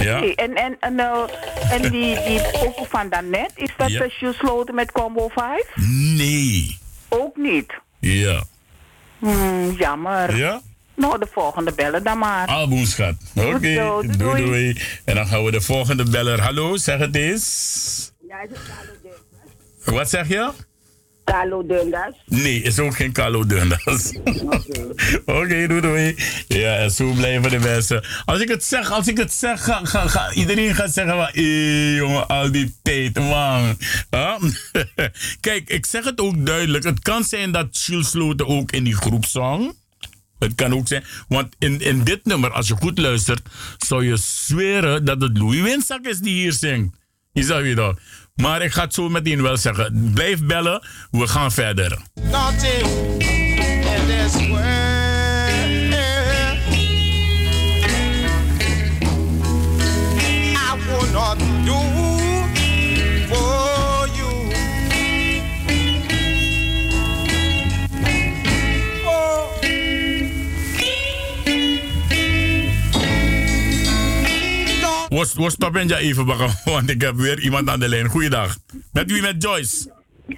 [0.00, 0.22] Ja.
[0.22, 1.22] En, en, en, eh,
[1.70, 3.98] en die, die ook van daarnet, is dat Ja.
[4.02, 5.66] de shoe sloten met combo 5?
[6.16, 6.78] Nee.
[7.08, 7.72] Ook niet.
[8.00, 8.42] Ja.
[9.18, 10.36] Hmm, jammer.
[10.36, 10.60] Ja?
[10.94, 12.46] Nou, de volgende bellen dan maar.
[12.48, 13.14] Album, schat.
[13.36, 14.44] Oké, zo, doei, doei.
[14.44, 14.80] doei.
[15.04, 16.40] En dan gaan we de volgende beller.
[16.40, 18.12] Hallo, zeg het eens.
[19.84, 20.50] Wat zeg je?
[21.30, 22.14] Carlo Dundas.
[22.26, 24.12] Nee, is ook geen Carlo Dundas.
[25.24, 26.14] Oké, doei doei.
[26.48, 28.04] Ja, en zo blijven de mensen.
[28.24, 31.42] Als ik het zeg, als ik het zeg, ga, ga, ga- iedereen gaat zeggen van,
[31.94, 33.76] jongen, al die tijd, man.
[34.10, 34.36] Huh?
[35.40, 36.84] Kijk, ik zeg het ook duidelijk.
[36.84, 39.72] Het kan zijn dat Jules Sloten ook in die groep zong.
[40.38, 43.40] Het kan ook zijn, want in, in dit nummer, als je goed luistert,
[43.78, 46.96] zou je zweren dat het Louis Winzak is die hier zingt.
[47.32, 47.98] Je zag je dat.
[48.40, 50.10] Maar ik ga het zo meteen wel zeggen.
[50.14, 51.98] Blijf bellen, we gaan verder.
[52.14, 53.49] Nothing
[75.20, 78.08] We, we stoppen ja even, bakken, want ik heb weer iemand aan de lijn.
[78.08, 78.56] Goeiedag.
[78.92, 79.22] Met wie?
[79.22, 79.92] Met Joyce?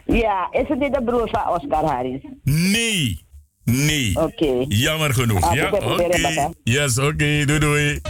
[0.06, 2.20] Ja, is het niet de broer van Oscar Harris?
[2.44, 3.24] Nee.
[3.64, 4.16] Nee.
[4.16, 4.64] Oké.
[4.68, 5.42] Jammer genoeg.
[5.42, 6.50] Ah, ja, oké.
[6.62, 7.44] Yes, oké.
[7.44, 8.00] Doei, doei.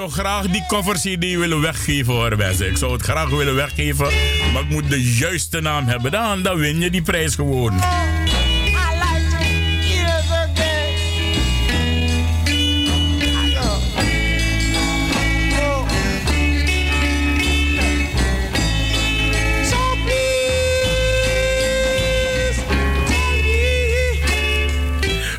[0.00, 2.68] Zou graag die cover CD willen weggeven hoor mensen.
[2.68, 4.06] Ik zou het graag willen weggeven,
[4.52, 6.10] maar ik moet de juiste naam hebben.
[6.10, 7.72] Dan, dan win je die prijs gewoon.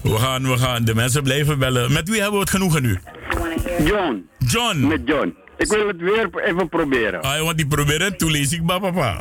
[0.04, 1.92] We gaan, we gaan de mensen blijven bellen.
[1.92, 3.00] Met wie hebben we het genoegen nu?
[3.86, 4.30] John.
[4.38, 4.88] John.
[4.88, 5.36] Met John.
[5.58, 7.22] Ik wil het weer even proberen.
[7.22, 9.18] Ah, want die proberen, toen lees ik papa.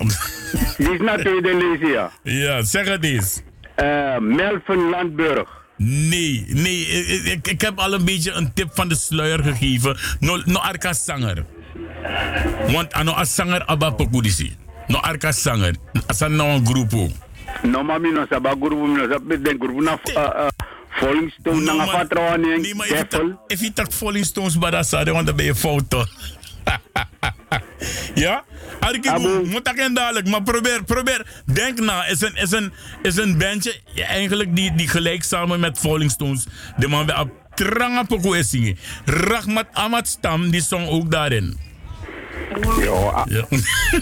[0.76, 2.10] Die is natuurlijk de lezen, ja.
[2.22, 3.42] Ja, zeg het eens.
[3.74, 5.58] Eh, Melvin Landburg.
[5.76, 6.86] Nee, nee,
[7.24, 9.96] ik, ik, heb al een beetje een tip van de sluier gegeven.
[10.20, 11.44] No, no arka zanger.
[12.72, 14.56] Want ano a zanger aba pokudisi.
[14.86, 15.74] No arka zanger.
[16.06, 17.10] Asan nou een groep ook.
[17.62, 19.98] No mami no saba grupo no saba den grupo na
[21.02, 23.92] uh, uh, Falling Stone na patroon en Nee, maar if je tak- if je tak
[23.92, 26.08] Falling Stones badasade, want dan ben je fout toch?
[28.14, 28.44] ja?
[28.80, 29.10] Arki,
[29.44, 31.26] moet en dadelijk, maar probeer, probeer.
[31.44, 32.72] Denk na, is een, is een,
[33.02, 36.46] is een bandje ja, eigenlijk die, die gelijk samen met Falling Stones.
[36.76, 38.78] De man bij op tranga poko is zingen.
[39.04, 41.69] Rahmat Ahmad Stam, die zong ook daarin.
[42.80, 43.44] Yo, a- Ja.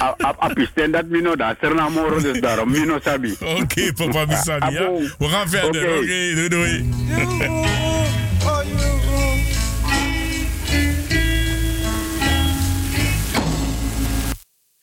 [0.03, 3.37] a- a- a pisten dat mino da serna moro dus daarom mino sabi.
[3.41, 4.91] Oké, papa Bisani, ja?
[5.19, 5.83] We gaan verder.
[5.89, 6.89] Oké, doei doei.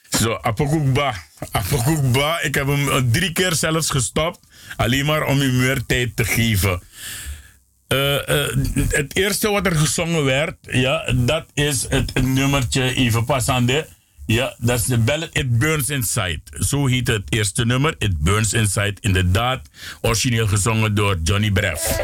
[0.10, 1.14] Zo, Apokukba.
[1.52, 2.42] Apokukba.
[2.42, 4.40] Ik heb hem drie keer zelfs gestopt.
[4.76, 6.82] Alleen maar om u meer tijd te geven.
[7.88, 8.56] Eh, eh,
[8.90, 13.88] het eerste wat er gezongen werd, ja, dat is het nummertje even passande.
[14.26, 16.40] Ja, dat is de ballad It Burns Inside.
[16.52, 18.96] Zo heet het eerste nummer, It Burns Inside.
[19.00, 19.70] Inderdaad,
[20.02, 22.00] origineel gezongen door Johnny Breff.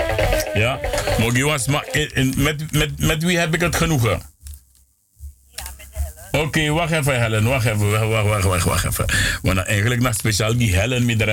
[0.53, 0.80] Ja,
[1.20, 4.22] Mogi was maar in- in- met, met, met wie heb ik het genoegen?
[6.32, 9.06] Oké, wacht even Helen, wacht even, wacht, wacht, wacht, wacht, even.
[9.41, 11.26] Want nou, eigenlijk nog speciaal die Helen met de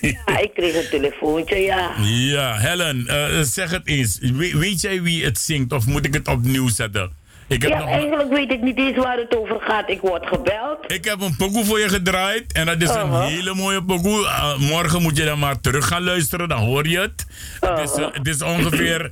[0.00, 1.90] Ja, ik kreeg een telefoontje, ja.
[2.02, 4.18] Ja, Helen, eh, zeg het eens.
[4.20, 7.10] We- weet jij wie het zingt of moet ik het opnieuw zetten?
[7.48, 9.90] Ik heb, Ja, nog, eigenlijk weet ik niet eens waar het over gaat.
[9.90, 10.92] Ik word gebeld.
[10.92, 13.26] ik heb een pokoe voor je gedraaid en dat is een Uh-huh.
[13.26, 14.26] hele mooie pokoe.
[14.26, 17.26] Eh, morgen moet je dan maar terug gaan luisteren, dan hoor je het.
[17.60, 19.10] Het, is, eh, het is ongeveer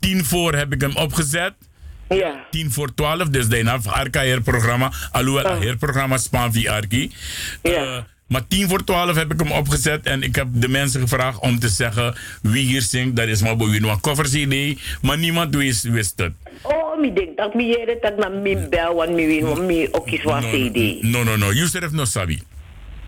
[0.00, 1.52] tien voor heb ik hem opgezet.
[2.08, 2.46] Ja.
[2.50, 4.92] Tien voor twaalf, dus daarna Arka Heerprogramma.
[5.12, 7.12] Alhoewel, het Heerprogramma span via Arki.
[7.62, 7.98] Eh,
[8.28, 11.58] maar tien voor twaalf heb ik hem opgezet en ik heb de mensen gevraagd om
[11.58, 13.16] te zeggen wie hier zingt.
[13.16, 16.32] Dat is maar een cover CD, maar niemand wist, wist het.
[16.62, 20.22] Oh, mi denk dat mi jere tak na mi bel wan mi win mi okis
[20.22, 21.02] wan CD.
[21.02, 22.42] No, no, no, Yusuf no sabi.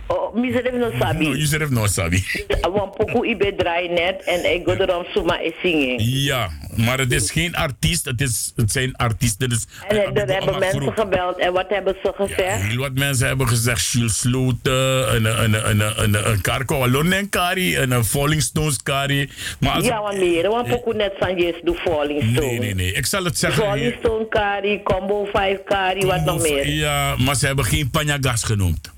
[0.06, 1.24] Oh, mi zet even no No, sabi.
[1.42, 2.24] Yusuf no sabi.
[2.74, 5.98] Wan poku ibe draai net en ik go erom suma e zingen.
[6.22, 9.48] Ja, maar het is geen artiest, het, is, het zijn artiesten.
[9.48, 12.62] Dus En er hebben mensen gebeld en wat hebben ze gezegd?
[12.62, 17.28] Heel wat mensen hebben gezegd, Jules Sloten, een, een, een, een, een, een Karko Alonen
[17.28, 19.30] Kari, een, een Falling Stones Kari.
[19.60, 22.46] Maar als Ja, wan mi jere wan poku net san jes do Falling Stone.
[22.46, 22.92] Nee, nee, nee.
[22.92, 23.62] Ik zal het zeggen.
[23.62, 26.68] Falling Stone kari, Combo 5 kari, wat nog meer?
[26.68, 28.94] Ja, maar ze hebben geen panjagas genoemd.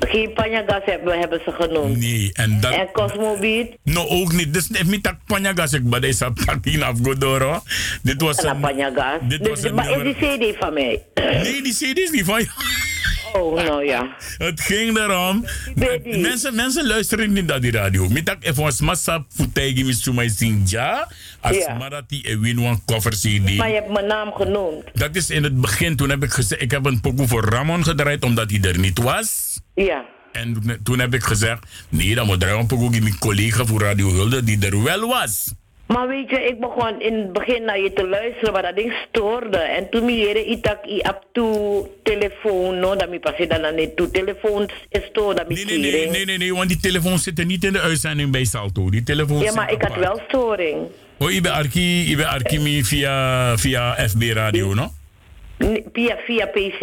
[0.00, 1.96] Geen panjagas hebben, hebben ze genoemd.
[1.98, 2.72] Nee, en dat...
[2.72, 3.66] En Cosmo Beat?
[3.82, 4.54] No, ook niet.
[4.54, 5.72] Dus niet met dat panjagas.
[5.72, 7.60] Ik ben deze pakin afgodoro.
[8.02, 8.60] Dit was En een...
[8.60, 9.18] panjagas.
[9.28, 11.02] Dit Dus, was een maar is die CD van mij?
[11.14, 12.50] Nee, die CD is niet van jou.
[13.36, 14.16] Oh, nou ja.
[14.38, 15.44] Het ging erom.
[16.04, 18.08] Mensen, mensen luisteren niet naar die radio.
[18.08, 21.08] Mitak even was massa futegi misumai sinja.
[21.40, 21.74] Als Ja.
[21.74, 23.56] Marati en win one cover CD.
[23.56, 24.84] Maar je hebt mijn naam genoemd.
[24.94, 25.96] Dat is in het begin.
[25.96, 28.98] Toen heb ik gezegd, ik heb een pokoe voor Ramon gedraaid omdat hij er niet
[28.98, 29.60] was.
[29.74, 30.04] Ja.
[30.32, 34.10] En toen- heb ik gezegd, nee, dan moet draaien een pokoe mijn collega voor Radio
[34.10, 35.52] Hulde die er wel was.
[35.86, 38.92] Maar weet je, ik begon in het begin naar je te luisteren, maar dat ding
[39.08, 39.56] stoorde.
[39.56, 41.44] En toen mi jere itak i ap tu
[42.02, 46.24] telefoon, no, dat mi passi dan aan tu telefoon is dat Nee, nee, nee, nee,
[46.24, 48.90] nee, nee, want die telefoon zit er niet in de uitzending bij Salto.
[48.90, 50.76] Die telefoon Ja, maar ik had wel storing.
[51.18, 54.90] Oh, je bent Arki, je bent Arki via, via FB Radio, no?
[55.92, 56.80] Via, via PC.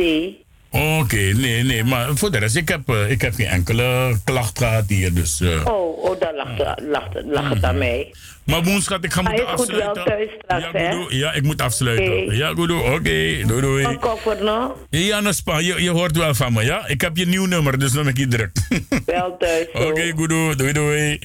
[0.73, 4.57] Oké, nee, nee, maar voor de rest, ik heb, eh, ik heb geen enkele klacht
[4.57, 5.41] gehad hier, dus...
[5.41, 5.65] eh.
[5.65, 8.13] Oh, oh, daar lag, lag, lag het aan mij.
[8.43, 8.67] Maar
[9.01, 10.03] ik ga moeten is goed wel afsluiten.
[10.03, 11.05] thuis straks, ja, hè?
[11.09, 12.35] Ja, ik moet afsluiten.
[12.35, 13.83] Ja, Gudu, oké, doei doei.
[13.85, 14.77] Een koffer, no?
[14.89, 16.87] Ja, Naspa, je, je hoort wel van me, ja?
[16.87, 18.51] Ik heb je nieuw nummer, dus dan ben ik je druk.
[19.05, 19.67] Wel thuis.
[19.73, 21.19] Oké, Gudu, doei doei.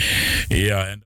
[0.48, 1.04] Ja, en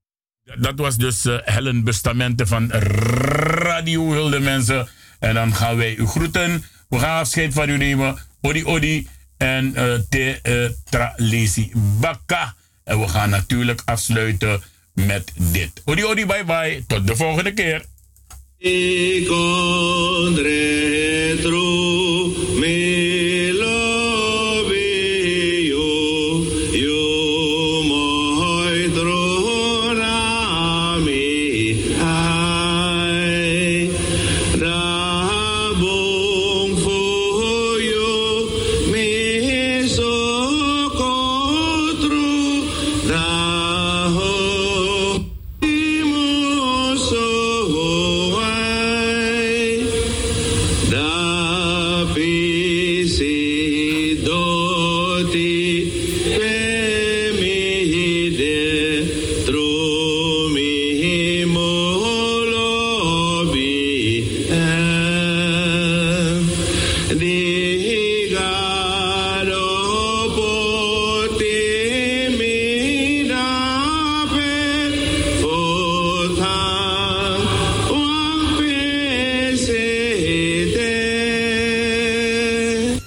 [0.55, 4.89] dat was dus eh, Helen Bustamante van Radio Hulde mensen.
[5.19, 6.65] En dan gaan wij u groeten.
[6.89, 8.17] We gaan afscheid van u nemen.
[8.43, 9.07] Odi odi
[9.37, 9.73] en
[10.09, 12.55] te eh, tra lesi baka.
[12.85, 14.63] En we gaan natuurlijk afsluiten
[14.93, 15.83] met dit.
[15.85, 16.85] Odi odi bye bye.
[16.87, 17.85] Tot de volgende keer.
[20.43, 22.32] Retro